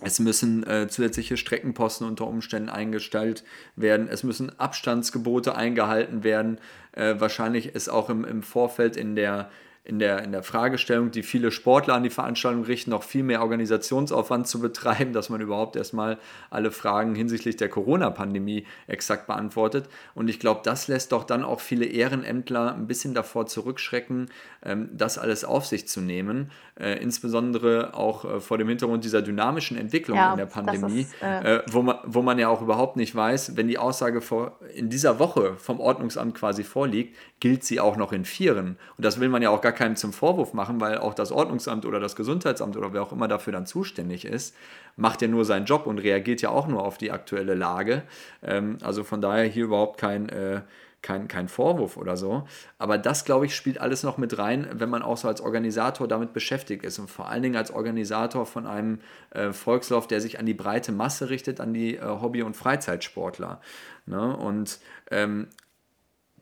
Es 0.01 0.19
müssen 0.19 0.67
äh, 0.67 0.89
zusätzliche 0.89 1.37
Streckenposten 1.37 2.05
unter 2.05 2.27
Umständen 2.27 2.69
eingestellt 2.69 3.45
werden. 3.77 4.09
Es 4.09 4.23
müssen 4.23 4.59
Abstandsgebote 4.59 5.55
eingehalten 5.55 6.23
werden. 6.23 6.59
wahrscheinlich 6.93 7.73
ist 7.75 7.89
auch 7.89 8.09
im, 8.09 8.25
im 8.25 8.43
Vorfeld 8.43 8.97
in 8.97 9.15
der 9.15 9.49
in 9.87 9.99
der, 9.99 10.21
in 10.23 10.33
der 10.33 10.43
Fragestellung, 10.43 11.11
die 11.11 11.23
viele 11.23 11.49
Sportler 11.49 11.93
an 11.93 12.03
die 12.03 12.09
Veranstaltung 12.09 12.65
richten, 12.65 12.91
noch 12.91 13.03
viel 13.03 13.23
mehr 13.23 13.41
Organisationsaufwand 13.41 14.45
zu 14.45 14.59
betreiben, 14.59 15.13
dass 15.13 15.29
man 15.29 15.39
überhaupt 15.39 15.77
erstmal 15.77 16.17
alle 16.49 16.71
Fragen 16.71 17.15
hinsichtlich 17.15 17.55
der 17.55 17.69
Corona-Pandemie 17.69 18.65
exakt 18.87 19.27
beantwortet. 19.27 19.87
Und 20.13 20.29
ich 20.29 20.41
glaube, 20.41 20.59
das 20.65 20.89
lässt 20.89 21.13
doch 21.13 21.23
dann 21.23 21.45
auch 21.45 21.61
viele 21.61 21.85
Ehrenämtler 21.85 22.75
ein 22.75 22.85
bisschen 22.87 23.13
davor 23.13 23.45
zurückschrecken, 23.45 24.29
ähm, 24.61 24.89
das 24.91 25.17
alles 25.17 25.45
auf 25.45 25.65
sich 25.65 25.87
zu 25.87 26.01
nehmen. 26.01 26.51
Äh, 26.77 27.01
insbesondere 27.01 27.93
auch 27.93 28.25
äh, 28.25 28.39
vor 28.41 28.57
dem 28.57 28.67
Hintergrund 28.67 29.05
dieser 29.05 29.21
dynamischen 29.21 29.77
Entwicklung 29.77 30.17
ja, 30.17 30.31
in 30.31 30.37
der 30.37 30.47
Pandemie, 30.47 31.01
ist, 31.01 31.15
äh 31.23 31.55
äh, 31.55 31.63
wo, 31.71 31.81
man, 31.81 31.97
wo 32.03 32.21
man 32.21 32.37
ja 32.37 32.49
auch 32.49 32.61
überhaupt 32.61 32.97
nicht 32.97 33.15
weiß, 33.15 33.55
wenn 33.55 33.69
die 33.69 33.77
Aussage 33.77 34.19
vor, 34.19 34.59
in 34.75 34.89
dieser 34.89 35.17
Woche 35.17 35.55
vom 35.57 35.79
Ordnungsamt 35.79 36.35
quasi 36.35 36.65
vorliegt, 36.65 37.15
gilt 37.39 37.63
sie 37.63 37.79
auch 37.79 37.97
noch 37.97 38.13
in 38.13 38.25
Vieren. 38.25 38.77
Und 38.97 39.05
das 39.05 39.19
will 39.19 39.29
man 39.29 39.41
ja 39.41 39.49
auch 39.49 39.61
gar 39.61 39.71
keinem 39.71 39.95
zum 39.95 40.13
Vorwurf 40.13 40.53
machen, 40.53 40.81
weil 40.81 40.97
auch 40.97 41.13
das 41.13 41.31
Ordnungsamt 41.31 41.85
oder 41.85 41.99
das 41.99 42.15
Gesundheitsamt 42.15 42.75
oder 42.77 42.93
wer 42.93 43.03
auch 43.03 43.11
immer 43.11 43.27
dafür 43.27 43.53
dann 43.53 43.65
zuständig 43.65 44.25
ist, 44.25 44.55
macht 44.95 45.21
ja 45.21 45.27
nur 45.27 45.45
seinen 45.45 45.65
Job 45.65 45.85
und 45.85 45.99
reagiert 45.99 46.41
ja 46.41 46.49
auch 46.49 46.67
nur 46.67 46.83
auf 46.83 46.97
die 46.97 47.11
aktuelle 47.11 47.53
Lage. 47.53 48.03
Ähm, 48.41 48.77
also 48.81 49.03
von 49.03 49.21
daher 49.21 49.45
hier 49.45 49.65
überhaupt 49.65 49.99
kein, 49.99 50.29
äh, 50.29 50.61
kein, 51.03 51.27
kein 51.27 51.47
Vorwurf 51.47 51.95
oder 51.95 52.17
so. 52.17 52.47
Aber 52.79 52.97
das, 52.97 53.23
glaube 53.23 53.45
ich, 53.45 53.55
spielt 53.55 53.79
alles 53.79 54.01
noch 54.01 54.17
mit 54.17 54.39
rein, 54.39 54.67
wenn 54.73 54.89
man 54.89 55.03
auch 55.03 55.17
so 55.17 55.27
als 55.27 55.41
Organisator 55.41 56.07
damit 56.07 56.33
beschäftigt 56.33 56.83
ist 56.83 56.97
und 56.97 57.09
vor 57.09 57.29
allen 57.29 57.43
Dingen 57.43 57.55
als 57.55 57.69
Organisator 57.71 58.47
von 58.47 58.65
einem 58.65 58.99
äh, 59.29 59.53
Volkslauf, 59.53 60.07
der 60.07 60.21
sich 60.21 60.39
an 60.39 60.47
die 60.47 60.55
breite 60.55 60.91
Masse 60.91 61.29
richtet, 61.29 61.61
an 61.61 61.73
die 61.73 61.97
äh, 61.97 62.01
Hobby- 62.01 62.41
und 62.41 62.57
Freizeitsportler. 62.57 63.61
Ne? 64.07 64.35
Und 64.35 64.79
ähm, 65.11 65.47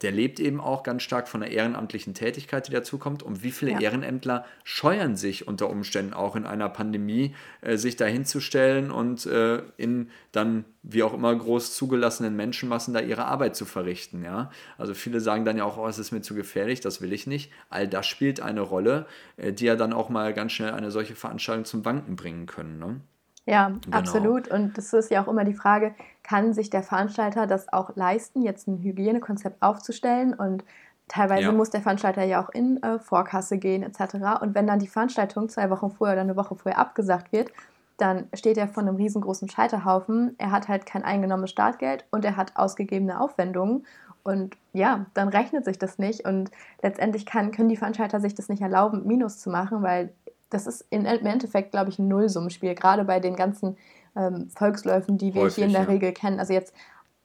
der 0.01 0.11
lebt 0.11 0.41
eben 0.41 0.59
auch 0.59 0.83
ganz 0.83 1.03
stark 1.03 1.27
von 1.27 1.39
der 1.39 1.51
ehrenamtlichen 1.51 2.13
Tätigkeit, 2.13 2.67
die 2.67 2.71
dazukommt. 2.71 3.23
Und 3.23 3.43
wie 3.43 3.51
viele 3.51 3.71
ja. 3.71 3.79
Ehrenämtler 3.79 4.45
scheuern 4.65 5.15
sich 5.15 5.47
unter 5.47 5.69
Umständen 5.69 6.13
auch 6.13 6.35
in 6.35 6.45
einer 6.45 6.67
Pandemie, 6.67 7.33
äh, 7.61 7.77
sich 7.77 7.95
dahinzustellen 7.95 8.91
und 8.91 9.25
äh, 9.25 9.61
in 9.77 10.09
dann 10.33 10.65
wie 10.83 11.01
auch 11.01 11.13
immer 11.13 11.33
groß 11.33 11.75
zugelassenen 11.75 12.35
Menschenmassen 12.35 12.93
da 12.93 12.99
ihre 12.99 13.25
Arbeit 13.25 13.55
zu 13.55 13.63
verrichten. 13.63 14.23
Ja? 14.23 14.51
Also 14.77 14.93
viele 14.93 15.21
sagen 15.21 15.45
dann 15.45 15.57
ja 15.57 15.63
auch, 15.63 15.77
oh, 15.77 15.87
es 15.87 15.97
ist 15.97 16.11
mir 16.11 16.21
zu 16.21 16.35
gefährlich, 16.35 16.81
das 16.81 17.01
will 17.01 17.13
ich 17.13 17.25
nicht. 17.25 17.51
All 17.69 17.87
das 17.87 18.05
spielt 18.05 18.41
eine 18.41 18.61
Rolle, 18.61 19.05
äh, 19.37 19.53
die 19.53 19.65
ja 19.65 19.77
dann 19.77 19.93
auch 19.93 20.09
mal 20.09 20.33
ganz 20.33 20.51
schnell 20.51 20.71
eine 20.71 20.91
solche 20.91 21.15
Veranstaltung 21.15 21.63
zum 21.63 21.85
Wanken 21.85 22.17
bringen 22.17 22.47
können. 22.47 22.79
Ne? 22.79 22.99
Ja, 23.45 23.69
genau. 23.69 23.97
absolut. 23.97 24.49
Und 24.49 24.77
das 24.77 24.91
ist 24.91 25.11
ja 25.11 25.23
auch 25.23 25.27
immer 25.27 25.45
die 25.45 25.53
Frage, 25.53 25.95
kann 26.25 26.53
sich 26.53 26.69
der 26.71 26.81
Veranstalter 26.81 27.45
das 27.45 27.71
auch 27.71 27.95
leisten, 27.95 28.41
jetzt 28.41 28.67
ein 28.67 28.81
Hygienekonzept 28.81 29.61
aufzustellen? 29.61 30.33
Und 30.33 30.65
teilweise 31.07 31.43
ja. 31.43 31.51
muss 31.51 31.69
der 31.69 31.81
Veranstalter 31.81 32.23
ja 32.23 32.43
auch 32.43 32.49
in 32.49 32.81
äh, 32.81 32.97
Vorkasse 32.97 33.57
gehen 33.57 33.83
etc. 33.83 34.41
Und 34.41 34.55
wenn 34.55 34.65
dann 34.65 34.79
die 34.79 34.87
Veranstaltung 34.87 35.49
zwei 35.49 35.69
Wochen 35.69 35.91
vorher 35.91 36.15
oder 36.15 36.23
eine 36.23 36.35
Woche 36.35 36.55
vorher 36.55 36.79
abgesagt 36.79 37.31
wird, 37.31 37.51
dann 37.97 38.27
steht 38.33 38.57
er 38.57 38.67
vor 38.67 38.83
einem 38.83 38.95
riesengroßen 38.95 39.49
Scheiterhaufen. 39.49 40.35
Er 40.37 40.51
hat 40.51 40.67
halt 40.67 40.85
kein 40.85 41.03
eingenommenes 41.03 41.51
Startgeld 41.51 42.05
und 42.11 42.25
er 42.25 42.35
hat 42.35 42.57
ausgegebene 42.57 43.21
Aufwendungen. 43.21 43.85
Und 44.23 44.57
ja, 44.73 45.05
dann 45.13 45.29
rechnet 45.29 45.63
sich 45.63 45.77
das 45.77 45.99
nicht. 45.99 46.25
Und 46.25 46.49
letztendlich 46.81 47.27
kann, 47.27 47.51
können 47.51 47.69
die 47.69 47.77
Veranstalter 47.77 48.19
sich 48.19 48.33
das 48.33 48.49
nicht 48.49 48.63
erlauben, 48.63 49.05
Minus 49.05 49.37
zu 49.37 49.51
machen, 49.51 49.83
weil 49.83 50.11
das 50.49 50.67
ist 50.67 50.85
im 50.89 51.05
Endeffekt, 51.05 51.71
glaube 51.71 51.89
ich, 51.89 51.99
ein 51.99 52.07
Nullsummenspiel, 52.07 52.75
gerade 52.75 53.03
bei 53.03 53.19
den 53.19 53.35
ganzen 53.35 53.77
ähm, 54.15 54.49
Volksläufen, 54.55 55.17
die 55.17 55.33
wir 55.33 55.43
Häufig, 55.43 55.55
hier 55.55 55.65
in 55.65 55.71
der 55.71 55.83
ja. 55.83 55.87
Regel 55.87 56.11
kennen. 56.11 56.39
Also 56.39 56.53
jetzt 56.53 56.73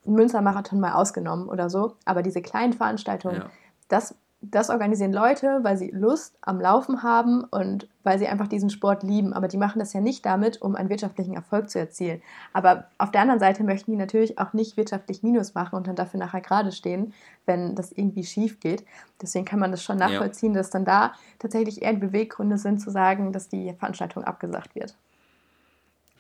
Münstermarathon 0.05 0.81
mal 0.81 0.93
ausgenommen 0.93 1.49
oder 1.49 1.69
so, 1.69 1.97
aber 2.05 2.23
diese 2.23 2.43
kleinen 2.43 2.73
Veranstaltungen, 2.73 3.37
ja. 3.37 3.51
das 3.89 4.15
das 4.43 4.71
organisieren 4.71 5.13
Leute, 5.13 5.61
weil 5.63 5.77
sie 5.77 5.91
Lust 5.91 6.39
am 6.41 6.61
Laufen 6.61 7.03
haben 7.03 7.45
und 7.45 7.89
weil 8.05 8.19
sie 8.19 8.27
einfach 8.27 8.49
diesen 8.49 8.71
Sport 8.71 9.03
lieben. 9.03 9.35
Aber 9.35 9.49
die 9.49 9.59
machen 9.59 9.79
das 9.79 9.93
ja 9.93 10.01
nicht 10.01 10.25
damit, 10.25 10.63
um 10.63 10.77
einen 10.77 10.89
wirtschaftlichen 10.89 11.35
Erfolg 11.35 11.69
zu 11.69 11.79
erzielen. 11.79 12.23
Aber 12.55 12.87
auf 12.97 13.11
der 13.11 13.21
anderen 13.21 13.39
Seite 13.39 13.65
möchten 13.65 13.91
die 13.91 13.99
natürlich 13.99 14.39
auch 14.39 14.55
nicht 14.55 14.79
wirtschaftlich 14.79 15.23
Minus 15.23 15.55
machen 15.55 15.77
und 15.77 15.87
dann 15.87 15.97
dafür 15.97 16.19
nachher 16.19 16.41
gerade 16.41 16.73
stehen, 16.73 17.13
wenn 17.45 17.75
das 17.75 17.93
irgendwie 17.93 18.25
schief 18.25 18.61
geht. 18.61 18.85
Deswegen 19.21 19.45
kann 19.45 19.59
man 19.59 19.73
das 19.73 19.83
schon 19.83 19.99
nachvollziehen, 19.99 20.55
ja. 20.55 20.61
dass 20.61 20.71
dann 20.71 20.87
da 20.87 21.13
tatsächlich 21.39 21.83
eher 21.83 21.93
die 21.93 21.99
Beweggründe 21.99 22.57
sind, 22.57 22.81
zu 22.81 22.91
sagen, 22.91 23.33
dass 23.33 23.49
die 23.49 23.75
Veranstaltung 23.75 24.25
abgesagt 24.25 24.75
wird. 24.75 24.97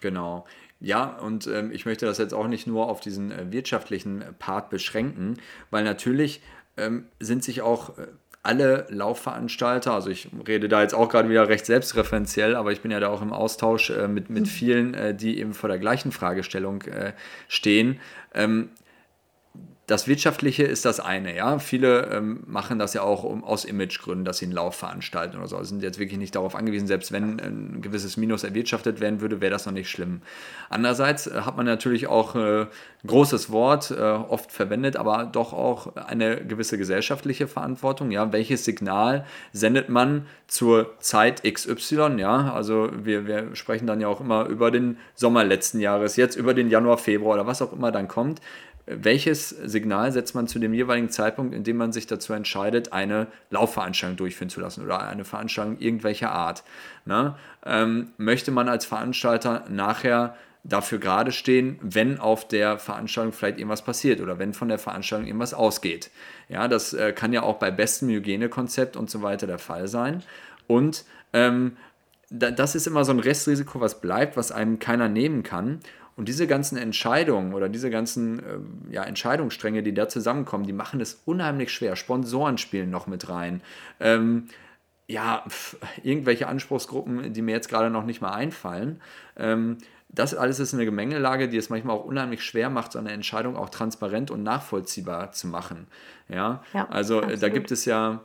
Genau. 0.01 0.47
Ja, 0.81 1.05
und 1.05 1.47
ähm, 1.47 1.71
ich 1.73 1.85
möchte 1.85 2.07
das 2.07 2.19
jetzt 2.19 2.33
auch 2.33 2.49
nicht 2.49 2.67
nur 2.67 2.89
auf 2.89 3.01
diesen 3.01 3.31
äh, 3.31 3.53
wirtschaftlichen 3.53 4.25
Part 4.39 4.71
beschränken, 4.71 5.37
weil 5.71 5.85
natürlich 5.85 6.41
ähm, 6.79 7.05
sind 7.19 7.45
sich 7.45 7.61
auch 7.61 7.99
äh, 7.99 8.07
alle 8.43 8.87
Laufveranstalter, 8.89 9.93
also 9.93 10.09
ich 10.09 10.29
rede 10.49 10.69
da 10.69 10.81
jetzt 10.81 10.95
auch 10.95 11.11
gerade 11.11 11.29
wieder 11.29 11.49
recht 11.49 11.67
selbstreferenziell, 11.67 12.57
aber 12.57 12.73
ich 12.73 12.81
bin 12.81 12.91
ja 12.91 12.99
da 12.99 13.09
auch 13.09 13.21
im 13.21 13.35
Austausch 13.35 13.91
äh, 13.91 14.09
mit, 14.09 14.31
mit 14.31 14.45
mhm. 14.45 14.49
vielen, 14.49 14.95
äh, 14.95 15.15
die 15.15 15.39
eben 15.39 15.53
vor 15.53 15.69
der 15.69 15.79
gleichen 15.79 16.11
Fragestellung 16.13 16.83
äh, 16.83 17.13
stehen. 17.49 18.01
Ähm, 18.35 18.71
das 19.91 20.07
Wirtschaftliche 20.07 20.63
ist 20.63 20.85
das 20.85 21.01
eine, 21.01 21.35
ja. 21.35 21.59
Viele 21.59 22.07
ähm, 22.13 22.45
machen 22.47 22.79
das 22.79 22.95
ja 22.95 23.03
auch 23.03 23.25
um, 23.25 23.43
aus 23.43 23.65
Imagegründen, 23.65 24.25
dass 24.25 24.39
sie 24.39 24.45
einen 24.45 24.55
Lauf 24.55 24.77
veranstalten 24.77 25.37
oder 25.37 25.49
so. 25.49 25.57
Also 25.57 25.71
sind 25.71 25.83
jetzt 25.83 25.99
wirklich 25.99 26.19
nicht 26.19 26.37
darauf 26.37 26.55
angewiesen, 26.55 26.87
selbst 26.87 27.11
wenn 27.11 27.41
ein 27.41 27.83
gewisses 27.83 28.17
Minus 28.17 28.45
erwirtschaftet 28.45 29.01
werden 29.01 29.21
würde, 29.21 29.41
wäre 29.41 29.51
das 29.51 29.67
noch 29.67 29.73
nicht 29.73 29.91
schlimm. 29.91 30.23
Andererseits 30.69 31.27
äh, 31.27 31.41
hat 31.41 31.57
man 31.57 31.67
natürlich 31.67 32.07
auch 32.07 32.37
äh, 32.37 32.67
großes 33.05 33.51
Wort, 33.51 33.91
äh, 33.91 34.01
oft 34.01 34.53
verwendet, 34.53 34.97
aber 34.97 35.25
doch 35.25 35.53
auch 35.53 35.97
eine 35.97 36.37
gewisse 36.37 36.79
gesellschaftliche 36.79 37.49
Verantwortung. 37.49 38.13
Ja, 38.13 38.33
welches 38.33 38.65
Signal 38.65 39.25
sendet 39.53 39.89
man 39.89 40.27
zur 40.47 41.01
Zeit 41.01 41.43
XY? 41.43 42.15
Ja, 42.19 42.53
also 42.53 42.91
wir, 42.93 43.27
wir 43.27 43.57
sprechen 43.57 43.89
dann 43.89 44.01
ja 44.01 44.07
auch 44.07 44.21
immer 44.21 44.47
über 44.47 44.71
den 44.71 44.99
Sommer 45.17 45.43
letzten 45.43 45.81
Jahres, 45.81 46.15
jetzt 46.15 46.37
über 46.37 46.55
den 46.55 46.71
Januar, 46.71 46.99
Februar 46.99 47.35
oder 47.35 47.47
was 47.49 47.61
auch 47.61 47.73
immer 47.73 47.91
dann 47.91 48.07
kommt 48.07 48.41
welches 48.87 49.51
Signal 49.51 50.13
setzt 50.13 50.35
man 50.35 50.49
zu 50.49 50.59
dem 50.59 50.75
jeweiligen 50.75 51.11
Zeitpunkt, 51.11 51.55
in 51.55 51.65
dem 51.65 51.77
man 51.77 51.93
sich 51.93 52.07
dazu 52.07 52.33
entscheidet, 52.33 52.93
eine 52.93 53.29
Laufveranstaltung 53.51 54.17
durchführen 54.17 54.51
zu 54.51 54.61
lassen 54.61 54.85
oder 54.85 55.01
eine 55.01 55.25
Veranstaltung 55.25 55.79
irgendwelcher 55.79 56.33
Art. 56.33 56.65
Ne? 57.05 57.35
Ähm, 57.65 58.11
möchte 58.17 58.51
man 58.51 58.69
als 58.69 58.85
Veranstalter 58.85 59.65
nachher 59.69 60.37
dafür 60.63 60.99
gerade 60.99 61.33
stehen, 61.33 61.79
wenn 61.81 62.19
auf 62.19 62.47
der 62.47 62.79
Veranstaltung 62.79 63.33
vielleicht 63.33 63.59
irgendwas 63.59 63.83
passiert 63.83 64.21
oder 64.21 64.39
wenn 64.39 64.53
von 64.53 64.69
der 64.69 64.79
Veranstaltung 64.79 65.27
irgendwas 65.27 65.55
ausgeht. 65.55 66.11
Ja, 66.49 66.69
das 66.69 66.93
äh, 66.93 67.13
kann 67.13 67.33
ja 67.33 67.43
auch 67.43 67.59
bei 67.59 67.71
bestem 67.71 68.09
Hygienekonzept 68.09 68.97
und 68.97 69.11
so 69.11 69.23
weiter 69.23 69.47
der 69.47 69.59
Fall 69.59 69.89
sein. 69.89 70.23
Und 70.67 71.05
ähm, 71.33 71.77
da, 72.29 72.51
das 72.51 72.75
ist 72.75 72.87
immer 72.87 73.05
so 73.05 73.13
ein 73.13 73.21
Restrisiko, 73.21 73.81
was 73.81 74.01
bleibt, 74.01 74.37
was 74.37 74.53
einem 74.53 74.79
keiner 74.79 75.09
nehmen 75.09 75.43
kann. 75.43 75.81
Und 76.21 76.29
diese 76.29 76.47
ganzen 76.47 76.77
Entscheidungen 76.77 77.55
oder 77.55 77.71
diese 77.71 77.89
ganzen 77.89 78.41
äh, 78.41 78.93
ja, 78.93 79.05
Entscheidungsstränge, 79.05 79.83
die 79.83 79.95
da 79.95 80.07
zusammenkommen, 80.07 80.67
die 80.67 80.75
machen 80.75 81.01
es 81.01 81.23
unheimlich 81.25 81.73
schwer. 81.73 81.97
Sponsoren 81.97 82.59
spielen 82.59 82.91
noch 82.91 83.07
mit 83.07 83.31
rein. 83.31 83.63
Ähm, 84.01 84.49
ja, 85.07 85.43
pf, 85.49 85.79
irgendwelche 86.03 86.47
Anspruchsgruppen, 86.47 87.33
die 87.33 87.41
mir 87.41 87.53
jetzt 87.53 87.71
gerade 87.71 87.89
noch 87.89 88.05
nicht 88.05 88.21
mal 88.21 88.33
einfallen. 88.33 89.01
Ähm, 89.39 89.79
das 90.11 90.35
alles 90.35 90.61
ist 90.61 90.75
eine 90.75 90.85
Gemengelage, 90.85 91.49
die 91.49 91.57
es 91.57 91.71
manchmal 91.71 91.97
auch 91.97 92.05
unheimlich 92.05 92.43
schwer 92.45 92.69
macht, 92.69 92.93
so 92.93 92.99
eine 92.99 93.13
Entscheidung 93.13 93.57
auch 93.57 93.71
transparent 93.71 94.31
und 94.31 94.43
nachvollziehbar 94.43 95.33
zu 95.33 95.47
machen. 95.47 95.87
Ja, 96.29 96.63
ja 96.75 96.87
also 96.91 97.21
absolut. 97.21 97.39
Äh, 97.39 97.41
da 97.41 97.49
gibt 97.49 97.71
es 97.71 97.87
ja 97.87 98.21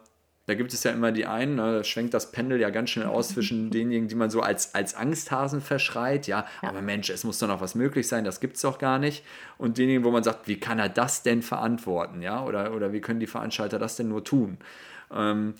da 0.47 0.53
gibt 0.53 0.73
es 0.73 0.83
ja 0.83 0.91
immer 0.91 1.11
die 1.11 1.25
einen, 1.25 1.55
ne, 1.55 1.77
da 1.77 1.83
schwenkt 1.83 2.13
das 2.13 2.31
Pendel 2.31 2.59
ja 2.59 2.69
ganz 2.69 2.91
schnell 2.91 3.07
aus 3.07 3.29
zwischen 3.29 3.69
denjenigen, 3.71 4.07
die 4.07 4.15
man 4.15 4.29
so 4.29 4.41
als, 4.41 4.75
als 4.75 4.95
Angsthasen 4.95 5.61
verschreit, 5.61 6.27
ja, 6.27 6.45
ja, 6.61 6.69
aber 6.69 6.81
Mensch, 6.81 7.09
es 7.09 7.23
muss 7.23 7.39
doch 7.39 7.47
noch 7.47 7.61
was 7.61 7.75
möglich 7.75 8.07
sein, 8.07 8.23
das 8.23 8.39
gibt 8.39 8.55
es 8.55 8.61
doch 8.61 8.77
gar 8.77 8.99
nicht. 8.99 9.23
Und 9.57 9.77
denjenigen, 9.77 10.05
wo 10.05 10.11
man 10.11 10.23
sagt, 10.23 10.47
wie 10.47 10.59
kann 10.59 10.79
er 10.79 10.89
das 10.89 11.23
denn 11.23 11.41
verantworten, 11.41 12.21
ja, 12.21 12.43
oder, 12.43 12.73
oder 12.73 12.93
wie 12.93 13.01
können 13.01 13.19
die 13.19 13.27
Veranstalter 13.27 13.79
das 13.79 13.95
denn 13.95 14.09
nur 14.09 14.23
tun? 14.23 14.57
Ähm, 15.11 15.55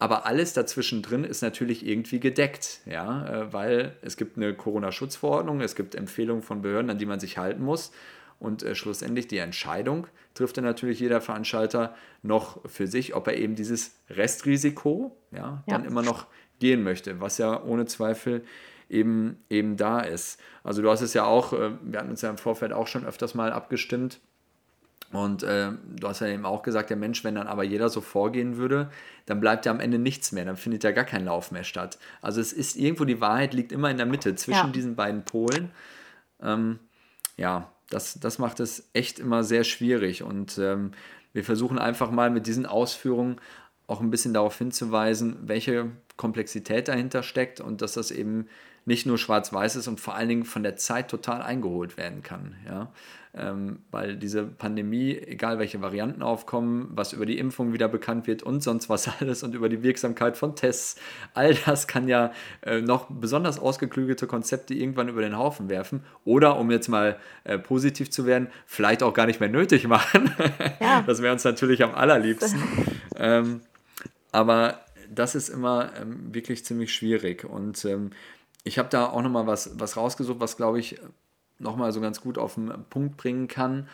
aber 0.00 0.26
alles 0.26 0.52
dazwischen 0.52 1.02
drin 1.02 1.24
ist 1.24 1.42
natürlich 1.42 1.84
irgendwie 1.84 2.20
gedeckt, 2.20 2.80
ja, 2.86 3.26
äh, 3.26 3.52
weil 3.52 3.96
es 4.02 4.16
gibt 4.16 4.36
eine 4.36 4.54
Corona-Schutzverordnung, 4.54 5.60
es 5.60 5.74
gibt 5.74 5.96
Empfehlungen 5.96 6.42
von 6.42 6.62
Behörden, 6.62 6.90
an 6.90 6.98
die 6.98 7.06
man 7.06 7.18
sich 7.18 7.38
halten 7.38 7.64
muss. 7.64 7.90
Und 8.38 8.62
äh, 8.62 8.76
schlussendlich 8.76 9.26
die 9.26 9.38
Entscheidung 9.38 10.06
trifft 10.38 10.56
dann 10.56 10.64
natürlich 10.64 11.00
jeder 11.00 11.20
Veranstalter 11.20 11.94
noch 12.22 12.60
für 12.68 12.86
sich, 12.86 13.14
ob 13.14 13.26
er 13.26 13.36
eben 13.36 13.54
dieses 13.54 13.96
Restrisiko 14.10 15.16
ja, 15.30 15.38
ja. 15.38 15.62
dann 15.66 15.84
immer 15.84 16.02
noch 16.02 16.26
gehen 16.58 16.82
möchte, 16.82 17.20
was 17.20 17.38
ja 17.38 17.62
ohne 17.62 17.86
Zweifel 17.86 18.44
eben, 18.88 19.36
eben 19.50 19.76
da 19.76 20.00
ist. 20.00 20.40
Also 20.64 20.82
du 20.82 20.90
hast 20.90 21.02
es 21.02 21.14
ja 21.14 21.24
auch, 21.24 21.52
äh, 21.52 21.72
wir 21.82 21.98
hatten 21.98 22.10
uns 22.10 22.22
ja 22.22 22.30
im 22.30 22.38
Vorfeld 22.38 22.72
auch 22.72 22.86
schon 22.86 23.04
öfters 23.04 23.34
mal 23.34 23.52
abgestimmt, 23.52 24.20
und 25.10 25.42
äh, 25.42 25.70
du 25.96 26.06
hast 26.06 26.20
ja 26.20 26.26
eben 26.26 26.44
auch 26.44 26.62
gesagt, 26.62 26.90
der 26.90 26.96
Mensch, 26.96 27.24
wenn 27.24 27.34
dann 27.34 27.46
aber 27.46 27.64
jeder 27.64 27.88
so 27.88 28.02
vorgehen 28.02 28.58
würde, 28.58 28.90
dann 29.24 29.40
bleibt 29.40 29.64
ja 29.64 29.72
am 29.72 29.80
Ende 29.80 29.98
nichts 29.98 30.32
mehr, 30.32 30.44
dann 30.44 30.56
findet 30.56 30.84
ja 30.84 30.90
gar 30.90 31.04
kein 31.04 31.24
Lauf 31.24 31.50
mehr 31.50 31.64
statt. 31.64 31.98
Also 32.20 32.42
es 32.42 32.52
ist 32.52 32.76
irgendwo, 32.76 33.06
die 33.06 33.20
Wahrheit 33.20 33.54
liegt 33.54 33.72
immer 33.72 33.90
in 33.90 33.96
der 33.96 34.04
Mitte 34.04 34.34
zwischen 34.34 34.66
ja. 34.66 34.72
diesen 34.72 34.96
beiden 34.96 35.24
Polen. 35.24 35.70
Ähm, 36.42 36.78
ja, 37.38 37.72
das, 37.90 38.18
das 38.20 38.38
macht 38.38 38.60
es 38.60 38.90
echt 38.92 39.18
immer 39.18 39.44
sehr 39.44 39.64
schwierig. 39.64 40.22
Und 40.22 40.58
ähm, 40.58 40.92
wir 41.32 41.44
versuchen 41.44 41.78
einfach 41.78 42.10
mal 42.10 42.30
mit 42.30 42.46
diesen 42.46 42.66
Ausführungen 42.66 43.36
auch 43.86 44.00
ein 44.00 44.10
bisschen 44.10 44.34
darauf 44.34 44.56
hinzuweisen, 44.58 45.36
welche 45.48 45.90
Komplexität 46.18 46.88
dahinter 46.88 47.22
steckt 47.22 47.60
und 47.62 47.80
dass 47.80 47.94
das 47.94 48.10
eben 48.10 48.48
nicht 48.84 49.06
nur 49.06 49.18
schwarz-weiß 49.18 49.76
ist 49.76 49.86
und 49.86 50.00
vor 50.00 50.14
allen 50.14 50.28
Dingen 50.28 50.44
von 50.44 50.62
der 50.62 50.76
Zeit 50.76 51.08
total 51.08 51.42
eingeholt 51.42 51.96
werden 51.96 52.22
kann. 52.22 52.56
Ja? 52.66 52.90
Ähm, 53.34 53.80
weil 53.90 54.16
diese 54.16 54.44
Pandemie, 54.44 55.16
egal 55.16 55.58
welche 55.58 55.82
Varianten 55.82 56.22
aufkommen, 56.22 56.88
was 56.90 57.12
über 57.12 57.26
die 57.26 57.38
Impfung 57.38 57.74
wieder 57.74 57.86
bekannt 57.86 58.26
wird 58.26 58.42
und 58.42 58.62
sonst 58.62 58.88
was 58.88 59.08
alles 59.20 59.42
und 59.42 59.54
über 59.54 59.68
die 59.68 59.82
Wirksamkeit 59.82 60.36
von 60.36 60.56
Tests, 60.56 60.98
all 61.34 61.54
das 61.54 61.86
kann 61.86 62.08
ja 62.08 62.32
äh, 62.62 62.80
noch 62.80 63.06
besonders 63.10 63.58
ausgeklügelte 63.58 64.26
Konzepte 64.26 64.74
irgendwann 64.74 65.08
über 65.08 65.20
den 65.20 65.36
Haufen 65.36 65.68
werfen 65.68 66.02
oder, 66.24 66.58
um 66.58 66.70
jetzt 66.70 66.88
mal 66.88 67.18
äh, 67.44 67.58
positiv 67.58 68.10
zu 68.10 68.26
werden, 68.26 68.48
vielleicht 68.66 69.02
auch 69.02 69.12
gar 69.12 69.26
nicht 69.26 69.38
mehr 69.38 69.50
nötig 69.50 69.86
machen. 69.88 70.32
Ja. 70.80 71.04
Das 71.06 71.22
wäre 71.22 71.32
uns 71.32 71.44
natürlich 71.44 71.84
am 71.84 71.94
allerliebsten. 71.94 72.60
ähm, 73.16 73.60
aber 74.32 74.80
das 75.12 75.34
ist 75.34 75.48
immer 75.48 75.90
ähm, 76.00 76.34
wirklich 76.34 76.64
ziemlich 76.64 76.92
schwierig 76.92 77.44
und 77.44 77.84
ähm, 77.84 78.10
ich 78.64 78.78
habe 78.78 78.88
da 78.88 79.06
auch 79.06 79.22
nochmal 79.22 79.46
was, 79.46 79.78
was 79.78 79.96
rausgesucht, 79.96 80.40
was 80.40 80.56
glaube 80.56 80.78
ich 80.78 81.00
nochmal 81.58 81.92
so 81.92 82.00
ganz 82.00 82.20
gut 82.20 82.38
auf 82.38 82.54
den 82.54 82.72
Punkt 82.90 83.16
bringen 83.16 83.48
kann, 83.48 83.88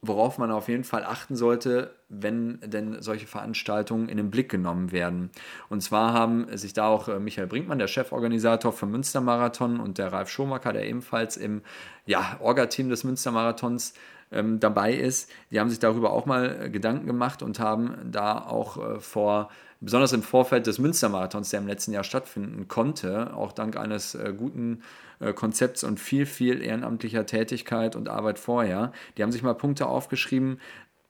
worauf 0.00 0.38
man 0.38 0.50
auf 0.50 0.68
jeden 0.68 0.84
Fall 0.84 1.04
achten 1.04 1.34
sollte, 1.34 1.94
wenn 2.08 2.60
denn 2.60 3.02
solche 3.02 3.26
Veranstaltungen 3.26 4.08
in 4.08 4.16
den 4.16 4.30
Blick 4.30 4.48
genommen 4.48 4.92
werden. 4.92 5.30
Und 5.68 5.82
zwar 5.82 6.12
haben 6.12 6.46
sich 6.56 6.72
da 6.72 6.86
auch 6.86 7.08
äh, 7.08 7.18
Michael 7.18 7.48
Brinkmann, 7.48 7.78
der 7.78 7.88
Cheforganisator 7.88 8.72
vom 8.72 8.92
Münstermarathon, 8.92 9.80
und 9.80 9.98
der 9.98 10.12
Ralf 10.12 10.30
Schomacker, 10.30 10.72
der 10.72 10.86
ebenfalls 10.86 11.36
im 11.36 11.62
ja, 12.06 12.36
Orga-Team 12.40 12.88
des 12.88 13.02
Münstermarathons 13.02 13.94
ähm, 14.30 14.60
dabei 14.60 14.94
ist, 14.94 15.30
die 15.50 15.60
haben 15.60 15.70
sich 15.70 15.78
darüber 15.78 16.12
auch 16.12 16.26
mal 16.26 16.64
äh, 16.64 16.70
Gedanken 16.70 17.06
gemacht 17.06 17.42
und 17.42 17.60
haben 17.60 17.96
da 18.10 18.38
auch 18.38 18.76
äh, 18.76 19.00
vor 19.00 19.50
besonders 19.80 20.12
im 20.12 20.22
Vorfeld 20.22 20.66
des 20.66 20.78
Münstermarathons, 20.78 21.50
der 21.50 21.60
im 21.60 21.66
letzten 21.66 21.92
Jahr 21.92 22.04
stattfinden 22.04 22.68
konnte, 22.68 23.34
auch 23.34 23.52
dank 23.52 23.76
eines 23.76 24.14
äh, 24.14 24.34
guten 24.36 24.82
äh, 25.20 25.32
Konzepts 25.32 25.84
und 25.84 26.00
viel, 26.00 26.26
viel 26.26 26.62
ehrenamtlicher 26.62 27.26
Tätigkeit 27.26 27.96
und 27.96 28.08
Arbeit 28.08 28.38
vorher. 28.38 28.92
Die 29.16 29.22
haben 29.22 29.32
sich 29.32 29.42
mal 29.42 29.54
Punkte 29.54 29.86
aufgeschrieben, 29.86 30.60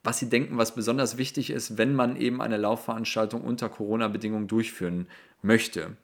was 0.04 0.18
sie 0.18 0.28
denken, 0.28 0.58
was 0.58 0.74
besonders 0.74 1.18
wichtig 1.18 1.50
ist, 1.50 1.76
wenn 1.78 1.94
man 1.94 2.16
eben 2.16 2.40
eine 2.40 2.56
Laufveranstaltung 2.56 3.42
unter 3.42 3.68
Corona-Bedingungen 3.68 4.48
durchführen 4.48 5.08
möchte. 5.42 5.96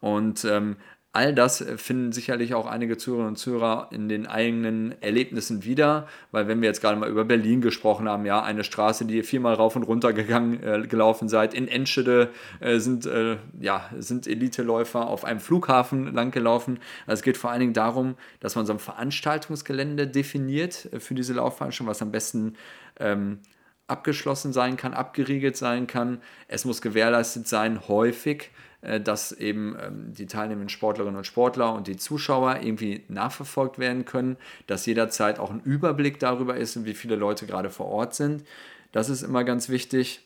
Und 0.00 0.44
ähm, 0.44 0.76
All 1.12 1.34
das 1.34 1.62
äh, 1.62 1.78
finden 1.78 2.12
sicherlich 2.12 2.54
auch 2.54 2.66
einige 2.66 2.98
Zuhörerinnen 2.98 3.30
und 3.30 3.36
Zuhörer 3.36 3.88
in 3.92 4.08
den 4.08 4.26
eigenen 4.26 5.00
Erlebnissen 5.00 5.64
wieder, 5.64 6.06
weil 6.32 6.48
wenn 6.48 6.60
wir 6.60 6.68
jetzt 6.68 6.82
gerade 6.82 6.98
mal 6.98 7.08
über 7.08 7.24
Berlin 7.24 7.62
gesprochen 7.62 8.08
haben, 8.08 8.26
ja, 8.26 8.42
eine 8.42 8.62
Straße, 8.62 9.06
die 9.06 9.16
ihr 9.16 9.24
viermal 9.24 9.54
rauf 9.54 9.74
und 9.74 9.84
runter 9.84 10.12
gegangen, 10.12 10.62
äh, 10.62 10.86
gelaufen 10.86 11.28
seid, 11.28 11.54
in 11.54 11.66
Enschede 11.66 12.30
äh, 12.60 12.78
sind, 12.78 13.06
äh, 13.06 13.38
ja, 13.58 13.88
sind 13.98 14.26
Eliteläufer 14.26 15.08
auf 15.08 15.24
einem 15.24 15.40
Flughafen 15.40 16.12
langgelaufen. 16.12 16.78
Also 17.06 17.20
es 17.20 17.22
geht 17.22 17.38
vor 17.38 17.50
allen 17.50 17.60
Dingen 17.60 17.74
darum, 17.74 18.16
dass 18.40 18.54
man 18.54 18.66
so 18.66 18.74
ein 18.74 18.78
Veranstaltungsgelände 18.78 20.06
definiert 20.08 20.92
äh, 20.92 21.00
für 21.00 21.14
diese 21.14 21.32
Laufveranstaltung, 21.32 21.90
was 21.90 22.02
am 22.02 22.12
besten 22.12 22.54
ähm, 23.00 23.38
abgeschlossen 23.86 24.52
sein 24.52 24.76
kann, 24.76 24.92
abgeriegelt 24.92 25.56
sein 25.56 25.86
kann. 25.86 26.20
Es 26.46 26.66
muss 26.66 26.82
gewährleistet 26.82 27.48
sein, 27.48 27.88
häufig 27.88 28.50
dass 28.80 29.32
eben 29.32 29.76
ähm, 29.80 30.14
die 30.14 30.26
teilnehmenden 30.26 30.68
Sportlerinnen 30.68 31.16
und 31.16 31.24
Sportler 31.24 31.74
und 31.74 31.88
die 31.88 31.96
Zuschauer 31.96 32.60
irgendwie 32.62 33.04
nachverfolgt 33.08 33.78
werden 33.78 34.04
können, 34.04 34.36
dass 34.66 34.86
jederzeit 34.86 35.38
auch 35.38 35.50
ein 35.50 35.60
Überblick 35.60 36.20
darüber 36.20 36.56
ist, 36.56 36.84
wie 36.84 36.94
viele 36.94 37.16
Leute 37.16 37.46
gerade 37.46 37.70
vor 37.70 37.86
Ort 37.86 38.14
sind. 38.14 38.44
Das 38.92 39.08
ist 39.08 39.22
immer 39.22 39.44
ganz 39.44 39.68
wichtig. 39.68 40.24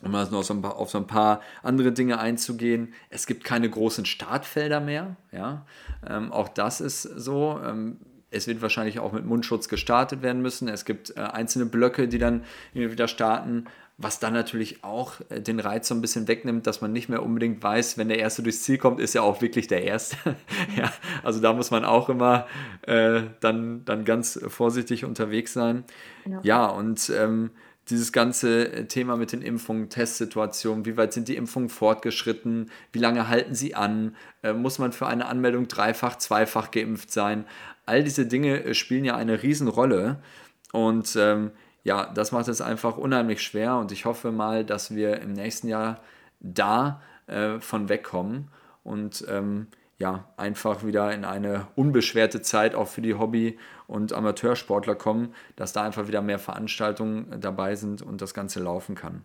Um 0.00 0.12
mal 0.12 0.28
noch 0.30 0.44
so 0.44 0.54
ein 0.54 0.62
paar, 0.62 0.76
auf 0.76 0.90
so 0.90 0.98
ein 0.98 1.08
paar 1.08 1.40
andere 1.62 1.90
Dinge 1.90 2.20
einzugehen. 2.20 2.94
Es 3.10 3.26
gibt 3.26 3.42
keine 3.42 3.68
großen 3.68 4.06
Startfelder 4.06 4.80
mehr. 4.80 5.16
Ja? 5.32 5.66
Ähm, 6.08 6.30
auch 6.30 6.48
das 6.48 6.80
ist 6.80 7.02
so. 7.02 7.60
Ähm, 7.64 7.98
es 8.30 8.46
wird 8.46 8.62
wahrscheinlich 8.62 9.00
auch 9.00 9.12
mit 9.12 9.24
Mundschutz 9.24 9.68
gestartet 9.68 10.22
werden 10.22 10.40
müssen. 10.40 10.68
Es 10.68 10.84
gibt 10.84 11.16
äh, 11.16 11.20
einzelne 11.20 11.66
Blöcke, 11.66 12.08
die 12.08 12.18
dann 12.18 12.44
wieder 12.74 13.08
starten 13.08 13.64
was 13.98 14.20
dann 14.20 14.32
natürlich 14.32 14.84
auch 14.84 15.14
äh, 15.28 15.40
den 15.40 15.58
Reiz 15.58 15.88
so 15.88 15.94
ein 15.94 16.00
bisschen 16.00 16.28
wegnimmt, 16.28 16.66
dass 16.68 16.80
man 16.80 16.92
nicht 16.92 17.08
mehr 17.08 17.22
unbedingt 17.22 17.62
weiß, 17.62 17.98
wenn 17.98 18.08
der 18.08 18.20
Erste 18.20 18.42
durchs 18.42 18.62
Ziel 18.62 18.78
kommt, 18.78 19.00
ist 19.00 19.14
ja 19.14 19.22
auch 19.22 19.42
wirklich 19.42 19.66
der 19.66 19.82
Erste. 19.82 20.16
ja, 20.76 20.92
also 21.24 21.40
da 21.40 21.52
muss 21.52 21.72
man 21.72 21.84
auch 21.84 22.08
immer 22.08 22.46
äh, 22.82 23.22
dann, 23.40 23.84
dann 23.84 24.04
ganz 24.04 24.38
vorsichtig 24.46 25.04
unterwegs 25.04 25.52
sein. 25.52 25.84
Genau. 26.24 26.40
Ja, 26.44 26.66
und 26.66 27.10
ähm, 27.10 27.50
dieses 27.90 28.12
ganze 28.12 28.86
Thema 28.86 29.16
mit 29.16 29.32
den 29.32 29.42
Impfungen, 29.42 29.88
Testsituationen, 29.88 30.84
wie 30.84 30.96
weit 30.96 31.12
sind 31.12 31.26
die 31.26 31.36
Impfungen 31.36 31.68
fortgeschritten, 31.68 32.70
wie 32.92 32.98
lange 33.00 33.28
halten 33.28 33.54
sie 33.54 33.74
an, 33.74 34.14
äh, 34.44 34.52
muss 34.52 34.78
man 34.78 34.92
für 34.92 35.08
eine 35.08 35.26
Anmeldung 35.26 35.66
dreifach, 35.66 36.16
zweifach 36.16 36.70
geimpft 36.70 37.10
sein. 37.10 37.46
All 37.84 38.04
diese 38.04 38.26
Dinge 38.26 38.62
äh, 38.62 38.74
spielen 38.74 39.04
ja 39.04 39.16
eine 39.16 39.42
Riesenrolle. 39.42 40.22
Und 40.72 41.16
ähm, 41.18 41.50
ja, 41.88 42.04
das 42.04 42.32
macht 42.32 42.48
es 42.48 42.60
einfach 42.60 42.98
unheimlich 42.98 43.40
schwer 43.40 43.78
und 43.78 43.92
ich 43.92 44.04
hoffe 44.04 44.30
mal, 44.30 44.62
dass 44.62 44.94
wir 44.94 45.22
im 45.22 45.32
nächsten 45.32 45.68
Jahr 45.68 46.02
da 46.38 47.00
äh, 47.26 47.60
von 47.60 47.88
wegkommen 47.88 48.50
und 48.84 49.24
ähm, 49.26 49.68
ja, 49.96 50.28
einfach 50.36 50.84
wieder 50.84 51.10
in 51.14 51.24
eine 51.24 51.66
unbeschwerte 51.76 52.42
Zeit 52.42 52.74
auch 52.74 52.88
für 52.88 53.00
die 53.00 53.14
Hobby- 53.14 53.58
und 53.86 54.12
Amateursportler 54.12 54.96
kommen, 54.96 55.34
dass 55.56 55.72
da 55.72 55.82
einfach 55.82 56.08
wieder 56.08 56.20
mehr 56.20 56.38
Veranstaltungen 56.38 57.40
dabei 57.40 57.74
sind 57.74 58.02
und 58.02 58.20
das 58.20 58.34
Ganze 58.34 58.60
laufen 58.60 58.94
kann. 58.94 59.24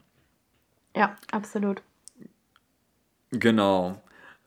Ja, 0.95 1.18
absolut. 1.34 1.82
Genau. 3.32 4.01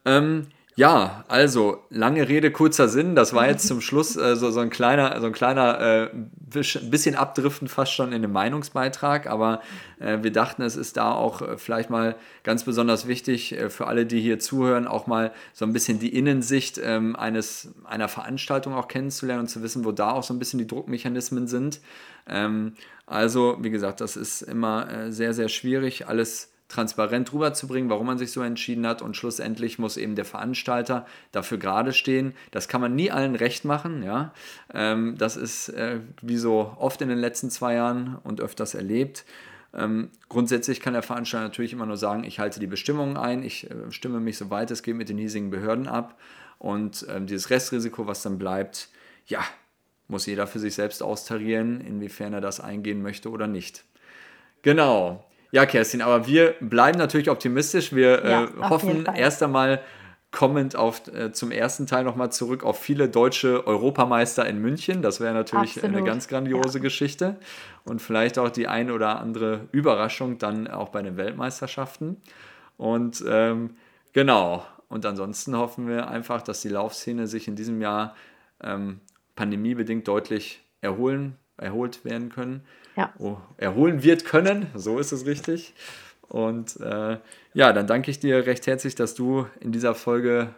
Ähm, 0.07 0.47
Ja, 0.79 1.25
also 1.29 1.85
lange 1.89 2.29
Rede, 2.29 2.51
kurzer 2.51 2.87
Sinn. 2.89 3.15
Das 3.15 3.33
war 3.33 3.49
jetzt 3.49 3.67
zum 3.67 3.81
Schluss 3.81 4.15
äh, 4.15 4.37
so, 4.37 4.51
so 4.51 4.61
ein 4.61 4.69
kleiner, 4.69 5.19
so 5.23 5.27
ein 5.27 5.33
kleiner 5.33 5.81
äh, 5.81 6.11
bisschen 6.51 7.15
abdriften 7.15 7.67
fast 7.67 7.95
schon 7.95 8.13
in 8.13 8.21
den 8.21 8.31
Meinungsbeitrag, 8.31 9.27
aber 9.27 9.63
äh, 10.01 10.19
wir 10.21 10.33
dachten, 10.33 10.61
es 10.61 10.77
ist 10.77 10.99
da 10.99 11.13
auch 11.13 11.41
äh, 11.41 11.57
vielleicht 11.57 11.89
mal 11.89 12.15
ganz 12.43 12.65
besonders 12.65 13.09
wichtig 13.09 13.53
äh, 13.57 13.71
für 13.71 13.87
alle, 13.87 14.05
die 14.05 14.21
hier 14.21 14.39
zuhören, 14.39 14.87
auch 14.87 15.07
mal 15.07 15.33
so 15.55 15.65
ein 15.65 15.73
bisschen 15.73 15.99
die 15.99 16.15
Innensicht 16.15 16.79
ähm, 16.85 17.17
eines, 17.17 17.73
einer 17.85 18.09
Veranstaltung 18.09 18.75
auch 18.75 18.87
kennenzulernen 18.87 19.41
und 19.41 19.49
zu 19.49 19.63
wissen, 19.63 19.87
wo 19.87 19.93
da 19.93 20.11
auch 20.11 20.25
so 20.25 20.35
ein 20.35 20.39
bisschen 20.39 20.59
die 20.59 20.67
Druckmechanismen 20.67 21.47
sind. 21.47 21.81
Ähm, 22.29 22.75
also, 23.07 23.57
wie 23.63 23.71
gesagt, 23.71 24.03
das 24.03 24.15
ist 24.15 24.43
immer 24.43 24.91
äh, 24.93 25.11
sehr, 25.11 25.33
sehr 25.33 25.49
schwierig, 25.49 26.07
alles 26.07 26.53
transparent 26.69 27.33
rüberzubringen, 27.33 27.89
warum 27.91 28.07
man 28.07 28.19
sich 28.19 28.33
so 28.33 28.43
entschieden 28.43 28.87
hat 28.87 29.03
und 29.03 29.17
schlussendlich 29.17 29.79
muss 29.79 29.97
eben 29.97 30.17
der 30.17 30.25
Veranstalter 30.25 31.07
dafür 31.33 31.59
gerade 31.59 31.93
stehen. 31.93 32.35
Das 32.51 32.69
kann 32.69 32.81
man 32.81 32.95
nie 32.95 33.11
allen 33.11 33.37
recht 33.37 33.65
machen, 33.65 34.03
ja. 34.03 34.33
Ähm, 34.75 35.17
das 35.17 35.37
ist 35.37 35.69
äh, 35.69 36.01
wie 36.23 36.37
so 36.37 36.75
oft 36.79 37.01
in 37.03 37.09
den 37.09 37.19
letzten 37.19 37.51
zwei 37.51 37.75
Jahren 37.75 38.17
und 38.25 38.41
öfters 38.41 38.75
erlebt. 38.75 39.25
Ähm, 39.75 40.11
grundsätzlich 40.29 40.81
kann 40.81 40.95
der 40.95 41.03
Veranstalter 41.03 41.45
natürlich 41.45 41.73
immer 41.73 41.87
nur 41.87 41.97
sagen, 41.97 42.25
ich 42.25 42.39
halte 42.39 42.61
die 42.61 42.67
Bestimmungen 42.67 43.17
ein, 43.17 43.43
ich 43.43 43.71
äh, 43.71 43.91
stimme 43.91 44.21
mich 44.21 44.39
soweit 44.39 44.71
es 44.71 44.83
geht 44.83 44.97
mit 44.97 45.09
den 45.09 45.19
hiesigen 45.19 45.51
Behörden 45.51 45.87
ab 45.87 46.19
und 46.59 47.07
ähm, 47.09 47.27
dieses 47.27 47.51
Restrisiko, 47.51 48.07
was 48.07 48.23
dann 48.23 48.39
bleibt, 48.39 48.89
ja, 49.27 49.45
muss 50.09 50.27
jeder 50.27 50.47
für 50.47 50.59
sich 50.59 50.75
selbst 50.75 51.03
austarieren, 51.03 51.81
inwiefern 51.81 52.33
er 52.33 52.41
das 52.41 52.61
eingehen 52.61 53.03
möchte 53.03 53.31
oder 53.31 53.47
nicht. 53.47 53.85
Genau. 54.63 55.25
Ja, 55.51 55.67
Kerstin, 55.67 56.03
aber 56.03 56.27
wir 56.27 56.55
bleiben 56.61 56.99
natürlich 56.99 57.31
optimistisch. 57.31 57.95
Wir 57.95 58.25
ja, 58.25 58.45
äh, 58.45 58.49
hoffen 58.69 59.07
erst 59.07 59.43
einmal 59.43 59.81
kommend 60.33 60.77
auf, 60.77 61.07
äh, 61.09 61.33
zum 61.33 61.51
ersten 61.51 61.87
Teil 61.87 62.05
nochmal 62.05 62.31
zurück 62.31 62.63
auf 62.63 62.79
viele 62.79 63.09
deutsche 63.09 63.67
Europameister 63.67 64.47
in 64.47 64.61
München. 64.61 65.01
Das 65.01 65.21
wäre 65.21 65.33
natürlich 65.33 65.77
Absolut. 65.77 65.97
eine 65.97 66.05
ganz 66.05 66.29
grandiose 66.29 66.79
ja. 66.79 66.83
Geschichte 66.83 67.37
und 67.85 68.03
vielleicht 68.03 68.39
auch 68.39 68.51
die 68.51 68.69
ein 68.69 68.91
oder 68.91 69.19
andere 69.21 69.69
Überraschung 69.73 70.37
dann 70.39 70.69
auch 70.69 70.91
bei 70.91 71.01
den 71.01 71.17
Weltmeisterschaften. 71.17 72.19
Und 72.77 73.25
ähm, 73.27 73.77
genau, 74.13 74.63
und 74.89 75.07
ansonsten 75.07 75.57
hoffen 75.57 75.89
wir 75.89 76.09
einfach, 76.09 76.43
dass 76.43 76.61
die 76.61 76.69
Laufszene 76.69 77.27
sich 77.27 77.49
in 77.49 77.57
diesem 77.57 77.81
Jahr 77.81 78.15
ähm, 78.63 79.01
pandemiebedingt 79.37 80.07
deutlich 80.07 80.65
erholen, 80.81 81.37
erholt 81.59 82.05
werden 82.05 82.29
können 82.29 82.63
ja. 82.97 83.13
oh, 83.19 83.37
erholen 83.59 84.03
wird 84.03 84.25
können. 84.25 84.67
So 84.75 84.99
ist 84.99 85.13
es 85.13 85.27
richtig. 85.27 85.75
Und 86.29 86.81
äh, 86.81 87.19
ja, 87.55 87.73
dann 87.73 87.87
danke 87.87 88.11
ich 88.11 88.19
dir 88.19 88.47
recht 88.47 88.67
herzlich, 88.67 88.95
dass 88.95 89.15
du 89.15 89.47
in 89.61 89.71
dieser 89.71 89.95
Folge 89.95 90.49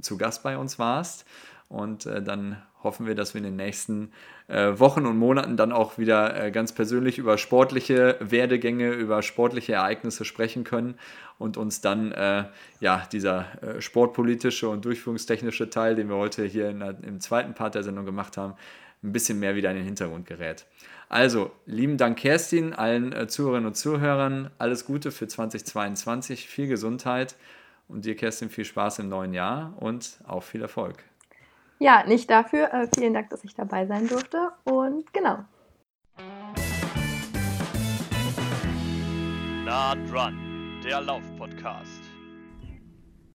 zu 0.00 0.16
Gast 0.16 0.42
bei 0.42 0.56
uns 0.56 0.78
warst. 0.78 1.26
Und 1.68 2.06
äh, 2.06 2.22
dann 2.22 2.62
hoffen 2.82 3.06
wir, 3.06 3.14
dass 3.14 3.34
wir 3.34 3.40
in 3.40 3.44
den 3.44 3.56
nächsten 3.56 4.12
äh, 4.46 4.78
Wochen 4.78 5.04
und 5.04 5.18
Monaten 5.18 5.56
dann 5.56 5.72
auch 5.72 5.98
wieder 5.98 6.40
äh, 6.40 6.50
ganz 6.50 6.72
persönlich 6.72 7.18
über 7.18 7.36
sportliche 7.36 8.16
Werdegänge, 8.20 8.92
über 8.92 9.22
sportliche 9.22 9.74
Ereignisse 9.74 10.24
sprechen 10.24 10.64
können 10.64 10.94
und 11.38 11.56
uns 11.56 11.80
dann 11.80 12.12
äh, 12.12 12.44
ja 12.80 13.02
dieser 13.12 13.46
äh, 13.62 13.80
sportpolitische 13.82 14.68
und 14.68 14.84
durchführungstechnische 14.84 15.68
Teil, 15.68 15.96
den 15.96 16.08
wir 16.08 16.16
heute 16.16 16.44
hier 16.44 16.70
in, 16.70 16.80
im 16.80 17.20
zweiten 17.20 17.52
Part 17.52 17.74
der 17.74 17.82
Sendung 17.82 18.06
gemacht 18.06 18.36
haben, 18.36 18.54
ein 19.02 19.12
bisschen 19.12 19.38
mehr 19.38 19.54
wieder 19.54 19.70
in 19.70 19.76
den 19.76 19.84
Hintergrund 19.84 20.26
gerät. 20.26 20.66
Also, 21.08 21.52
lieben 21.64 21.96
Dank, 21.96 22.18
Kerstin, 22.18 22.74
allen 22.74 23.12
äh, 23.12 23.28
Zuhörerinnen 23.28 23.68
und 23.68 23.74
Zuhörern. 23.74 24.50
Alles 24.58 24.84
Gute 24.84 25.10
für 25.10 25.26
2022, 25.26 26.48
viel 26.48 26.66
Gesundheit 26.66 27.36
und 27.88 28.04
dir, 28.04 28.14
Kerstin, 28.14 28.50
viel 28.50 28.64
Spaß 28.64 28.98
im 28.98 29.08
neuen 29.08 29.32
Jahr 29.32 29.74
und 29.78 30.18
auch 30.26 30.42
viel 30.42 30.60
Erfolg. 30.60 31.02
Ja, 31.78 32.04
nicht 32.06 32.28
dafür. 32.28 32.72
Äh, 32.74 32.88
vielen 32.94 33.14
Dank, 33.14 33.30
dass 33.30 33.44
ich 33.44 33.54
dabei 33.54 33.86
sein 33.86 34.08
durfte 34.08 34.50
und 34.64 35.12
genau. 35.12 35.44
Nah 39.64 39.94
dran, 40.10 40.80
der 40.84 41.00
Lauf-Podcast. 41.00 41.97